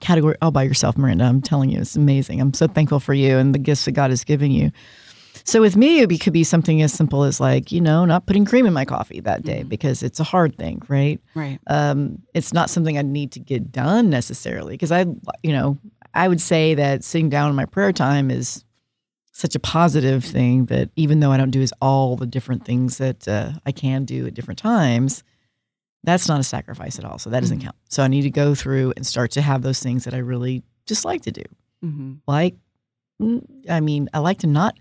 category 0.00 0.36
all 0.42 0.50
by 0.50 0.62
yourself, 0.62 0.96
Miranda. 0.96 1.24
I'm 1.24 1.42
telling 1.42 1.70
you, 1.70 1.80
it's 1.80 1.96
amazing. 1.96 2.40
I'm 2.40 2.54
so 2.54 2.66
thankful 2.66 3.00
for 3.00 3.14
you 3.14 3.38
and 3.38 3.54
the 3.54 3.58
gifts 3.58 3.84
that 3.84 3.92
God 3.92 4.10
is 4.10 4.24
giving 4.24 4.52
you. 4.52 4.70
So 5.44 5.60
with 5.60 5.76
me, 5.76 6.00
it 6.00 6.20
could 6.20 6.32
be 6.32 6.44
something 6.44 6.82
as 6.82 6.92
simple 6.92 7.24
as 7.24 7.40
like 7.40 7.72
you 7.72 7.80
know 7.80 8.04
not 8.04 8.26
putting 8.26 8.44
cream 8.44 8.66
in 8.66 8.72
my 8.72 8.84
coffee 8.84 9.20
that 9.20 9.42
day 9.42 9.62
because 9.62 10.02
it's 10.02 10.20
a 10.20 10.24
hard 10.24 10.56
thing, 10.56 10.82
right? 10.88 11.20
Right. 11.34 11.58
um, 11.66 12.22
it's 12.34 12.52
not 12.52 12.70
something 12.70 12.98
I 12.98 13.02
need 13.02 13.32
to 13.32 13.40
get 13.40 13.72
done 13.72 14.10
necessarily 14.10 14.74
because 14.74 14.92
I, 14.92 15.06
you 15.42 15.52
know, 15.52 15.78
I 16.14 16.28
would 16.28 16.40
say 16.40 16.74
that 16.74 17.04
sitting 17.04 17.28
down 17.28 17.50
in 17.50 17.56
my 17.56 17.64
prayer 17.64 17.92
time 17.92 18.30
is 18.30 18.64
such 19.32 19.54
a 19.54 19.60
positive 19.60 20.24
thing 20.24 20.66
that 20.66 20.90
even 20.94 21.20
though 21.20 21.32
I 21.32 21.38
don't 21.38 21.50
do 21.50 21.62
as 21.62 21.72
all 21.80 22.16
the 22.16 22.26
different 22.26 22.64
things 22.64 22.98
that 22.98 23.26
uh, 23.26 23.52
I 23.64 23.72
can 23.72 24.04
do 24.04 24.26
at 24.26 24.34
different 24.34 24.58
times, 24.58 25.24
that's 26.04 26.28
not 26.28 26.40
a 26.40 26.42
sacrifice 26.44 26.98
at 26.98 27.04
all. 27.04 27.18
So 27.18 27.30
that 27.30 27.40
doesn't 27.40 27.60
count. 27.60 27.76
So 27.88 28.02
I 28.02 28.08
need 28.08 28.22
to 28.22 28.30
go 28.30 28.54
through 28.54 28.92
and 28.96 29.06
start 29.06 29.30
to 29.32 29.42
have 29.42 29.62
those 29.62 29.80
things 29.80 30.04
that 30.04 30.14
I 30.14 30.18
really 30.18 30.62
just 30.86 31.04
like 31.04 31.22
to 31.22 31.32
do. 31.32 31.42
hmm 31.80 32.14
Like, 32.26 32.56
mm, 33.20 33.44
I 33.68 33.80
mean, 33.80 34.08
I 34.12 34.18
like 34.18 34.38
to 34.40 34.46
not. 34.46 34.76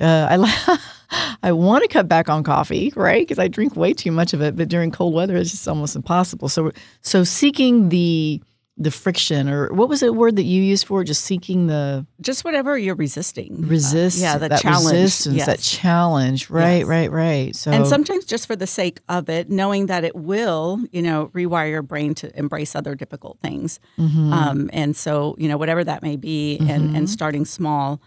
Uh, 0.00 0.26
I 0.28 0.36
li- 0.36 0.78
I 1.42 1.52
want 1.52 1.82
to 1.82 1.88
cut 1.88 2.08
back 2.08 2.28
on 2.28 2.42
coffee, 2.42 2.92
right? 2.96 3.22
Because 3.22 3.38
I 3.38 3.48
drink 3.48 3.76
way 3.76 3.92
too 3.94 4.10
much 4.12 4.32
of 4.34 4.42
it. 4.42 4.56
But 4.56 4.68
during 4.68 4.90
cold 4.90 5.14
weather, 5.14 5.36
it's 5.36 5.50
just 5.52 5.68
almost 5.68 5.94
impossible. 5.96 6.48
So, 6.48 6.72
so 7.00 7.24
seeking 7.24 7.88
the 7.88 8.42
the 8.78 8.90
friction, 8.90 9.48
or 9.48 9.72
what 9.72 9.88
was 9.88 10.00
the 10.00 10.12
word 10.12 10.36
that 10.36 10.42
you 10.42 10.62
used 10.62 10.86
for 10.86 11.02
just 11.02 11.24
seeking 11.24 11.66
the 11.66 12.06
just 12.20 12.44
whatever 12.44 12.76
you're 12.76 12.94
resisting. 12.94 13.64
Uh, 13.64 13.68
resist, 13.68 14.18
yeah, 14.18 14.36
the 14.36 14.50
that 14.50 14.60
challenge. 14.60 14.92
resistance, 14.92 15.34
yes. 15.36 15.46
that 15.46 15.60
challenge. 15.60 16.50
Right, 16.50 16.78
Yes. 16.80 16.86
right, 16.86 17.10
right. 17.10 17.56
So 17.56 17.70
and 17.70 17.86
sometimes 17.86 18.26
just 18.26 18.46
for 18.46 18.54
the 18.54 18.66
sake 18.66 19.00
of 19.08 19.30
it, 19.30 19.48
knowing 19.48 19.86
that 19.86 20.04
it 20.04 20.14
will, 20.14 20.80
you 20.92 21.00
know, 21.00 21.28
rewire 21.34 21.70
your 21.70 21.80
brain 21.82 22.14
to 22.16 22.38
embrace 22.38 22.76
other 22.76 22.94
difficult 22.94 23.38
things. 23.40 23.80
Mhm. 23.98 24.30
Um, 24.32 24.70
and 24.74 24.94
so, 24.94 25.36
you 25.38 25.48
know, 25.48 25.56
whatever 25.56 25.82
that 25.82 26.02
may 26.02 26.16
be, 26.16 26.58
and, 26.58 26.90
Mhm. 26.90 26.96
and 26.98 27.10
starting 27.10 27.46
small. 27.46 28.00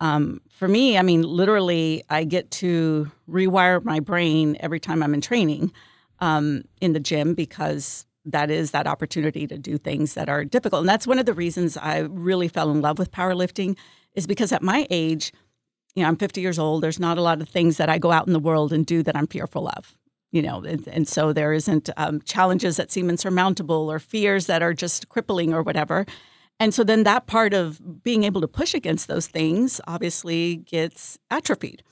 Um, 0.00 0.40
for 0.50 0.68
me, 0.68 0.96
I 0.98 1.02
mean, 1.02 1.22
literally, 1.22 2.04
I 2.08 2.22
get 2.24 2.50
to 2.62 3.10
rewire 3.28 3.84
my 3.84 3.98
brain 3.98 4.56
every 4.60 4.78
time 4.80 5.02
I'm 5.02 5.14
in 5.14 5.20
training 5.20 5.72
um, 6.20 6.62
in 6.80 6.92
the 6.92 7.00
gym 7.00 7.34
because 7.34 8.06
that 8.24 8.50
is 8.50 8.70
that 8.70 8.86
opportunity 8.86 9.46
to 9.46 9.58
do 9.58 9.78
things 9.78 10.14
that 10.14 10.28
are 10.28 10.44
difficult. 10.44 10.80
And 10.80 10.88
that's 10.88 11.06
one 11.06 11.18
of 11.18 11.26
the 11.26 11.34
reasons 11.34 11.76
I 11.76 12.00
really 12.00 12.48
fell 12.48 12.70
in 12.70 12.80
love 12.80 12.98
with 12.98 13.10
powerlifting 13.10 13.76
is 14.14 14.26
because 14.26 14.52
at 14.52 14.62
my 14.62 14.86
age, 14.90 15.32
you 15.94 16.02
know, 16.02 16.08
I'm 16.08 16.16
50 16.16 16.40
years 16.40 16.58
old. 16.58 16.82
There's 16.82 17.00
not 17.00 17.18
a 17.18 17.22
lot 17.22 17.40
of 17.40 17.48
things 17.48 17.76
that 17.76 17.88
I 17.88 17.98
go 17.98 18.12
out 18.12 18.26
in 18.26 18.32
the 18.32 18.38
world 18.38 18.72
and 18.72 18.86
do 18.86 19.02
that 19.02 19.16
I'm 19.16 19.26
fearful 19.26 19.68
of. 19.68 19.96
You 20.30 20.40
know, 20.40 20.62
and, 20.62 20.86
and 20.88 21.06
so 21.06 21.34
there 21.34 21.52
isn't 21.52 21.90
um, 21.98 22.22
challenges 22.22 22.76
that 22.78 22.90
seem 22.90 23.10
insurmountable 23.10 23.92
or 23.92 23.98
fears 23.98 24.46
that 24.46 24.62
are 24.62 24.72
just 24.72 25.10
crippling 25.10 25.52
or 25.52 25.62
whatever. 25.62 26.06
And 26.58 26.72
so 26.72 26.84
then 26.84 27.02
that 27.02 27.26
part 27.26 27.52
of 27.52 28.02
being 28.02 28.24
able 28.24 28.40
to 28.40 28.48
push 28.48 28.72
against 28.72 29.08
those 29.08 29.26
things 29.26 29.78
obviously 29.86 30.56
gets 30.56 31.18
atrophied. 31.30 31.82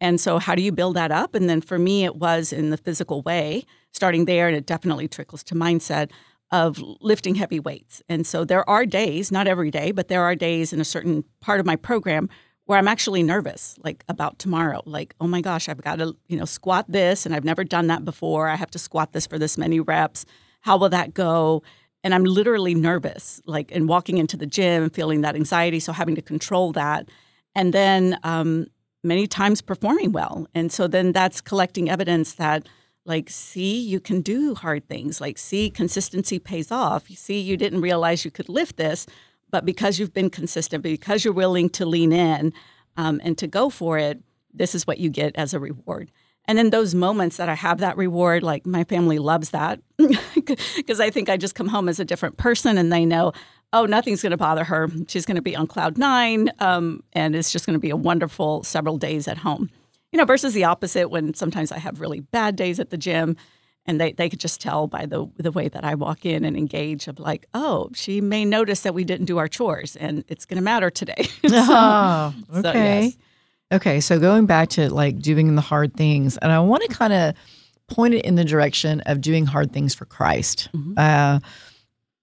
And 0.00 0.20
so, 0.20 0.38
how 0.38 0.54
do 0.54 0.62
you 0.62 0.72
build 0.72 0.96
that 0.96 1.12
up? 1.12 1.34
And 1.34 1.48
then 1.48 1.60
for 1.60 1.78
me, 1.78 2.04
it 2.04 2.16
was 2.16 2.52
in 2.52 2.70
the 2.70 2.76
physical 2.76 3.22
way, 3.22 3.64
starting 3.92 4.24
there, 4.24 4.48
and 4.48 4.56
it 4.56 4.66
definitely 4.66 5.08
trickles 5.08 5.42
to 5.44 5.54
mindset 5.54 6.10
of 6.50 6.82
lifting 7.00 7.36
heavy 7.36 7.60
weights. 7.60 8.02
And 8.08 8.26
so, 8.26 8.44
there 8.44 8.68
are 8.68 8.86
days, 8.86 9.30
not 9.30 9.46
every 9.46 9.70
day, 9.70 9.92
but 9.92 10.08
there 10.08 10.22
are 10.22 10.34
days 10.34 10.72
in 10.72 10.80
a 10.80 10.84
certain 10.84 11.24
part 11.40 11.60
of 11.60 11.66
my 11.66 11.76
program 11.76 12.28
where 12.64 12.78
I'm 12.78 12.88
actually 12.88 13.24
nervous, 13.24 13.76
like 13.82 14.04
about 14.08 14.38
tomorrow. 14.38 14.80
Like, 14.86 15.14
oh 15.20 15.26
my 15.26 15.40
gosh, 15.40 15.68
I've 15.68 15.82
got 15.82 15.98
to, 15.98 16.16
you 16.28 16.36
know, 16.36 16.44
squat 16.44 16.86
this, 16.88 17.26
and 17.26 17.34
I've 17.34 17.44
never 17.44 17.64
done 17.64 17.88
that 17.88 18.04
before. 18.04 18.48
I 18.48 18.54
have 18.54 18.70
to 18.70 18.78
squat 18.78 19.12
this 19.12 19.26
for 19.26 19.38
this 19.38 19.58
many 19.58 19.80
reps. 19.80 20.24
How 20.60 20.76
will 20.76 20.88
that 20.90 21.12
go? 21.12 21.62
And 22.04 22.14
I'm 22.14 22.24
literally 22.24 22.74
nervous, 22.74 23.42
like, 23.44 23.70
and 23.72 23.88
walking 23.88 24.18
into 24.18 24.36
the 24.36 24.46
gym, 24.46 24.88
feeling 24.88 25.22
that 25.22 25.34
anxiety. 25.34 25.80
So 25.80 25.92
having 25.92 26.14
to 26.14 26.22
control 26.22 26.72
that, 26.72 27.08
and 27.54 27.74
then 27.74 28.18
um, 28.22 28.68
many 29.02 29.26
times 29.26 29.60
performing 29.60 30.12
well. 30.12 30.46
And 30.54 30.70
so 30.72 30.86
then 30.86 31.12
that's 31.12 31.40
collecting 31.40 31.88
evidence 31.88 32.34
that, 32.34 32.68
like, 33.04 33.30
see, 33.30 33.80
you 33.80 34.00
can 34.00 34.20
do 34.20 34.54
hard 34.54 34.88
things. 34.88 35.20
Like, 35.20 35.38
see, 35.38 35.70
consistency 35.70 36.38
pays 36.38 36.70
off. 36.70 37.10
You 37.10 37.16
see, 37.16 37.40
you 37.40 37.56
didn't 37.56 37.80
realize 37.80 38.24
you 38.24 38.30
could 38.30 38.48
lift 38.48 38.76
this, 38.76 39.06
but 39.50 39.64
because 39.64 39.98
you've 39.98 40.14
been 40.14 40.30
consistent, 40.30 40.82
because 40.82 41.24
you're 41.24 41.34
willing 41.34 41.70
to 41.70 41.86
lean 41.86 42.12
in 42.12 42.52
um, 42.96 43.20
and 43.24 43.36
to 43.38 43.46
go 43.46 43.70
for 43.70 43.98
it, 43.98 44.22
this 44.52 44.74
is 44.74 44.86
what 44.86 44.98
you 44.98 45.10
get 45.10 45.34
as 45.36 45.54
a 45.54 45.60
reward. 45.60 46.10
And 46.46 46.58
in 46.58 46.70
those 46.70 46.94
moments 46.94 47.36
that 47.36 47.48
I 47.48 47.54
have 47.54 47.78
that 47.78 47.96
reward, 47.96 48.42
like 48.42 48.66
my 48.66 48.84
family 48.84 49.18
loves 49.18 49.50
that 49.50 49.80
because 50.34 51.00
I 51.00 51.10
think 51.10 51.28
I 51.28 51.36
just 51.36 51.54
come 51.54 51.68
home 51.68 51.88
as 51.88 52.00
a 52.00 52.04
different 52.04 52.38
person 52.38 52.76
and 52.76 52.92
they 52.92 53.04
know, 53.04 53.32
oh, 53.72 53.86
nothing's 53.86 54.22
going 54.22 54.30
to 54.32 54.36
bother 54.36 54.64
her. 54.64 54.88
She's 55.08 55.24
going 55.26 55.36
to 55.36 55.42
be 55.42 55.54
on 55.56 55.66
cloud 55.66 55.96
nine 55.98 56.50
um, 56.58 57.02
and 57.12 57.36
it's 57.36 57.52
just 57.52 57.66
going 57.66 57.74
to 57.74 57.80
be 57.80 57.90
a 57.90 57.96
wonderful 57.96 58.62
several 58.64 58.98
days 58.98 59.28
at 59.28 59.38
home. 59.38 59.70
You 60.12 60.18
know, 60.18 60.24
versus 60.24 60.54
the 60.54 60.64
opposite 60.64 61.08
when 61.08 61.34
sometimes 61.34 61.70
I 61.70 61.78
have 61.78 62.00
really 62.00 62.20
bad 62.20 62.56
days 62.56 62.80
at 62.80 62.90
the 62.90 62.96
gym 62.98 63.36
and 63.86 64.00
they, 64.00 64.12
they 64.12 64.28
could 64.28 64.40
just 64.40 64.60
tell 64.60 64.86
by 64.88 65.06
the 65.06 65.26
the 65.36 65.52
way 65.52 65.68
that 65.68 65.84
I 65.84 65.94
walk 65.94 66.26
in 66.26 66.44
and 66.44 66.56
engage 66.56 67.06
of 67.08 67.18
like, 67.20 67.46
oh, 67.54 67.90
she 67.94 68.20
may 68.20 68.44
notice 68.44 68.80
that 68.82 68.92
we 68.92 69.04
didn't 69.04 69.26
do 69.26 69.38
our 69.38 69.46
chores 69.48 69.94
and 69.96 70.24
it's 70.28 70.44
going 70.44 70.56
to 70.58 70.62
matter 70.62 70.90
today. 70.90 71.28
So- 71.48 71.48
Oh, 71.48 72.34
so, 72.52 72.68
okay. 72.70 73.02
yes. 73.04 73.16
Okay, 73.72 74.00
so 74.00 74.18
going 74.18 74.46
back 74.46 74.68
to 74.70 74.92
like 74.92 75.20
doing 75.20 75.54
the 75.54 75.62
hard 75.62 75.94
things, 75.94 76.36
and 76.38 76.50
I 76.50 76.58
want 76.58 76.82
to 76.82 76.88
kind 76.88 77.12
of 77.12 77.34
point 77.88 78.14
it 78.14 78.24
in 78.24 78.34
the 78.34 78.44
direction 78.44 79.00
of 79.02 79.20
doing 79.20 79.46
hard 79.46 79.72
things 79.72 79.94
for 79.94 80.06
Christ. 80.06 80.68
Mhm. 80.74 80.94
Uh, 80.98 81.38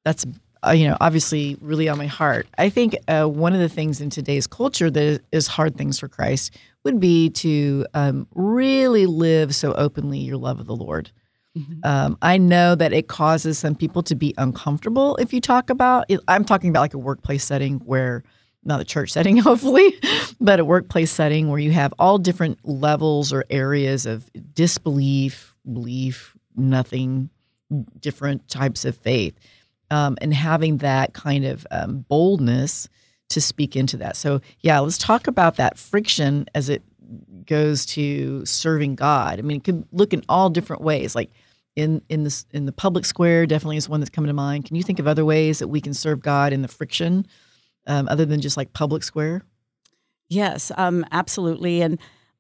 that's 0.03 0.25
uh, 0.67 0.71
you 0.71 0.87
know 0.87 0.97
obviously 1.01 1.57
really 1.61 1.87
on 1.89 1.97
my 1.97 2.07
heart. 2.07 2.47
I 2.57 2.69
think 2.69 2.95
uh, 3.07 3.25
one 3.25 3.53
of 3.53 3.59
the 3.59 3.69
things 3.69 4.01
in 4.01 4.09
today's 4.09 4.47
culture 4.47 4.89
that 4.91 5.21
is 5.31 5.47
hard 5.47 5.77
things 5.77 5.99
for 5.99 6.07
Christ 6.07 6.57
would 6.83 6.99
be 6.99 7.29
to 7.31 7.85
um, 7.93 8.27
really 8.35 9.05
live 9.05 9.53
so 9.55 9.73
openly 9.73 10.19
your 10.19 10.37
love 10.37 10.59
of 10.59 10.65
the 10.67 10.75
Lord. 10.75 11.11
Mhm. 11.57 11.85
Um, 11.85 12.17
I 12.21 12.37
know 12.37 12.75
that 12.75 12.93
it 12.93 13.07
causes 13.07 13.57
some 13.57 13.75
people 13.75 14.03
to 14.03 14.15
be 14.15 14.33
uncomfortable 14.37 15.15
if 15.17 15.33
you 15.33 15.41
talk 15.41 15.69
about. 15.69 16.09
I'm 16.27 16.45
talking 16.45 16.69
about 16.69 16.81
like 16.81 16.93
a 16.93 16.99
workplace 16.99 17.43
setting 17.43 17.79
where, 17.79 18.23
not 18.63 18.79
a 18.79 18.85
church 18.85 19.11
setting, 19.17 19.37
hopefully, 19.37 19.93
but 20.39 20.59
a 20.59 20.65
workplace 20.65 21.11
setting 21.11 21.49
where 21.49 21.59
you 21.59 21.71
have 21.71 21.93
all 21.99 22.17
different 22.19 22.59
levels 22.63 23.33
or 23.33 23.43
areas 23.49 24.05
of 24.05 24.29
disbelief, 24.53 25.55
belief, 25.71 26.35
nothing, 26.55 27.29
different 27.99 28.47
types 28.47 28.85
of 28.85 28.95
faith, 28.95 29.33
um, 29.91 30.17
and 30.21 30.33
having 30.33 30.77
that 30.77 31.13
kind 31.13 31.45
of 31.45 31.65
um, 31.71 32.05
boldness 32.09 32.89
to 33.29 33.41
speak 33.41 33.75
into 33.75 33.97
that. 33.97 34.15
So, 34.15 34.41
yeah, 34.61 34.79
let's 34.79 34.97
talk 34.97 35.27
about 35.27 35.57
that 35.57 35.77
friction 35.77 36.45
as 36.55 36.69
it 36.69 36.81
goes 37.45 37.85
to 37.87 38.45
serving 38.45 38.95
God. 38.95 39.39
I 39.39 39.41
mean, 39.41 39.57
it 39.57 39.63
could 39.63 39.85
look 39.91 40.13
in 40.13 40.23
all 40.29 40.49
different 40.49 40.81
ways, 40.81 41.15
like 41.15 41.31
in 41.75 42.01
in 42.09 42.23
this 42.23 42.45
in 42.51 42.65
the 42.65 42.71
public 42.71 43.05
square 43.05 43.45
definitely 43.45 43.77
is 43.77 43.87
one 43.87 43.99
that's 43.99 44.09
coming 44.09 44.27
to 44.27 44.33
mind. 44.33 44.65
Can 44.65 44.75
you 44.75 44.83
think 44.83 44.99
of 44.99 45.07
other 45.07 45.23
ways 45.23 45.59
that 45.59 45.67
we 45.67 45.79
can 45.79 45.93
serve 45.93 46.21
God 46.21 46.51
in 46.51 46.61
the 46.61 46.67
friction, 46.67 47.25
um, 47.85 48.07
other 48.09 48.25
than 48.25 48.41
just 48.41 48.57
like 48.57 48.73
public 48.73 49.03
square? 49.03 49.43
Yes, 50.29 50.71
um, 50.75 51.05
absolutely. 51.11 51.81
And 51.81 51.99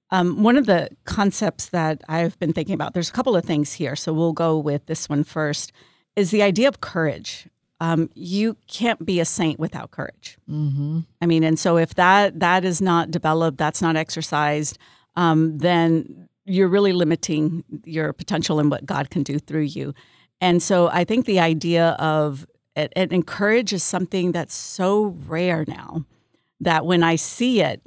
um, 0.09 0.43
one 0.43 0.57
of 0.57 0.65
the 0.65 0.89
concepts 1.05 1.69
that 1.69 2.03
I've 2.09 2.37
been 2.39 2.53
thinking 2.53 2.73
about, 2.73 2.93
there's 2.93 3.09
a 3.09 3.13
couple 3.13 3.35
of 3.35 3.45
things 3.45 3.73
here. 3.73 3.95
So 3.95 4.13
we'll 4.13 4.33
go 4.33 4.57
with 4.57 4.85
this 4.87 5.07
one 5.07 5.23
first, 5.23 5.71
is 6.17 6.31
the 6.31 6.41
idea 6.41 6.67
of 6.67 6.81
courage. 6.81 7.47
Um, 7.79 8.09
you 8.15 8.57
can't 8.67 9.05
be 9.05 9.19
a 9.19 9.25
saint 9.25 9.59
without 9.59 9.91
courage. 9.91 10.37
Mm-hmm. 10.49 11.01
I 11.21 11.25
mean, 11.27 11.43
and 11.43 11.59
so 11.59 11.77
if 11.77 11.93
that 11.95 12.39
that 12.39 12.65
is 12.65 12.81
not 12.81 13.11
developed, 13.11 13.57
that's 13.57 13.81
not 13.81 13.95
exercised, 13.95 14.77
um, 15.15 15.59
then 15.59 16.27
you're 16.45 16.67
really 16.67 16.91
limiting 16.91 17.63
your 17.85 18.13
potential 18.13 18.59
and 18.59 18.71
what 18.71 18.85
God 18.85 19.09
can 19.09 19.21
do 19.21 19.37
through 19.37 19.61
you. 19.61 19.93
And 20.41 20.61
so 20.61 20.87
I 20.87 21.03
think 21.03 21.25
the 21.25 21.39
idea 21.39 21.89
of 21.99 22.47
and 22.75 23.25
courage 23.25 23.73
is 23.73 23.83
something 23.83 24.31
that's 24.31 24.53
so 24.53 25.15
rare 25.27 25.65
now 25.67 26.05
that 26.59 26.85
when 26.85 27.03
I 27.03 27.15
see 27.15 27.61
it, 27.61 27.81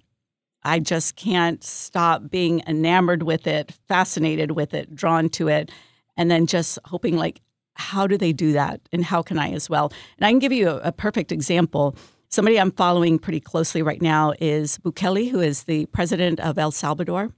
I 0.63 0.79
just 0.79 1.17
can't 1.17 1.63
stop 1.65 2.31
being 2.31 2.63
enamored 2.67 3.23
with 3.23 3.47
it, 3.47 3.73
fascinated 3.89 4.53
with 4.53 4.75
it, 4.75 4.95
drawn 4.95 5.29
to 5.31 5.49
it, 5.49 5.71
and 6.17 6.31
then 6.31 6.47
just 6.47 6.79
hoping 6.85 7.17
like, 7.17 7.41
how 7.75 8.07
do 8.07 8.17
they 8.17 8.33
do 8.33 8.53
that, 8.53 8.81
and 8.93 9.05
how 9.05 9.23
can 9.23 9.39
I 9.39 9.53
as 9.53 9.71
well? 9.71 9.93
And 10.19 10.27
I 10.27 10.31
can 10.31 10.39
give 10.39 10.53
you 10.53 10.69
a, 10.69 10.77
a 10.79 10.93
perfect 10.93 11.33
example. 11.33 11.97
Somebody 12.29 12.61
I'm 12.61 12.73
following 12.73 13.19
pretty 13.19 13.41
closely 13.41 13.83
right 13.83 14.01
now 14.01 14.33
is 14.41 14.79
Bukele, 14.79 15.31
who 15.31 15.41
is 15.41 15.65
the 15.65 15.87
president 15.87 16.41
of 16.41 16.59
El 16.59 16.71
Salvador. 16.71 17.33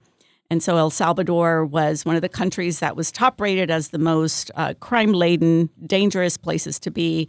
And 0.51 0.63
so 0.63 0.77
El 0.77 0.91
Salvador 0.91 1.65
was 1.65 2.05
one 2.05 2.15
of 2.15 2.21
the 2.21 2.29
countries 2.29 2.81
that 2.81 2.95
was 2.95 3.11
top 3.11 3.41
rated 3.41 3.71
as 3.71 3.89
the 3.89 3.99
most 3.99 4.51
uh, 4.55 4.75
crime 4.81 5.13
laden, 5.13 5.71
dangerous 5.87 6.37
places 6.37 6.79
to 6.81 6.91
be. 6.91 7.27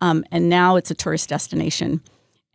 Um, 0.00 0.24
and 0.32 0.48
now 0.48 0.74
it's 0.74 0.90
a 0.90 0.94
tourist 0.94 1.28
destination. 1.28 2.00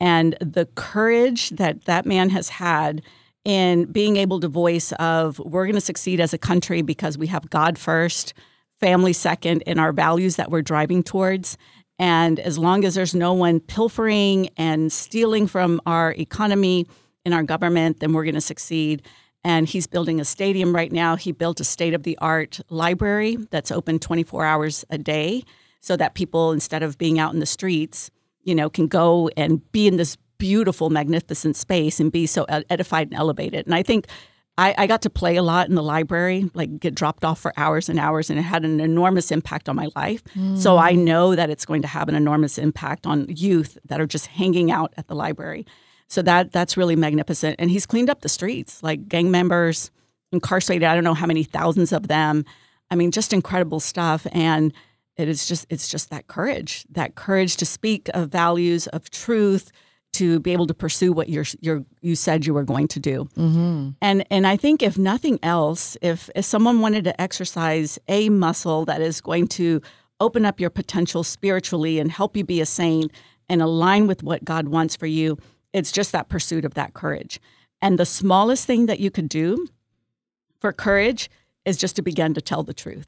And 0.02 0.36
the 0.42 0.66
courage 0.76 1.52
that 1.52 1.86
that 1.86 2.06
man 2.06 2.30
has 2.32 2.50
had 2.50 3.02
in 3.46 3.86
being 3.86 4.18
able 4.18 4.42
to 4.42 4.50
voice 4.50 4.92
of 5.00 5.40
we're 5.40 5.66
going 5.66 5.76
to 5.76 5.82
succeed 5.82 6.20
as 6.20 6.34
a 6.34 6.38
country 6.38 6.82
because 6.82 7.18
we 7.18 7.28
have 7.28 7.50
God 7.50 7.78
first, 7.78 8.34
family 8.80 9.14
second, 9.14 9.64
and 9.68 9.80
our 9.80 9.92
values 9.92 10.36
that 10.38 10.52
we're 10.52 10.62
driving 10.62 11.04
towards. 11.04 11.58
And 11.98 12.40
as 12.40 12.58
long 12.58 12.86
as 12.86 12.96
there's 12.96 13.14
no 13.14 13.34
one 13.34 13.60
pilfering 13.60 14.50
and 14.56 14.92
stealing 14.92 15.48
from 15.48 15.82
our 15.86 16.14
economy 16.14 16.88
and 17.26 17.34
our 17.34 17.44
government, 17.44 18.00
then 18.00 18.14
we're 18.14 18.24
going 18.24 18.36
to 18.36 18.42
succeed. 18.42 19.02
And 19.44 19.68
he's 19.68 19.88
building 19.88 20.20
a 20.20 20.26
stadium 20.26 20.74
right 20.74 20.92
now. 20.92 21.16
He 21.16 21.32
built 21.32 21.60
a 21.60 21.64
state 21.64 21.94
of 21.94 22.04
the 22.04 22.18
art 22.20 22.60
library 22.70 23.38
that's 23.52 23.72
open 23.72 24.00
24 24.00 24.46
hours 24.46 24.86
a 24.90 24.98
day 24.98 25.44
so 25.82 25.96
that 25.98 26.14
people, 26.14 26.52
instead 26.52 26.84
of 26.84 26.98
being 26.98 27.20
out 27.20 27.34
in 27.34 27.40
the 27.40 27.46
streets, 27.46 28.12
you 28.44 28.56
know, 28.56 28.70
can 28.70 28.88
go 28.88 29.30
and 29.38 29.70
be 29.72 29.88
in 29.88 29.98
this 29.98 30.18
beautiful, 30.38 30.90
magnificent 30.90 31.56
space 31.56 32.00
and 32.00 32.12
be 32.12 32.26
so 32.26 32.46
edified 32.70 33.08
and 33.10 33.18
elevated. 33.18 33.66
And 33.66 33.76
I 33.76 33.84
think 33.84 34.08
I, 34.60 34.76
I 34.78 34.88
got 34.88 35.02
to 35.04 35.10
play 35.10 35.38
a 35.38 35.42
lot 35.42 35.70
in 35.70 35.76
the 35.76 35.82
library, 35.82 36.52
like 36.54 36.82
get 36.82 36.94
dropped 36.94 37.24
off 37.24 37.40
for 37.40 37.54
hours 37.56 37.88
and 37.88 37.98
hours, 37.98 38.30
and 38.30 38.38
it 38.38 38.42
had 38.42 38.66
an 38.66 38.82
enormous 38.82 39.32
impact 39.32 39.70
on 39.70 39.78
my 39.78 39.88
life. 39.96 40.22
So 40.58 40.78
I 40.78 40.94
mm. 40.94 41.06
know 41.06 41.34
that 41.34 41.50
it's 41.50 41.66
going 41.66 41.82
to 41.84 41.88
have 41.88 42.10
an 42.10 42.16
enormous 42.16 42.58
impact 42.58 43.08
on 43.08 43.26
youth 43.30 43.78
that 43.86 44.02
are 44.02 44.06
just 44.06 44.28
hanging 44.28 44.70
out 44.70 44.94
at 44.98 45.08
the 45.08 45.16
library. 45.16 45.66
So 46.10 46.22
that 46.24 46.52
that's 46.52 46.76
really 46.76 46.98
magnificent. 46.98 47.56
And 47.58 47.72
he's 47.72 47.86
cleaned 47.86 48.10
up 48.10 48.20
the 48.20 48.28
streets, 48.28 48.84
like 48.84 49.08
gang 49.08 49.32
members 49.32 49.92
incarcerated. 50.34 50.84
I 50.84 50.94
don't 50.94 51.06
know 51.06 51.14
how 51.14 51.28
many 51.28 51.44
thousands 51.44 51.94
of 51.94 52.10
them. 52.10 52.44
I 52.92 52.96
mean, 52.96 53.12
just 53.12 53.32
incredible 53.32 53.80
stuff. 53.80 54.28
And 54.34 54.74
it 55.16 55.30
is 55.30 55.46
just 55.46 55.68
it's 55.70 55.88
just 55.88 56.10
that 56.10 56.28
courage, 56.28 56.86
that 56.92 57.16
courage 57.16 57.56
to 57.58 57.66
speak 57.66 58.10
of 58.14 58.30
values 58.30 58.88
of 58.88 59.10
truth, 59.10 59.72
to 60.14 60.40
be 60.40 60.52
able 60.52 60.68
to 60.68 60.74
pursue 60.74 61.14
what 61.14 61.30
you're, 61.30 61.46
you're 61.62 61.86
you 62.02 62.16
said 62.16 62.46
you 62.46 62.54
were 62.54 62.64
going 62.64 62.88
to 62.90 63.00
do. 63.00 63.30
Mm-hmm. 63.38 63.90
And 64.02 64.26
and 64.32 64.48
I 64.48 64.58
think 64.58 64.82
if 64.82 64.98
nothing 64.98 65.40
else, 65.44 65.98
if 66.02 66.30
if 66.36 66.46
someone 66.46 66.82
wanted 66.82 67.04
to 67.06 67.22
exercise 67.22 68.00
a 68.08 68.30
muscle 68.30 68.86
that 68.86 69.02
is 69.02 69.22
going 69.22 69.48
to 69.50 69.82
open 70.20 70.46
up 70.46 70.60
your 70.60 70.70
potential 70.70 71.24
spiritually 71.24 72.00
and 72.00 72.12
help 72.12 72.36
you 72.36 72.44
be 72.44 72.60
a 72.60 72.66
saint 72.66 73.12
and 73.48 73.62
align 73.62 74.08
with 74.08 74.24
what 74.24 74.44
God 74.44 74.68
wants 74.68 74.96
for 74.96 75.08
you, 75.08 75.38
it's 75.74 75.92
just 75.92 76.12
that 76.12 76.30
pursuit 76.30 76.66
of 76.66 76.74
that 76.74 76.94
courage. 76.94 77.40
And 77.82 77.98
the 77.98 78.06
smallest 78.06 78.66
thing 78.66 78.88
that 78.88 79.00
you 79.00 79.10
could 79.10 79.30
do 79.30 79.68
for 80.60 80.74
courage 80.74 81.30
is 81.66 81.78
just 81.78 81.96
to 81.96 82.02
begin 82.02 82.34
to 82.34 82.42
tell 82.42 82.64
the 82.64 82.74
truth. 82.74 83.08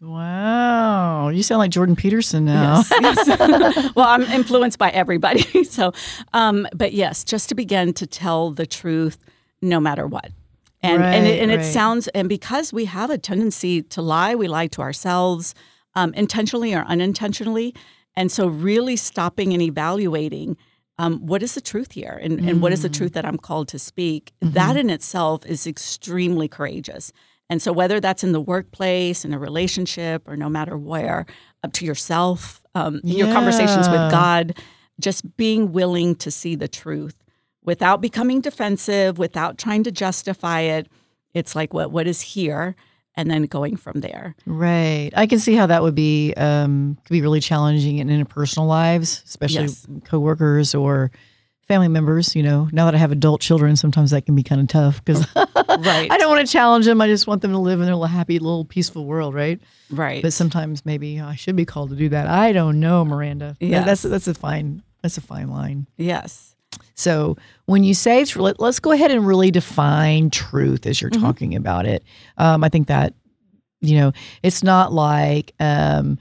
Wow, 0.00 1.28
you 1.28 1.42
sound 1.42 1.58
like 1.60 1.70
Jordan 1.70 1.96
Peterson 1.96 2.44
now. 2.44 2.82
Yes, 3.00 3.26
yes. 3.28 3.92
well, 3.96 4.06
I'm 4.08 4.22
influenced 4.22 4.78
by 4.78 4.90
everybody. 4.90 5.44
So, 5.64 5.92
um, 6.32 6.68
but 6.74 6.92
yes, 6.92 7.24
just 7.24 7.48
to 7.48 7.54
begin 7.54 7.92
to 7.94 8.06
tell 8.06 8.50
the 8.52 8.66
truth 8.66 9.18
no 9.60 9.80
matter 9.80 10.06
what. 10.06 10.30
And, 10.82 11.02
and, 11.02 11.26
it, 11.26 11.40
and 11.40 11.50
Right, 11.50 11.60
it 11.60 11.64
sounds, 11.64 12.06
and 12.08 12.28
because 12.28 12.72
we 12.72 12.84
have 12.84 13.10
a 13.10 13.18
tendency 13.18 13.82
to 13.82 14.02
lie, 14.02 14.34
we 14.34 14.46
lie 14.46 14.66
to 14.68 14.82
ourselves 14.82 15.54
um, 15.94 16.12
intentionally 16.14 16.74
or 16.74 16.84
unintentionally. 16.84 17.74
And 18.14 18.30
so, 18.30 18.46
really 18.46 18.94
stopping 18.96 19.52
and 19.52 19.62
evaluating 19.62 20.56
um, 20.98 21.26
what 21.26 21.42
is 21.42 21.54
the 21.54 21.60
truth 21.60 21.92
here 21.92 22.20
and, 22.22 22.38
and 22.40 22.60
what 22.62 22.72
is 22.72 22.82
the 22.82 22.88
Mm. 22.90 22.94
truth 22.98 23.12
that 23.14 23.24
I'm 23.24 23.38
called 23.38 23.66
to 23.68 23.78
speak, 23.78 24.32
Mm-hmm. 24.42 24.54
that 24.54 24.76
in 24.76 24.90
itself 24.90 25.44
is 25.46 25.66
extremely 25.66 26.46
courageous. 26.46 27.10
And 27.50 27.60
so, 27.60 27.72
whether 27.72 28.00
that's 28.00 28.24
in 28.24 28.32
the 28.32 28.40
workplace, 28.40 29.24
in 29.24 29.34
a 29.34 29.38
relationship, 29.38 30.26
or 30.26 30.36
no 30.36 30.48
matter 30.48 30.78
where, 30.78 31.26
up 31.62 31.72
to 31.74 31.84
yourself, 31.84 32.62
um, 32.74 33.00
in 33.04 33.10
your 33.10 33.30
conversations 33.32 33.88
with 33.88 34.10
God, 34.10 34.58
just 35.00 35.36
being 35.36 35.72
willing 35.72 36.14
to 36.16 36.30
see 36.30 36.54
the 36.54 36.68
truth 36.68 37.22
without 37.62 38.00
becoming 38.00 38.40
defensive, 38.40 39.18
without 39.18 39.58
trying 39.58 39.84
to 39.84 39.90
justify 39.90 40.60
it. 40.60 40.88
It's 41.34 41.54
like 41.54 41.74
what 41.74 41.90
what 41.90 42.06
is 42.06 42.20
here, 42.20 42.76
and 43.14 43.30
then 43.30 43.44
going 43.44 43.76
from 43.76 44.00
there. 44.00 44.34
Right. 44.46 45.10
I 45.14 45.26
can 45.26 45.38
see 45.38 45.54
how 45.54 45.66
that 45.66 45.82
would 45.82 45.94
be 45.94 46.32
um, 46.36 46.96
could 47.04 47.12
be 47.12 47.20
really 47.22 47.40
challenging 47.40 47.98
in 47.98 48.08
interpersonal 48.08 48.66
lives, 48.66 49.22
especially 49.26 49.62
Yes. 49.64 49.86
coworkers 50.04 50.74
or 50.74 51.10
family 51.66 51.88
members. 51.88 52.34
You 52.36 52.42
know, 52.42 52.68
now 52.72 52.84
that 52.86 52.94
I 52.94 52.98
have 52.98 53.12
adult 53.12 53.40
children, 53.40 53.76
sometimes 53.76 54.10
that 54.10 54.26
can 54.26 54.34
be 54.34 54.42
kind 54.42 54.60
of 54.60 54.68
tough 54.68 55.04
because 55.04 55.26
Right. 55.36 56.10
I 56.10 56.16
don't 56.18 56.30
want 56.30 56.46
to 56.46 56.52
challenge 56.52 56.84
them. 56.86 57.00
I 57.00 57.06
just 57.08 57.26
want 57.26 57.42
them 57.42 57.52
to 57.52 57.58
live 57.58 57.80
in 57.80 57.86
their 57.86 57.94
little 57.94 58.06
happy, 58.06 58.38
little 58.38 58.64
peaceful 58.64 59.04
world, 59.06 59.34
right? 59.34 59.60
Right. 59.90 60.22
But 60.22 60.32
sometimes 60.32 60.84
maybe 60.86 61.20
I 61.20 61.34
should 61.34 61.56
be 61.56 61.64
called 61.64 61.90
to 61.90 61.96
do 61.96 62.08
that. 62.10 62.26
I 62.26 62.52
don't 62.52 62.80
know, 62.80 63.04
Miranda. 63.04 63.56
Yes. 63.60 63.84
That's 63.84 64.02
that's 64.02 64.28
a 64.28 64.34
fine 64.34 64.82
that's 65.02 65.18
a 65.18 65.20
fine 65.22 65.48
line. 65.50 65.86
yes. 65.96 66.50
So 66.96 67.36
when 67.66 67.84
you 67.84 67.94
say 67.94 68.24
let, 68.36 68.58
let's 68.60 68.80
go 68.80 68.90
ahead 68.92 69.10
and 69.12 69.26
really 69.26 69.50
define 69.50 70.30
truth 70.30 70.86
as 70.86 71.00
you're 71.00 71.10
Mm-hmm. 71.10 71.22
talking 71.22 71.54
about 71.56 71.86
it. 71.86 72.02
Um, 72.36 72.62
I 72.64 72.68
think 72.68 72.88
that 72.88 73.14
you 73.80 73.96
know 73.98 74.12
it's 74.42 74.62
not 74.62 74.92
like 74.92 75.52
um, 75.60 76.18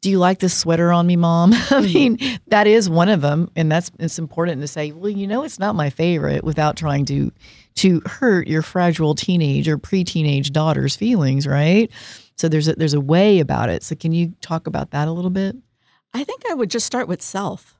do 0.00 0.10
you 0.10 0.18
like 0.18 0.38
this 0.38 0.56
sweater 0.56 0.92
on 0.92 1.06
me, 1.06 1.16
mom? 1.16 1.52
I 1.54 1.56
Mm-hmm. 1.56 1.94
mean 1.94 2.38
that 2.48 2.66
is 2.66 2.88
one 2.88 3.08
of 3.08 3.20
them, 3.20 3.50
and 3.56 3.70
that's 3.70 3.90
it's 3.98 4.18
important 4.18 4.60
to 4.62 4.68
say. 4.68 4.92
Well, 4.92 5.10
you 5.10 5.26
know, 5.26 5.42
it's 5.44 5.58
not 5.58 5.74
my 5.74 5.90
favorite 5.90 6.44
without 6.44 6.76
trying 6.76 7.04
to 7.06 7.32
to 7.76 8.00
hurt 8.06 8.48
your 8.48 8.62
fragile 8.62 9.14
teenage 9.14 9.68
or 9.68 9.78
pre-teenage 9.78 10.50
daughter's 10.52 10.96
feelings, 10.96 11.46
right? 11.46 11.90
So 12.36 12.48
there's 12.48 12.68
a 12.68 12.74
there's 12.74 12.94
a 12.94 13.00
way 13.00 13.40
about 13.40 13.68
it. 13.70 13.82
So 13.82 13.94
can 13.96 14.12
you 14.12 14.34
talk 14.40 14.66
about 14.66 14.90
that 14.92 15.08
a 15.08 15.12
little 15.12 15.30
bit? 15.30 15.56
I 16.14 16.24
think 16.24 16.42
I 16.50 16.54
would 16.54 16.70
just 16.70 16.86
start 16.86 17.08
with 17.08 17.20
self. 17.22 17.74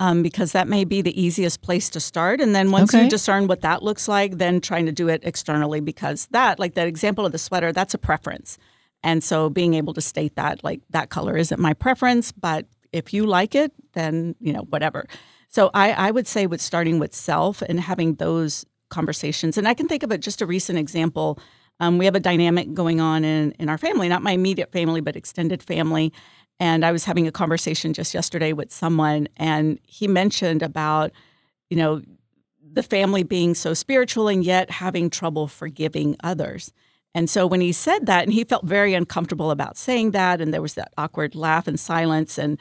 Um, 0.00 0.20
because 0.24 0.50
that 0.50 0.66
may 0.66 0.84
be 0.84 1.00
the 1.00 1.20
easiest 1.20 1.62
place 1.62 1.88
to 1.90 2.00
start. 2.00 2.40
And 2.40 2.56
then 2.56 2.72
once 2.72 2.92
Okay. 2.92 3.04
you 3.04 3.08
discern 3.10 3.46
what 3.46 3.60
that 3.60 3.84
looks 3.84 4.08
like, 4.08 4.36
then 4.38 4.60
trying 4.60 4.86
to 4.86 4.92
do 4.92 5.08
it 5.08 5.20
externally, 5.22 5.78
because 5.78 6.26
that, 6.32 6.58
like 6.58 6.74
that 6.74 6.88
example 6.88 7.24
of 7.24 7.30
the 7.30 7.38
sweater, 7.38 7.72
that's 7.72 7.94
a 7.94 7.98
preference. 7.98 8.58
And 9.02 9.22
so 9.22 9.50
being 9.50 9.74
able 9.74 9.94
to 9.94 10.00
state 10.00 10.36
that, 10.36 10.62
like, 10.62 10.80
that 10.90 11.10
color 11.10 11.36
isn't 11.36 11.60
my 11.60 11.74
preference, 11.74 12.32
but 12.32 12.66
if 12.92 13.12
you 13.12 13.26
like 13.26 13.54
it, 13.54 13.72
then, 13.94 14.34
you 14.40 14.52
know, 14.52 14.62
whatever. 14.62 15.06
So 15.48 15.70
I, 15.74 15.92
I 15.92 16.10
would 16.10 16.26
say 16.26 16.46
with 16.46 16.60
starting 16.60 16.98
with 16.98 17.14
self 17.14 17.62
and 17.62 17.80
having 17.80 18.14
those 18.14 18.64
conversations. 18.90 19.58
And 19.58 19.66
I 19.66 19.74
can 19.74 19.88
think 19.88 20.02
of 20.02 20.12
it 20.12 20.20
just 20.20 20.42
a 20.42 20.46
recent 20.46 20.78
example. 20.78 21.38
Um, 21.80 21.98
we 21.98 22.04
have 22.04 22.14
a 22.14 22.20
dynamic 22.20 22.74
going 22.74 23.00
on 23.00 23.24
in, 23.24 23.52
in 23.52 23.68
our 23.68 23.78
family, 23.78 24.08
not 24.08 24.22
my 24.22 24.32
immediate 24.32 24.70
family, 24.70 25.00
but 25.00 25.16
extended 25.16 25.62
family. 25.62 26.12
And 26.60 26.84
I 26.84 26.92
was 26.92 27.04
having 27.04 27.26
a 27.26 27.32
conversation 27.32 27.92
just 27.92 28.14
yesterday 28.14 28.52
with 28.52 28.70
someone, 28.70 29.26
and 29.36 29.80
he 29.84 30.06
mentioned 30.06 30.62
about, 30.62 31.10
you 31.70 31.76
know, 31.76 32.02
the 32.74 32.82
family 32.82 33.22
being 33.22 33.54
so 33.54 33.74
spiritual 33.74 34.28
and 34.28 34.44
yet 34.44 34.70
having 34.70 35.10
trouble 35.10 35.48
forgiving 35.48 36.16
others. 36.22 36.72
And 37.14 37.28
so 37.28 37.46
when 37.46 37.60
he 37.60 37.72
said 37.72 38.06
that, 38.06 38.24
and 38.24 38.32
he 38.32 38.44
felt 38.44 38.64
very 38.64 38.94
uncomfortable 38.94 39.50
about 39.50 39.76
saying 39.76 40.12
that, 40.12 40.40
and 40.40 40.52
there 40.52 40.62
was 40.62 40.74
that 40.74 40.92
awkward 40.96 41.34
laugh 41.34 41.66
and 41.66 41.78
silence, 41.78 42.38
and 42.38 42.58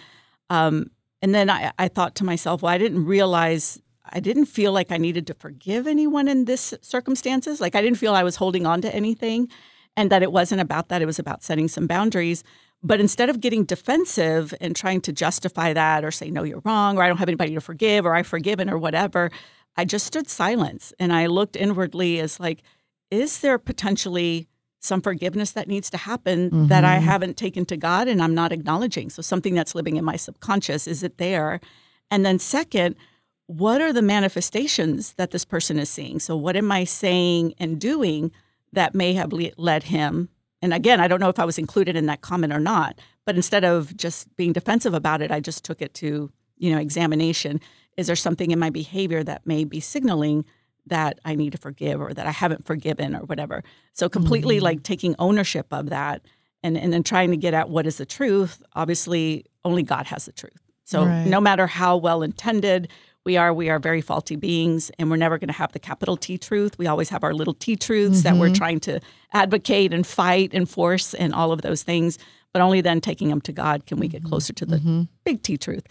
um, 0.49 0.91
and 1.21 1.33
then 1.33 1.49
I, 1.49 1.71
I 1.79 1.87
thought 1.87 2.15
to 2.15 2.25
myself, 2.25 2.61
well, 2.61 2.73
I 2.73 2.77
didn't 2.77 3.05
realize, 3.05 3.79
I 4.11 4.19
didn't 4.19 4.47
feel 4.47 4.73
like 4.73 4.91
I 4.91 4.97
needed 4.97 5.27
to 5.27 5.33
forgive 5.35 5.87
anyone 5.87 6.27
in 6.27 6.45
this 6.45 6.73
circumstances. 6.81 7.61
Like 7.61 7.75
I 7.75 7.81
didn't 7.81 7.99
feel 7.99 8.13
I 8.13 8.23
was 8.23 8.35
holding 8.37 8.65
on 8.65 8.81
to 8.81 8.93
anything, 8.93 9.47
and 9.95 10.11
that 10.11 10.23
it 10.23 10.31
wasn't 10.31 10.61
about 10.61 10.89
that. 10.89 11.01
It 11.01 11.05
was 11.05 11.19
about 11.19 11.43
setting 11.43 11.67
some 11.67 11.87
boundaries. 11.87 12.43
But 12.83 12.99
instead 12.99 13.29
of 13.29 13.39
getting 13.39 13.63
defensive 13.63 14.53
and 14.59 14.75
trying 14.75 15.01
to 15.01 15.13
justify 15.13 15.71
that 15.73 16.03
or 16.03 16.11
say, 16.11 16.31
no, 16.31 16.43
you're 16.43 16.63
wrong, 16.65 16.97
or 16.97 17.03
I 17.03 17.07
don't 17.07 17.17
have 17.17 17.29
anybody 17.29 17.53
to 17.53 17.61
forgive, 17.61 18.05
or 18.05 18.15
I've 18.15 18.27
forgiven, 18.27 18.69
or 18.69 18.77
whatever, 18.77 19.29
I 19.77 19.85
just 19.85 20.07
stood 20.07 20.27
silence 20.27 20.91
and 20.99 21.13
I 21.13 21.27
looked 21.27 21.55
inwardly 21.55 22.19
as 22.19 22.39
like, 22.39 22.63
is 23.11 23.39
there 23.39 23.59
potentially 23.59 24.47
some 24.79 25.01
forgiveness 25.01 25.51
that 25.51 25.67
needs 25.67 25.91
to 25.91 25.97
happen 25.97 26.67
that 26.67 26.83
I 26.83 26.95
mm-hmm. 26.95 27.05
haven't 27.05 27.37
taken 27.37 27.65
to 27.65 27.77
God 27.77 28.07
and 28.07 28.21
I'm 28.21 28.33
not 28.33 28.51
acknowledging? 28.51 29.11
So 29.11 29.21
something 29.21 29.53
that's 29.53 29.75
living 29.75 29.97
in 29.97 30.03
my 30.03 30.15
subconscious, 30.15 30.87
is 30.87 31.03
it 31.03 31.19
there? 31.19 31.59
And 32.09 32.25
then 32.25 32.39
second, 32.39 32.95
what 33.45 33.81
are 33.81 33.93
the 33.93 34.01
manifestations 34.01 35.13
that 35.13 35.31
this 35.31 35.45
person 35.45 35.77
is 35.77 35.89
seeing? 35.89 36.19
So 36.19 36.35
what 36.35 36.55
am 36.55 36.71
I 36.71 36.85
saying 36.85 37.53
and 37.59 37.79
doing 37.79 38.31
that 38.73 38.95
may 38.95 39.13
have 39.13 39.33
le- 39.33 39.51
led 39.57 39.83
him? 39.83 40.29
And 40.61 40.73
again, 40.73 41.01
I 41.01 41.07
don't 41.07 41.19
know 41.19 41.29
if 41.29 41.39
I 41.39 41.45
was 41.45 41.57
included 41.57 41.95
in 41.95 42.05
that 42.05 42.21
comment 42.21 42.53
or 42.53 42.59
not, 42.59 42.99
but 43.25 43.35
instead 43.35 43.63
of 43.63 43.95
just 43.97 44.33
being 44.35 44.53
defensive 44.53 44.93
about 44.93 45.21
it, 45.21 45.31
I 45.31 45.41
just 45.41 45.65
took 45.65 45.81
it 45.81 45.93
to, 45.95 46.31
you 46.57 46.71
know, 46.71 46.79
examination. 46.79 47.59
Is 47.97 48.07
there 48.07 48.15
something 48.15 48.51
in 48.51 48.59
my 48.59 48.69
behavior 48.69 49.23
that 49.23 49.45
may 49.45 49.63
be 49.63 49.79
signaling 49.79 50.45
that 50.91 51.19
I 51.25 51.35
need 51.35 51.53
to 51.53 51.57
forgive 51.57 51.99
or 51.99 52.13
that 52.13 52.27
I 52.27 52.31
haven't 52.31 52.65
forgiven 52.65 53.15
or 53.15 53.21
whatever? 53.21 53.63
So 53.93 54.07
completely 54.07 54.57
mm-hmm. 54.57 54.65
like 54.65 54.83
taking 54.83 55.15
ownership 55.17 55.67
of 55.71 55.89
that 55.89 56.21
and, 56.63 56.77
and 56.77 56.93
then 56.93 57.03
trying 57.03 57.31
to 57.31 57.37
get 57.37 57.53
at 57.53 57.69
what 57.69 57.87
is 57.87 57.97
the 57.97 58.05
truth. 58.05 58.61
Obviously, 58.75 59.45
only 59.65 59.83
God 59.83 60.05
has 60.05 60.25
the 60.25 60.31
truth. 60.31 60.61
So 60.85 61.05
Right. 61.05 61.25
no 61.25 61.41
matter 61.41 61.67
how 61.67 61.97
well 61.97 62.21
intended 62.21 62.89
we 63.25 63.37
are, 63.37 63.53
we 63.53 63.69
are 63.69 63.77
very 63.79 64.01
faulty 64.01 64.35
beings, 64.35 64.91
and 64.97 65.09
we're 65.09 65.15
never 65.15 65.37
going 65.37 65.47
to 65.47 65.53
have 65.53 65.71
the 65.73 65.79
capital 65.79 66.17
T 66.17 66.37
truth. 66.37 66.77
We 66.79 66.87
always 66.87 67.09
have 67.09 67.23
our 67.23 67.33
little 67.33 67.53
T 67.53 67.75
truths 67.75 68.23
that 68.23 68.35
we're 68.35 68.47
mm-hmm. 68.47 68.55
trying 68.55 68.79
to 68.81 68.99
advocate 69.31 69.93
and 69.93 70.05
fight 70.05 70.51
and 70.53 70.67
force 70.67 71.13
and 71.13 71.33
all 71.33 71.51
of 71.51 71.61
those 71.61 71.83
things. 71.83 72.17
But 72.51 72.61
only 72.61 72.81
then 72.81 72.99
taking 72.99 73.29
them 73.29 73.39
to 73.41 73.53
God 73.53 73.85
can 73.85 73.99
we 73.99 74.07
get 74.07 74.21
mm-hmm. 74.21 74.29
closer 74.29 74.53
to 74.53 74.65
the 74.65 75.07
big 75.23 75.43
T 75.43 75.55
truth. 75.57 75.83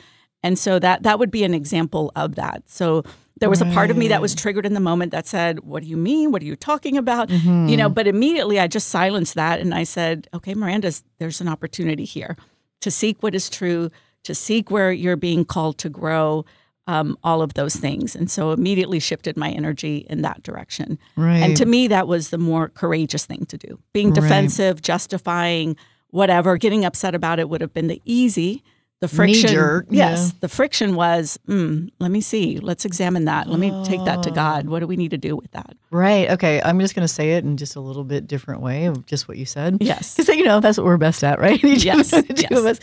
And 0.42 0.58
so 0.58 0.78
that 0.78 1.02
that 1.02 1.18
would 1.18 1.30
be 1.30 1.44
an 1.44 1.54
example 1.54 2.12
of 2.16 2.34
that. 2.36 2.62
So 2.66 3.02
there 3.40 3.48
was 3.50 3.60
a 3.62 3.66
part 3.66 3.90
of 3.90 3.96
me 3.96 4.08
that 4.08 4.20
was 4.20 4.34
triggered 4.34 4.66
in 4.66 4.74
the 4.74 4.80
moment 4.80 5.12
that 5.12 5.26
said, 5.26 5.60
"What 5.60 5.82
do 5.82 5.88
you 5.88 5.96
mean? 5.96 6.30
What 6.32 6.42
are 6.42 6.46
you 6.46 6.56
talking 6.56 6.96
about?" 6.98 7.30
You 7.30 7.76
know, 7.76 7.88
but 7.88 8.06
immediately 8.06 8.58
I 8.60 8.66
just 8.66 8.88
silenced 8.88 9.34
that 9.34 9.60
and 9.60 9.74
I 9.74 9.84
said, 9.84 10.28
"Okay, 10.34 10.54
Miranda, 10.54 10.92
there's 11.18 11.40
an 11.40 11.48
opportunity 11.48 12.04
here 12.04 12.36
to 12.80 12.90
seek 12.90 13.22
what 13.22 13.34
is 13.34 13.48
true, 13.50 13.90
to 14.24 14.34
seek 14.34 14.70
where 14.70 14.92
you're 14.92 15.16
being 15.16 15.44
called 15.44 15.78
to 15.78 15.88
grow." 15.88 16.44
Um, 16.86 17.16
all 17.22 17.40
of 17.40 17.54
those 17.54 17.76
things. 17.76 18.16
And 18.16 18.28
so 18.28 18.50
immediately 18.50 18.98
shifted 18.98 19.36
my 19.36 19.50
energy 19.50 20.06
in 20.10 20.22
that 20.22 20.42
direction. 20.42 20.98
Right. 21.14 21.36
And 21.36 21.56
to 21.56 21.64
me, 21.64 21.86
that 21.86 22.08
was 22.08 22.30
the 22.30 22.38
more 22.38 22.68
courageous 22.70 23.26
thing 23.26 23.44
to 23.46 23.56
do. 23.56 23.78
Being 23.92 24.08
Right. 24.08 24.20
defensive, 24.22 24.82
justifying 24.82 25.76
whatever, 26.08 26.56
getting 26.56 26.84
upset 26.84 27.14
about 27.14 27.38
it 27.38 27.48
would 27.48 27.60
have 27.60 27.72
been 27.72 27.86
the 27.86 28.02
easy. 28.04 28.64
The 29.00 29.08
friction, 29.08 29.86
yes, 29.88 30.28
yeah. 30.28 30.38
the 30.40 30.48
friction 30.48 30.94
was. 30.94 31.38
Mm, 31.48 31.90
let 32.00 32.10
me 32.10 32.20
see. 32.20 32.58
Let's 32.58 32.84
examine 32.84 33.24
that. 33.24 33.48
Let 33.48 33.58
me 33.58 33.70
take 33.84 34.04
that 34.04 34.22
to 34.24 34.30
God. 34.30 34.68
What 34.68 34.80
do 34.80 34.86
we 34.86 34.96
need 34.96 35.12
to 35.12 35.18
do 35.18 35.34
with 35.36 35.50
that? 35.52 35.74
Right. 35.90 36.28
Okay. 36.28 36.60
I'm 36.62 36.78
just 36.80 36.94
going 36.94 37.06
to 37.06 37.12
say 37.12 37.32
it 37.32 37.44
in 37.44 37.56
just 37.56 37.76
a 37.76 37.80
little 37.80 38.04
bit 38.04 38.26
different 38.26 38.60
way 38.60 38.84
of 38.84 39.06
just 39.06 39.26
what 39.26 39.38
you 39.38 39.46
said. 39.46 39.78
Yes. 39.80 40.16
Because, 40.16 40.36
you 40.36 40.44
know, 40.44 40.60
that's 40.60 40.76
what 40.76 40.84
we're 40.84 40.98
best 40.98 41.24
at, 41.24 41.38
right? 41.40 41.62
Yes, 41.64 42.12
of 42.12 42.28
the 42.28 42.34
two 42.34 42.62
yes. 42.62 42.78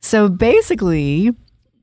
So 0.00 0.30
basically, 0.30 1.34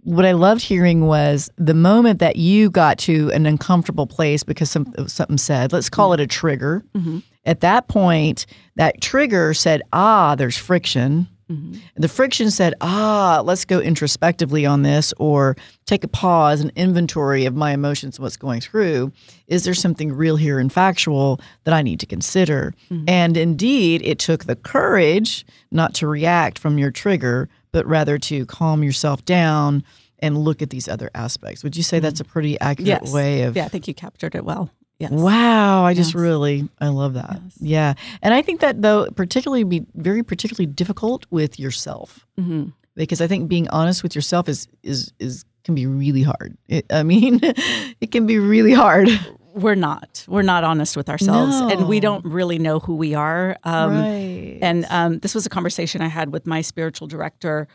what 0.01 0.25
I 0.25 0.31
loved 0.31 0.61
hearing 0.61 1.05
was 1.05 1.51
the 1.57 1.73
moment 1.73 2.19
that 2.19 2.37
you 2.37 2.71
got 2.71 2.97
to 2.99 3.29
an 3.31 3.45
uncomfortable 3.45 4.07
place 4.07 4.41
because 4.41 4.71
some, 4.71 4.91
something 5.07 5.37
said, 5.37 5.71
let's 5.71 5.89
call 5.89 6.13
it 6.13 6.19
a 6.19 6.25
trigger. 6.25 6.83
Mm-hmm. 6.95 7.19
At 7.45 7.59
that 7.59 7.89
point, 7.89 8.47
that 8.75 9.01
trigger 9.01 9.53
said, 9.53 9.81
ah, 9.93 10.33
there's 10.35 10.57
friction. 10.57 11.27
Mm-hmm. 11.49 11.79
The 11.95 12.07
friction 12.07 12.51
said, 12.51 12.73
ah, 12.81 13.41
let's 13.43 13.65
go 13.65 13.79
introspectively 13.79 14.65
on 14.65 14.81
this 14.81 15.13
or 15.17 15.55
take 15.85 16.03
a 16.03 16.07
pause 16.07 16.61
and 16.61 16.71
inventory 16.75 17.45
of 17.45 17.55
my 17.55 17.71
emotions 17.71 18.17
and 18.17 18.23
what's 18.23 18.37
going 18.37 18.61
through. 18.61 19.11
Is 19.47 19.63
there 19.63 19.73
something 19.73 20.11
real 20.11 20.35
here 20.35 20.59
and 20.59 20.71
factual 20.71 21.39
that 21.63 21.73
I 21.73 21.81
need 21.81 21.99
to 22.01 22.05
consider? 22.05 22.73
Mm-hmm. 22.91 23.05
And 23.07 23.37
indeed, 23.37 24.01
it 24.03 24.19
took 24.19 24.45
the 24.45 24.55
courage 24.55 25.45
not 25.71 25.93
to 25.95 26.07
react 26.07 26.59
from 26.59 26.77
your 26.77 26.91
trigger, 26.91 27.49
but 27.71 27.85
rather 27.85 28.17
to 28.17 28.45
calm 28.45 28.83
yourself 28.83 29.23
down 29.23 29.83
and 30.19 30.37
look 30.37 30.61
at 30.61 30.69
these 30.69 30.87
other 30.87 31.11
aspects. 31.13 31.63
Would 31.63 31.77
you 31.77 31.83
say 31.83 31.97
mm-hmm. 31.97 32.03
that's 32.03 32.19
a 32.19 32.25
pretty 32.25 32.59
accurate 32.59 32.87
yes. 32.87 33.13
way 33.13 33.43
of? 33.43 33.55
Yeah, 33.55 33.65
I 33.65 33.67
think 33.69 33.87
you 33.87 33.93
captured 33.93 34.35
it 34.35 34.43
well. 34.43 34.71
Yes. 34.99 35.11
Wow, 35.11 35.83
I 35.83 35.93
just 35.93 36.15
really 36.15 36.67
I 36.81 36.87
love 36.87 37.13
that. 37.13 37.39
Yes. 37.43 37.57
Yeah, 37.59 37.93
and 38.23 38.33
I 38.33 38.41
think 38.41 38.61
that 38.61 38.81
though 38.81 39.07
particularly 39.15 39.63
be 39.63 39.85
very 39.93 40.23
particularly 40.23 40.65
difficult 40.65 41.27
with 41.29 41.59
yourself 41.59 42.25
mm-hmm. 42.39 42.69
because 42.95 43.21
I 43.21 43.27
think 43.27 43.47
being 43.47 43.67
honest 43.69 44.01
with 44.01 44.15
yourself 44.15 44.49
is 44.49 44.67
is 44.81 45.13
is 45.19 45.45
can 45.63 45.75
be 45.75 45.85
really 45.85 46.23
hard. 46.23 46.57
It, 46.67 46.85
I 46.89 47.03
mean, 47.03 47.39
it 47.43 48.11
can 48.11 48.25
be 48.25 48.39
really 48.39 48.73
hard. 48.73 49.09
We're 49.53 49.75
not. 49.75 50.23
We're 50.27 50.41
not 50.43 50.63
honest 50.63 50.97
with 50.97 51.09
ourselves, 51.09 51.59
no. 51.59 51.69
and 51.69 51.87
we 51.87 51.99
don't 51.99 52.25
really 52.25 52.57
know 52.57 52.79
who 52.79 52.95
we 52.95 53.13
are. 53.13 53.57
Um, 53.63 53.99
right. 53.99 54.59
And 54.61 54.85
um, 54.89 55.19
this 55.19 55.35
was 55.35 55.45
a 55.45 55.49
conversation 55.49 56.01
I 56.01 56.07
had 56.07 56.31
with 56.31 56.47
my 56.47 56.61
spiritual 56.61 57.07
director 57.07 57.67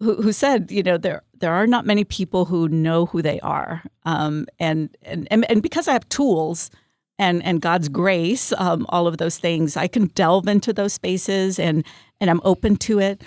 who, 0.00 0.22
who 0.22 0.32
said, 0.32 0.70
you 0.70 0.82
know, 0.82 0.96
there 0.96 1.22
there 1.38 1.52
are 1.52 1.66
not 1.66 1.86
many 1.86 2.04
people 2.04 2.44
who 2.44 2.68
know 2.68 3.06
who 3.06 3.22
they 3.22 3.40
are, 3.40 3.82
um, 4.04 4.46
and, 4.58 4.96
and 5.02 5.28
and 5.30 5.48
and 5.50 5.62
because 5.62 5.88
I 5.88 5.92
have 5.92 6.08
tools 6.08 6.70
and 7.18 7.42
and 7.44 7.60
God's 7.60 7.88
grace, 7.88 8.52
um, 8.58 8.86
all 8.88 9.06
of 9.06 9.18
those 9.18 9.38
things, 9.38 9.76
I 9.76 9.88
can 9.88 10.06
delve 10.08 10.48
into 10.48 10.72
those 10.72 10.92
spaces 10.92 11.58
and 11.58 11.84
and 12.20 12.30
I'm 12.30 12.40
open 12.44 12.76
to 12.76 12.98
it, 12.98 13.22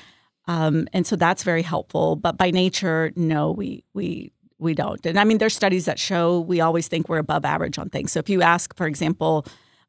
um, 0.48 0.88
and 0.94 1.06
so 1.06 1.16
that's 1.16 1.44
very 1.44 1.62
helpful. 1.62 2.16
But 2.16 2.38
by 2.38 2.52
nature, 2.52 3.12
no, 3.16 3.52
we 3.52 3.84
we 3.94 4.32
we 4.58 4.74
don't. 4.74 5.06
And 5.06 5.20
I 5.20 5.24
mean, 5.24 5.40
there's 5.40 5.56
studies 5.56 5.86
that 5.86 6.00
show 6.00 6.40
we 6.40 6.62
always 6.62 6.88
think 6.88 7.10
we're 7.10 7.18
above 7.18 7.46
average 7.46 7.78
on 7.78 7.90
things. 7.90 8.12
So 8.12 8.20
if 8.20 8.30
you 8.30 8.42
ask, 8.42 8.76
for 8.76 8.88
example, 8.88 9.46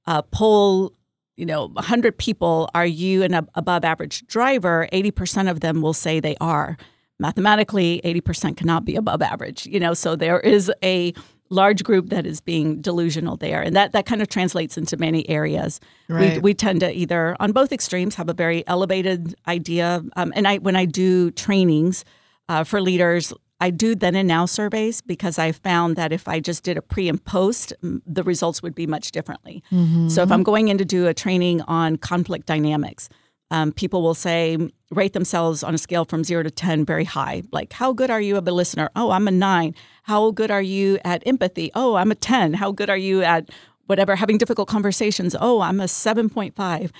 uh, 0.06 0.22
poll 0.22 0.92
you 1.36 1.46
know, 1.46 1.68
100 1.68 2.18
people, 2.18 2.68
are 2.74 2.86
you 2.86 3.22
an 3.22 3.46
above 3.54 3.84
average 3.84 4.26
driver? 4.26 4.88
80% 4.92 5.50
of 5.50 5.60
them 5.60 5.80
will 5.80 5.94
say 5.94 6.20
they 6.20 6.36
are. 6.40 6.76
Mathematically, 7.18 8.00
80% 8.04 8.56
cannot 8.56 8.84
be 8.84 8.96
above 8.96 9.22
average, 9.22 9.66
you 9.66 9.78
know, 9.78 9.94
so 9.94 10.16
there 10.16 10.40
is 10.40 10.72
a 10.82 11.12
large 11.50 11.84
group 11.84 12.08
that 12.08 12.26
is 12.26 12.40
being 12.40 12.80
delusional 12.80 13.36
there. 13.36 13.60
And 13.60 13.76
that, 13.76 13.92
that 13.92 14.06
kind 14.06 14.22
of 14.22 14.28
translates 14.28 14.78
into 14.78 14.96
many 14.96 15.28
areas. 15.28 15.80
Right. 16.08 16.36
We, 16.36 16.38
we 16.40 16.54
tend 16.54 16.80
to 16.80 16.90
either, 16.90 17.36
on 17.40 17.52
both 17.52 17.72
extremes, 17.72 18.14
have 18.14 18.28
a 18.28 18.34
very 18.34 18.66
elevated 18.66 19.34
idea. 19.46 20.02
Um, 20.16 20.32
and 20.34 20.48
I, 20.48 20.58
when 20.58 20.76
I 20.76 20.86
do 20.86 21.30
trainings 21.30 22.04
uh, 22.48 22.64
for 22.64 22.80
leaders, 22.80 23.32
I 23.62 23.70
do 23.70 23.94
then 23.94 24.16
and 24.16 24.26
now 24.26 24.44
surveys 24.44 25.00
because 25.00 25.38
I 25.38 25.52
found 25.52 25.94
that 25.94 26.12
if 26.12 26.26
I 26.26 26.40
just 26.40 26.64
did 26.64 26.76
a 26.76 26.82
pre 26.82 27.08
and 27.08 27.24
post, 27.24 27.72
the 27.80 28.24
results 28.24 28.60
would 28.60 28.74
be 28.74 28.88
much 28.88 29.12
differently. 29.12 29.62
Mm-hmm. 29.70 30.08
So 30.08 30.24
if 30.24 30.32
I'm 30.32 30.42
going 30.42 30.66
in 30.66 30.78
to 30.78 30.84
do 30.84 31.06
a 31.06 31.14
training 31.14 31.60
on 31.62 31.96
conflict 31.96 32.46
dynamics, 32.46 33.08
um, 33.52 33.70
people 33.70 34.02
will 34.02 34.14
say, 34.14 34.58
rate 34.90 35.12
themselves 35.12 35.62
on 35.62 35.76
a 35.76 35.78
scale 35.78 36.04
from 36.04 36.24
zero 36.24 36.42
to 36.42 36.50
10 36.50 36.84
very 36.84 37.04
high. 37.04 37.44
Like, 37.52 37.72
how 37.72 37.92
good 37.92 38.10
are 38.10 38.20
you 38.20 38.36
of 38.36 38.48
a 38.48 38.50
listener? 38.50 38.90
Oh, 38.96 39.12
I'm 39.12 39.28
a 39.28 39.30
nine. 39.30 39.76
How 40.02 40.32
good 40.32 40.50
are 40.50 40.62
you 40.62 40.98
at 41.04 41.22
empathy? 41.24 41.70
Oh, 41.76 41.94
I'm 41.94 42.10
a 42.10 42.16
10. 42.16 42.54
How 42.54 42.72
good 42.72 42.90
are 42.90 42.96
you 42.96 43.22
at 43.22 43.48
whatever, 43.86 44.16
having 44.16 44.38
difficult 44.38 44.68
conversations? 44.68 45.36
Oh, 45.40 45.60
I'm 45.60 45.78
a 45.78 45.84
7.5. 45.84 46.90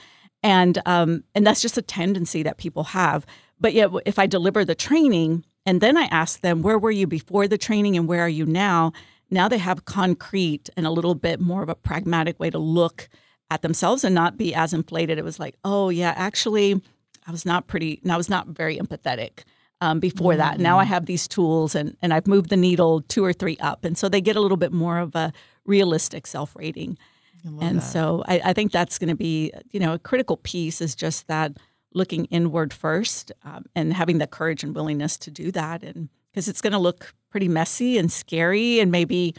And, 0.45 0.79
um, 0.87 1.25
and 1.35 1.45
that's 1.45 1.61
just 1.61 1.77
a 1.77 1.83
tendency 1.83 2.45
that 2.45 2.57
people 2.57 2.85
have. 2.85 3.27
But 3.59 3.75
yet, 3.75 3.91
if 4.07 4.21
I 4.21 4.27
deliver 4.27 4.65
the 4.65 4.77
training, 4.77 5.45
and 5.65 5.81
then 5.81 5.97
I 5.97 6.05
asked 6.05 6.43
them, 6.43 6.63
where 6.63 6.79
were 6.79 6.91
you 6.91 7.07
before 7.07 7.47
the 7.47 7.59
training 7.59 7.97
and 7.97 8.09
where 8.09 8.21
are 8.21 8.29
you 8.29 8.47
now? 8.47 8.93
Now 9.31 9.49
they 9.49 9.59
have 9.59 9.85
concrete 9.85 10.69
and 10.77 10.87
a 10.87 10.91
little 10.91 11.15
bit 11.15 11.41
more 11.41 11.63
of 11.63 11.69
a 11.69 11.75
pragmatic 11.75 12.39
way 12.39 12.51
to 12.51 12.59
look 12.59 13.09
at 13.51 13.63
themselves 13.63 14.05
and 14.05 14.15
not 14.15 14.37
be 14.37 14.55
as 14.55 14.73
inflated. 14.73 15.19
It 15.19 15.25
was 15.25 15.39
like, 15.39 15.57
oh, 15.65 15.89
yeah, 15.89 16.15
actually, 16.17 16.81
I 17.27 17.31
was 17.31 17.47
not 17.47 17.67
pretty, 17.67 18.01
and 18.03 18.13
I 18.13 18.17
was 18.17 18.29
not 18.29 18.49
very 18.49 18.79
empathetic. 18.79 19.45
Um, 19.81 19.99
before 19.99 20.31
mm-hmm. 20.35 20.39
that. 20.39 20.61
Now 20.61 20.79
I 20.79 20.85
mm. 20.85 20.89
have 20.89 21.07
these 21.07 21.27
tools 21.27 21.75
and, 21.75 21.97
and 22.01 22.15
I've 22.15 22.29
moved 22.29 22.51
the 22.51 22.57
needle 22.57 23.01
two 23.09 23.25
or 23.25 23.33
three 23.33 23.57
up. 23.57 23.85
And 23.85 23.99
so 23.99 24.09
they 24.09 24.21
get 24.21 24.37
a 24.37 24.41
little 24.41 24.57
bit 24.57 24.73
more 24.73 24.99
of 24.99 25.17
a 25.17 25.33
realistic 25.65 26.29
self 26.29 26.55
rating. 26.55 26.97
And 27.45 27.79
that. 27.79 27.83
so 27.83 28.23
I, 28.29 28.41
I, 28.45 28.53
think 28.53 28.71
that's 28.71 28.97
going 28.99 29.09
to 29.09 29.17
be, 29.17 29.53
you 29.73 29.81
know, 29.81 29.95
a 29.95 29.99
critical 29.99 30.37
piece 30.37 30.81
is 30.81 30.95
just 30.95 31.27
that 31.27 31.57
looking 31.95 32.27
inward 32.27 32.73
first 32.73 33.33
um, 33.45 33.65
and 33.75 33.93
having 33.93 34.19
the 34.19 34.27
courage 34.27 34.63
and 34.63 34.75
willingness 34.75 35.17
to 35.19 35.31
do 35.31 35.51
that. 35.53 35.83
And 35.83 36.09
because 36.31 36.49
it's 36.49 36.61
going 36.61 36.73
to 36.73 36.79
look 36.79 37.15
pretty 37.31 37.49
messy 37.49 37.99
and 37.99 38.11
scary 38.11 38.81
and 38.81 38.91
maybe 38.91 39.35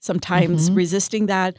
sometimes 0.00 0.66
mm-hmm. 0.66 0.76
resisting 0.76 1.26
that. 1.26 1.56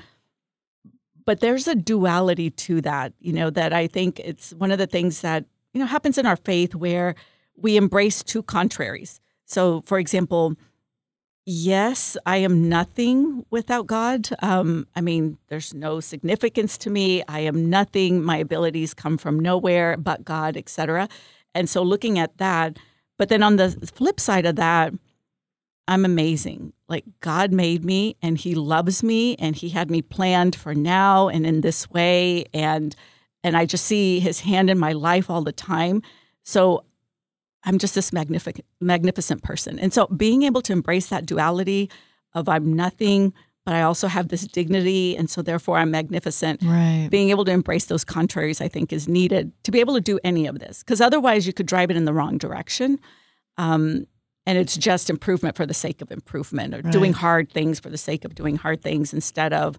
But 1.25 1.41
there's 1.41 1.67
a 1.67 1.75
duality 1.75 2.49
to 2.49 2.81
that 2.81 3.13
you 3.19 3.31
know 3.33 3.51
that 3.51 3.71
i 3.71 3.85
think 3.85 4.19
it's 4.19 4.51
one 4.53 4.71
of 4.71 4.79
the 4.79 4.87
things 4.87 5.21
that 5.21 5.45
you 5.73 5.79
know 5.79 5.85
happens 5.85 6.17
in 6.17 6.25
our 6.25 6.37
faith 6.37 6.73
where 6.73 7.13
we 7.55 7.77
embrace 7.77 8.23
two 8.23 8.41
contraries. 8.41 9.19
So 9.45 9.81
for 9.81 9.99
example 9.99 10.55
yes, 11.49 12.15
I 12.27 12.37
am 12.37 12.69
nothing 12.69 13.43
without 13.49 13.87
God. 13.87 14.29
Um, 14.43 14.85
I 14.95 15.01
mean, 15.01 15.39
there's 15.47 15.73
no 15.73 15.99
significance 15.99 16.77
to 16.79 16.91
me. 16.91 17.23
I 17.27 17.39
am 17.39 17.69
nothing. 17.69 18.21
My 18.21 18.37
abilities 18.37 18.93
come 18.93 19.17
from 19.17 19.39
nowhere 19.39 19.97
but 19.97 20.23
God, 20.23 20.55
etc. 20.55 21.09
And 21.55 21.67
so 21.67 21.81
looking 21.81 22.19
at 22.19 22.37
that, 22.37 22.77
but 23.17 23.29
then 23.29 23.41
on 23.41 23.55
the 23.55 23.71
flip 23.95 24.19
side 24.19 24.45
of 24.45 24.57
that, 24.57 24.93
I'm 25.87 26.05
amazing. 26.05 26.73
Like 26.87 27.05
God 27.19 27.51
made 27.51 27.83
me 27.83 28.15
and 28.21 28.37
he 28.37 28.53
loves 28.53 29.01
me 29.01 29.35
and 29.37 29.55
he 29.55 29.69
had 29.69 29.89
me 29.89 30.03
planned 30.03 30.55
for 30.55 30.75
now 30.75 31.29
and 31.29 31.47
in 31.47 31.61
this 31.61 31.89
way 31.89 32.45
and 32.53 32.95
and 33.43 33.57
I 33.57 33.65
just 33.65 33.85
see 33.85 34.19
his 34.19 34.41
hand 34.41 34.69
in 34.69 34.77
my 34.77 34.91
life 34.91 35.29
all 35.29 35.41
the 35.41 35.53
time. 35.53 36.03
So 36.43 36.83
I'm 37.63 37.77
just 37.77 37.95
this 37.95 38.13
magnificent, 38.13 38.65
magnificent 38.79 39.43
person. 39.43 39.79
And 39.79 39.93
so 39.93 40.07
being 40.07 40.43
able 40.43 40.61
to 40.61 40.73
embrace 40.73 41.07
that 41.07 41.25
duality 41.25 41.89
of 42.33 42.47
I'm 42.47 42.73
nothing, 42.73 43.33
but 43.65 43.75
I 43.75 43.81
also 43.81 44.07
have 44.07 44.29
this 44.29 44.47
dignity, 44.47 45.15
and 45.15 45.29
so 45.29 45.41
therefore 45.41 45.77
I'm 45.77 45.91
magnificent. 45.91 46.63
Right. 46.63 47.07
Being 47.11 47.29
able 47.29 47.45
to 47.45 47.51
embrace 47.51 47.85
those 47.85 48.03
contraries, 48.03 48.61
I 48.61 48.67
think, 48.67 48.93
is 48.93 49.07
needed 49.07 49.51
to 49.63 49.71
be 49.71 49.79
able 49.79 49.93
to 49.95 50.01
do 50.01 50.19
any 50.23 50.47
of 50.47 50.59
this, 50.59 50.79
because 50.79 51.01
otherwise 51.01 51.45
you 51.45 51.53
could 51.53 51.65
drive 51.65 51.91
it 51.91 51.97
in 51.97 52.05
the 52.05 52.13
wrong 52.13 52.37
direction. 52.37 52.99
Um, 53.57 54.07
and 54.45 54.57
it's 54.57 54.77
just 54.77 55.09
improvement 55.09 55.55
for 55.55 55.65
the 55.65 55.73
sake 55.73 56.01
of 56.01 56.11
improvement, 56.11 56.73
or 56.73 56.81
right. 56.81 56.91
doing 56.91 57.13
hard 57.13 57.51
things 57.51 57.79
for 57.79 57.89
the 57.89 57.97
sake 57.97 58.25
of 58.25 58.33
doing 58.33 58.55
hard 58.55 58.81
things 58.81 59.13
instead 59.13 59.53
of, 59.53 59.77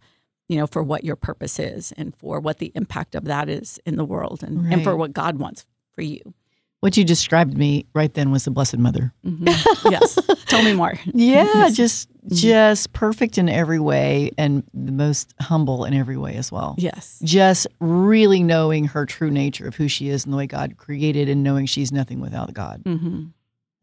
you 0.48 0.56
know, 0.56 0.66
for 0.66 0.82
what 0.82 1.02
your 1.02 1.16
purpose 1.16 1.58
is 1.58 1.92
and 1.96 2.14
for 2.14 2.38
what 2.38 2.58
the 2.58 2.70
impact 2.74 3.14
of 3.14 3.24
that 3.24 3.48
is 3.48 3.80
in 3.86 3.96
the 3.96 4.04
world, 4.04 4.42
and, 4.42 4.64
right. 4.64 4.74
and 4.74 4.84
for 4.84 4.94
what 4.94 5.12
God 5.12 5.38
wants 5.38 5.66
for 5.94 6.02
you. 6.02 6.34
What 6.80 6.96
you 6.96 7.04
described 7.04 7.58
me 7.58 7.84
right 7.94 8.12
then 8.14 8.30
was 8.30 8.44
the 8.44 8.50
Blessed 8.50 8.78
Mother. 8.78 9.12
Mm-hmm. 9.24 9.46
yes. 9.90 10.18
Tell 10.46 10.62
me 10.62 10.72
more. 10.72 10.94
Yeah, 11.04 11.44
yes. 11.54 11.76
just 11.76 12.10
mm-hmm. 12.14 12.34
just 12.34 12.92
perfect 12.94 13.36
in 13.36 13.50
every 13.50 13.78
way 13.78 14.30
and 14.38 14.62
the 14.72 14.92
most 14.92 15.34
humble 15.40 15.84
in 15.84 15.92
every 15.92 16.16
way 16.16 16.36
as 16.36 16.50
well. 16.50 16.74
Yes. 16.78 17.20
Just 17.22 17.66
really 17.80 18.42
knowing 18.42 18.86
her 18.86 19.04
true 19.04 19.30
nature 19.30 19.68
of 19.68 19.74
who 19.74 19.88
she 19.88 20.08
is 20.08 20.24
and 20.24 20.32
the 20.32 20.38
way 20.38 20.46
God 20.46 20.78
created 20.78 21.28
and 21.28 21.42
knowing 21.42 21.66
she's 21.66 21.92
nothing 21.92 22.18
without 22.18 22.54
God. 22.54 22.82
Mm-hmm. 22.84 23.24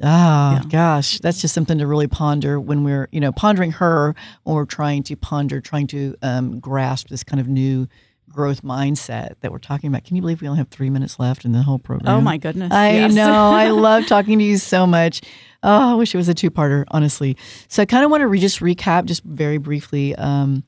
Ah, 0.03 0.61
yeah. 0.61 0.69
gosh, 0.69 1.19
that's 1.19 1.41
just 1.41 1.55
something 1.55 1.79
to 1.79 1.87
really 1.87 2.07
ponder 2.07 2.59
when 2.59 2.83
we're, 2.83 3.09
you 3.11 3.19
know, 3.19 3.31
pondering 3.31 3.71
her 3.71 4.15
or 4.45 4.65
trying 4.65 5.01
to 5.03 5.15
ponder, 5.15 5.59
trying 5.59 5.87
to 5.87 6.15
um, 6.21 6.59
grasp 6.59 7.09
this 7.09 7.23
kind 7.23 7.39
of 7.39 7.47
new 7.47 7.87
growth 8.29 8.61
mindset 8.63 9.35
that 9.41 9.51
we're 9.51 9.57
talking 9.57 9.87
about. 9.87 10.03
Can 10.03 10.15
you 10.15 10.21
believe 10.21 10.41
we 10.41 10.47
only 10.47 10.57
have 10.59 10.69
three 10.69 10.89
minutes 10.89 11.19
left 11.19 11.45
in 11.45 11.51
the 11.51 11.61
whole 11.61 11.79
program? 11.79 12.15
Oh 12.15 12.21
my 12.21 12.37
goodness! 12.37 12.71
I 12.71 12.91
yes. 12.91 13.13
know. 13.13 13.51
I 13.51 13.69
love 13.69 14.07
talking 14.07 14.39
to 14.39 14.43
you 14.43 14.57
so 14.57 14.85
much. 14.85 15.21
Oh, 15.63 15.93
I 15.93 15.95
wish 15.95 16.13
it 16.13 16.17
was 16.17 16.29
a 16.29 16.33
two-parter, 16.33 16.85
honestly. 16.89 17.35
So 17.67 17.81
I 17.81 17.85
kind 17.85 18.05
of 18.05 18.11
want 18.11 18.21
to 18.21 18.27
re- 18.27 18.39
just 18.39 18.59
recap, 18.59 19.05
just 19.05 19.23
very 19.23 19.57
briefly, 19.57 20.15
um, 20.15 20.63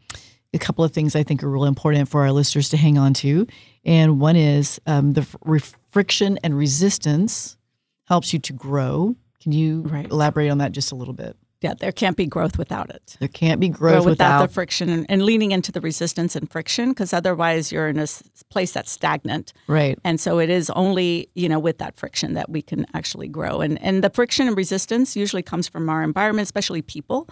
a 0.54 0.58
couple 0.58 0.84
of 0.84 0.92
things 0.92 1.16
I 1.16 1.24
think 1.24 1.44
are 1.44 1.50
really 1.50 1.68
important 1.68 2.10
for 2.10 2.22
our 2.22 2.32
listeners 2.32 2.70
to 2.70 2.78
hang 2.78 2.98
on 2.98 3.14
to. 3.16 3.46
And 3.86 4.20
one 4.20 4.36
is 4.36 4.82
um, 4.88 5.14
the 5.14 5.22
f- 5.22 5.78
friction 5.92 6.40
and 6.44 6.58
resistance 6.58 7.58
helps 8.06 8.34
you 8.34 8.40
to 8.40 8.54
grow. 8.54 9.16
Can 9.42 9.52
you 9.52 9.84
right. 9.84 10.10
elaborate 10.10 10.50
on 10.50 10.58
that 10.58 10.72
just 10.72 10.92
a 10.92 10.96
little 10.96 11.14
bit? 11.14 11.38
Yeah, 11.62 11.74
there 11.74 11.92
can't 11.92 12.16
be 12.16 12.26
growth 12.26 12.58
without 12.58 12.90
it. 12.90 13.18
There 13.20 13.28
can't 13.28 13.60
be 13.60 13.68
growth 13.68 14.06
without, 14.06 14.10
without, 14.12 14.48
the 14.48 14.54
friction 14.54 14.90
and, 14.90 15.06
and, 15.10 15.24
leaning 15.24 15.52
into 15.52 15.74
the 15.74 15.82
resistance 15.82 16.36
and 16.36 16.50
friction 16.50 16.90
because 16.90 17.12
otherwise 17.12 17.70
you're 17.70 17.90
in 17.90 18.00
a 18.00 18.08
place 18.50 18.72
that's 18.72 18.90
stagnant. 18.90 19.52
Right. 19.68 20.00
And 20.06 20.22
so 20.22 20.40
it 20.40 20.50
is 20.50 20.70
only, 20.72 21.30
you 21.36 21.50
know, 21.50 21.60
with 21.60 21.78
that 21.80 21.98
friction 21.98 22.34
that 22.36 22.50
we 22.50 22.62
can 22.62 22.86
actually 22.94 23.28
grow. 23.28 23.60
And 23.60 23.82
and 23.82 24.04
the 24.04 24.10
friction 24.10 24.48
and 24.48 24.56
resistance 24.56 25.18
usually 25.18 25.44
comes 25.44 25.68
from 25.68 25.90
our 25.90 26.02
environment, 26.02 26.46
especially 26.46 26.82
people. 26.82 27.28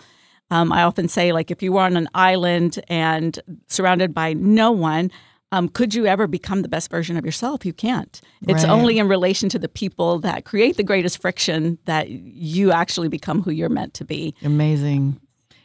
Um, 0.52 0.74
I 0.74 0.84
often 0.84 1.08
say 1.08 1.32
like 1.32 1.50
if 1.50 1.64
you 1.64 1.72
were 1.74 1.82
on 1.82 1.96
an 1.96 2.10
island 2.14 2.80
and 2.90 3.40
surrounded 3.68 4.14
by 4.14 4.34
no 4.34 4.72
one, 4.72 5.10
Um, 5.54 5.70
could 5.70 5.94
you 5.96 6.06
ever 6.06 6.28
become 6.28 6.62
the 6.62 6.68
best 6.68 6.90
version 6.92 7.16
of 7.16 7.26
yourself? 7.26 7.66
You 7.66 7.72
can't. 7.74 8.20
It's 8.42 8.64
Right. 8.64 8.70
only 8.70 8.98
in 9.00 9.08
relation 9.08 9.48
to 9.50 9.60
the 9.60 9.70
people 9.70 10.20
that 10.20 10.44
create 10.44 10.76
the 10.76 10.84
greatest 10.84 11.22
friction 11.22 11.78
that 11.86 12.10
you 12.10 12.72
actually 12.72 13.08
become 13.08 13.42
who 13.42 13.52
you're 13.52 13.70
meant 13.70 13.94
to 13.96 14.06
be. 14.06 14.36
Amazing. 14.44 15.20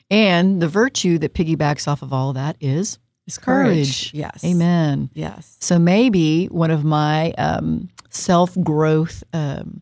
And 0.09 0.62
the 0.62 0.68
virtue 0.68 1.18
that 1.18 1.35
piggybacks 1.35 1.89
off 1.89 2.03
of 2.03 2.12
all 2.12 2.28
of 2.30 2.35
that 2.37 2.57
is 2.61 2.99
It's 3.26 3.39
courage. 3.39 4.12
Yes. 4.14 4.45
Amen. 4.45 5.11
Yes. 5.14 5.57
So 5.61 5.78
maybe 5.78 6.47
one 6.47 6.70
of 6.70 6.85
my 6.85 7.33
um, 7.33 7.89
self 8.11 8.57
growth 8.62 9.24
um, 9.33 9.80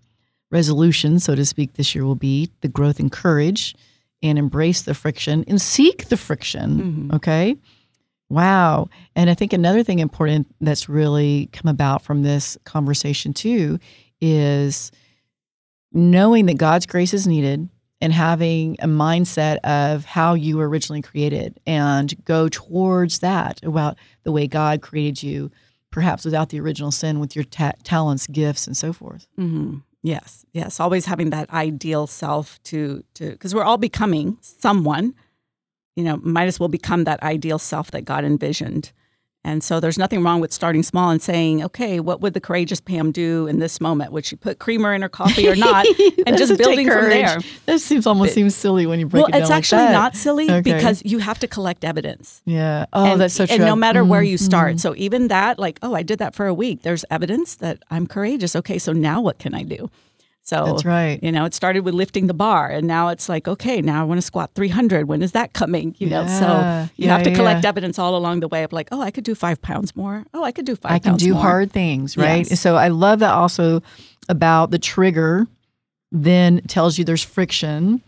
resolutions, 0.51 1.25
so 1.25 1.35
to 1.35 1.45
speak, 1.45 1.75
this 1.75 1.95
year 1.95 2.05
will 2.07 2.15
be 2.15 2.51
the 2.63 2.69
growth 2.69 3.01
in 3.01 3.11
courage 3.11 3.75
and 4.23 4.39
embrace 4.39 4.83
the 4.83 4.95
friction 4.95 5.45
and 5.47 5.61
seek 5.61 6.09
the 6.09 6.17
friction. 6.17 7.11
Okay. 7.15 7.57
Wow. 8.31 8.89
And 9.17 9.29
I 9.29 9.35
think 9.35 9.53
another 9.53 9.83
thing 9.83 9.99
important 9.99 10.47
that's 10.61 10.89
really 10.89 11.51
come 11.53 11.69
about 11.69 12.03
from 12.03 12.23
this 12.23 12.57
conversation 12.65 13.35
too 13.35 13.79
is 14.21 14.93
knowing 15.93 16.47
that 16.47 16.57
God's 16.57 16.87
grace 16.87 17.13
is 17.13 17.27
needed 17.27 17.69
and 18.01 18.13
having 18.13 18.77
a 18.81 18.87
mindset 18.87 19.59
of 19.59 20.05
how 20.05 20.35
you 20.35 20.57
were 20.57 20.69
originally 20.69 21.03
created 21.03 21.61
and 21.67 22.15
go 22.25 22.49
towards 22.49 23.19
that 23.19 23.63
about 23.63 23.99
the 24.23 24.33
way 24.33 24.47
God 24.47 24.81
created 24.81 25.23
you, 25.23 25.51
perhaps 25.91 26.25
without 26.25 26.49
the 26.49 26.61
original 26.61 26.93
sin, 26.93 27.21
with 27.21 27.35
your 27.37 27.45
ta- 27.45 27.73
talents, 27.83 28.27
gifts, 28.29 28.67
and 28.67 28.77
so 28.77 28.93
forth. 28.93 29.27
hmm 29.37 29.79
Yes. 30.03 30.47
Yes. 30.55 30.81
Always 30.81 31.05
having 31.05 31.29
that 31.29 31.51
ideal 31.51 32.07
self 32.07 32.59
to 32.63 33.05
to 33.15 33.33
because 33.33 33.55
we're 33.55 33.65
all 33.65 33.77
becoming 33.77 34.39
someone. 34.41 35.15
You 35.97 36.05
know, 36.05 36.17
might 36.23 36.47
as 36.47 36.59
well 36.61 36.69
become 36.69 37.05
that 37.05 37.23
ideal 37.23 37.59
self 37.59 37.91
that 37.91 38.05
God 38.05 38.25
envisioned. 38.25 38.93
And 39.43 39.65
so 39.65 39.81
there's 39.81 39.97
nothing 39.97 40.23
wrong 40.23 40.41
with 40.41 40.53
starting 40.53 40.83
small 40.83 41.09
and 41.09 41.21
saying, 41.23 41.65
okay, 41.65 41.99
what 41.99 42.21
would 42.21 42.35
the 42.35 42.43
courageous 42.43 42.79
Pam 42.79 43.11
do 43.11 43.47
in 43.47 43.59
this 43.59 43.81
moment? 43.81 44.13
Would 44.13 44.27
she 44.27 44.37
put 44.37 44.59
creamer 44.59 44.93
in 44.93 45.01
her 45.01 45.09
coffee 45.09 45.49
or 45.49 45.57
not? 45.57 45.87
and 46.27 46.37
just 46.37 46.59
building 46.59 46.87
from 46.87 47.09
there. 47.09 47.41
That 47.65 47.81
seems 47.81 48.07
almost 48.07 48.35
seems 48.35 48.55
silly 48.55 48.85
when 48.87 49.01
you 49.01 49.07
break 49.07 49.23
Well, 49.23 49.29
it 49.29 49.33
down. 49.33 49.41
Well, 49.41 49.43
it's 49.47 49.51
like 49.51 49.59
actually 49.59 49.79
that. 49.87 49.93
not 49.93 50.15
silly 50.15 50.51
Okay. 50.51 50.61
because 50.75 51.01
you 51.07 51.21
have 51.21 51.39
to 51.39 51.49
collect 51.49 51.87
evidence. 51.87 52.43
Yeah. 52.45 52.85
Oh, 52.93 53.13
and, 53.13 53.21
that's 53.21 53.33
so 53.33 53.47
true. 53.47 53.55
And 53.57 53.65
no 53.65 53.75
matter 53.75 54.05
where 54.05 54.23
you 54.23 54.37
Mhm, 54.37 54.43
start. 54.43 54.75
mhm. 54.77 54.81
So 54.81 54.95
even 54.99 55.29
that, 55.29 55.59
like, 55.59 55.79
oh, 55.81 55.95
I 55.95 56.03
did 56.03 56.19
that 56.19 56.35
for 56.35 56.47
a 56.47 56.53
week. 56.55 56.83
There's 56.83 57.07
evidence 57.11 57.55
that 57.57 57.83
I'm 57.91 58.07
courageous. 58.07 58.55
Okay, 58.55 58.79
so 58.79 58.93
now 58.93 59.23
what 59.23 59.39
can 59.39 59.55
I 59.55 59.63
do? 59.63 59.91
So 60.51 60.65
That's 60.65 60.85
right. 60.85 61.23
You 61.23 61.31
know, 61.31 61.45
it 61.45 61.55
started 61.55 61.85
with 61.85 61.95
lifting 61.95 62.27
the 62.27 62.35
bar, 62.35 62.69
and 62.69 62.89
now 62.89 63.09
it's 63.09 63.29
like, 63.29 63.47
okay, 63.47 63.81
now 63.81 64.01
I 64.01 64.05
want 64.05 64.19
to 64.19 64.23
squat 64.23 64.51
300. 64.57 65.07
When 65.07 65.23
is 65.23 65.31
that 65.33 65.53
coming? 65.53 65.95
You 65.99 66.09
know, 66.09 66.23
Yeah. 66.23 66.41
so 66.41 66.91
you 66.97 67.07
Yeah, 67.07 67.17
have 67.17 67.23
to 67.23 67.33
collect 67.35 67.63
yeah. 67.63 67.69
evidence 67.69 68.01
all 68.01 68.17
along 68.17 68.41
the 68.41 68.49
way 68.49 68.65
of 68.65 68.73
like, 68.73 68.89
oh, 68.91 69.01
I 69.01 69.13
could 69.13 69.23
do 69.23 69.37
five 69.37 69.63
pounds 69.63 69.95
more. 69.95 70.25
Oh, 70.35 70.43
I 70.43 70.51
could 70.51 70.65
do 70.67 70.75
five. 70.75 70.91
I 70.93 70.99
can 70.99 71.15
do 71.17 71.35
more. 71.35 71.43
hard 71.43 71.71
things, 71.71 72.17
right? 72.17 72.49
Yes. 72.51 72.59
So 72.61 72.75
I 72.75 72.89
love 72.89 73.21
that 73.21 73.33
also 73.33 73.81
about 74.29 74.73
the 74.73 74.79
trigger 74.81 75.47
then 76.13 76.61
tells 76.67 76.99
you 76.99 77.05
there's 77.05 77.23
friction 77.23 78.03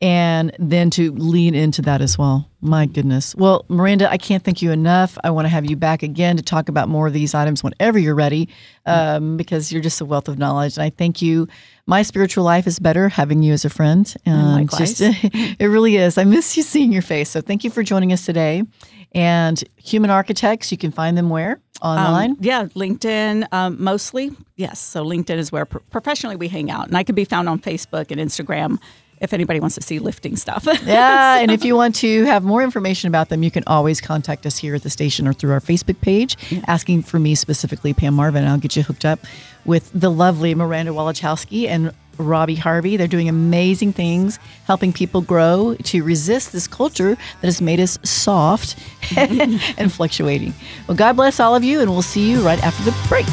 and 0.00 0.54
then 0.58 0.90
to 0.90 1.12
lean 1.12 1.54
into 1.54 1.82
that 1.82 2.00
as 2.00 2.16
well. 2.16 2.48
My 2.60 2.86
goodness. 2.86 3.34
Well, 3.34 3.64
Miranda, 3.68 4.10
I 4.10 4.16
can't 4.16 4.44
thank 4.44 4.62
you 4.62 4.70
enough. 4.70 5.18
I 5.24 5.30
want 5.30 5.46
to 5.46 5.48
have 5.48 5.68
you 5.68 5.76
back 5.76 6.02
again 6.02 6.36
to 6.36 6.42
talk 6.42 6.68
about 6.68 6.88
more 6.88 7.06
of 7.06 7.12
these 7.12 7.34
items 7.34 7.62
whenever 7.62 7.98
you're 7.98 8.14
ready 8.14 8.48
um, 8.86 9.36
because 9.36 9.72
you're 9.72 9.82
just 9.82 10.00
a 10.00 10.04
wealth 10.04 10.28
of 10.28 10.38
knowledge. 10.38 10.76
And 10.76 10.84
I 10.84 10.90
thank 10.90 11.22
you. 11.22 11.48
My 11.86 12.02
spiritual 12.02 12.44
life 12.44 12.66
is 12.66 12.78
better 12.78 13.08
having 13.08 13.42
you 13.42 13.52
as 13.52 13.64
a 13.64 13.70
friend. 13.70 14.12
Likewise. 14.26 14.98
just, 14.98 15.00
it 15.24 15.66
really 15.66 15.96
is. 15.96 16.18
I 16.18 16.24
miss 16.24 16.56
you 16.56 16.62
seeing 16.62 16.92
your 16.92 17.02
face. 17.02 17.30
So 17.30 17.40
thank 17.40 17.64
you 17.64 17.70
for 17.70 17.82
joining 17.82 18.12
us 18.12 18.24
today. 18.24 18.62
And 19.12 19.62
Human 19.76 20.10
Architects, 20.10 20.70
you 20.70 20.78
can 20.78 20.92
find 20.92 21.16
them 21.16 21.30
where? 21.30 21.60
Um, 21.80 21.98
Online? 21.98 22.36
yeah, 22.40 22.64
LinkedIn 22.64 23.46
um, 23.52 23.82
mostly. 23.82 24.32
Yes, 24.56 24.80
so 24.80 25.04
LinkedIn 25.04 25.38
is 25.38 25.52
where 25.52 25.64
pro- 25.64 25.80
professionally 25.90 26.34
we 26.34 26.48
hang 26.48 26.70
out, 26.70 26.88
and 26.88 26.96
I 26.96 27.04
can 27.04 27.14
be 27.14 27.24
found 27.24 27.48
on 27.48 27.60
Facebook 27.60 28.10
and 28.10 28.20
Instagram 28.20 28.78
if 29.20 29.32
anybody 29.32 29.60
wants 29.60 29.74
to 29.76 29.82
see 29.82 29.98
lifting 29.98 30.36
stuff. 30.36 30.66
Yeah, 30.88 31.38
and 31.38 31.50
if 31.50 31.64
you 31.64 31.76
want 31.76 31.96
to 31.96 32.24
have 32.24 32.44
more 32.44 32.62
information 32.62 33.08
about 33.08 33.28
them, 33.28 33.42
you 33.42 33.50
can 33.50 33.62
always 33.66 34.00
contact 34.00 34.46
us 34.46 34.56
here 34.56 34.74
at 34.74 34.82
the 34.82 34.90
station 34.90 35.28
or 35.28 35.32
through 35.32 35.52
our 35.52 35.60
Facebook 35.60 36.00
page, 36.00 36.36
asking 36.66 37.02
for 37.02 37.18
me 37.18 37.34
specifically, 37.34 37.92
Pam 37.92 38.14
Marvin, 38.14 38.44
I'll 38.44 38.58
get 38.58 38.74
you 38.74 38.82
hooked 38.82 39.04
up 39.04 39.20
with 39.64 39.90
the 39.92 40.10
lovely 40.10 40.54
Miranda 40.54 40.92
Walichowski 40.92 41.68
and 41.68 41.92
Robbie 42.16 42.54
Harvey. 42.54 42.96
They're 42.96 43.06
doing 43.06 43.28
amazing 43.28 43.92
things, 43.92 44.38
helping 44.64 44.92
people 44.92 45.20
grow 45.20 45.76
to 45.84 46.02
resist 46.02 46.52
this 46.52 46.66
culture 46.66 47.14
that 47.14 47.46
has 47.46 47.60
made 47.60 47.80
us 47.80 47.98
soft 48.02 48.76
and 49.16 49.60
fluctuating. 49.92 50.54
Well, 50.86 50.96
God 50.96 51.16
bless 51.16 51.40
all 51.40 51.54
of 51.54 51.64
you, 51.64 51.80
and 51.80 51.90
we'll 51.90 52.02
see 52.02 52.30
you 52.30 52.40
right 52.40 52.62
after 52.62 52.82
the 52.84 52.96
break. 53.08 53.26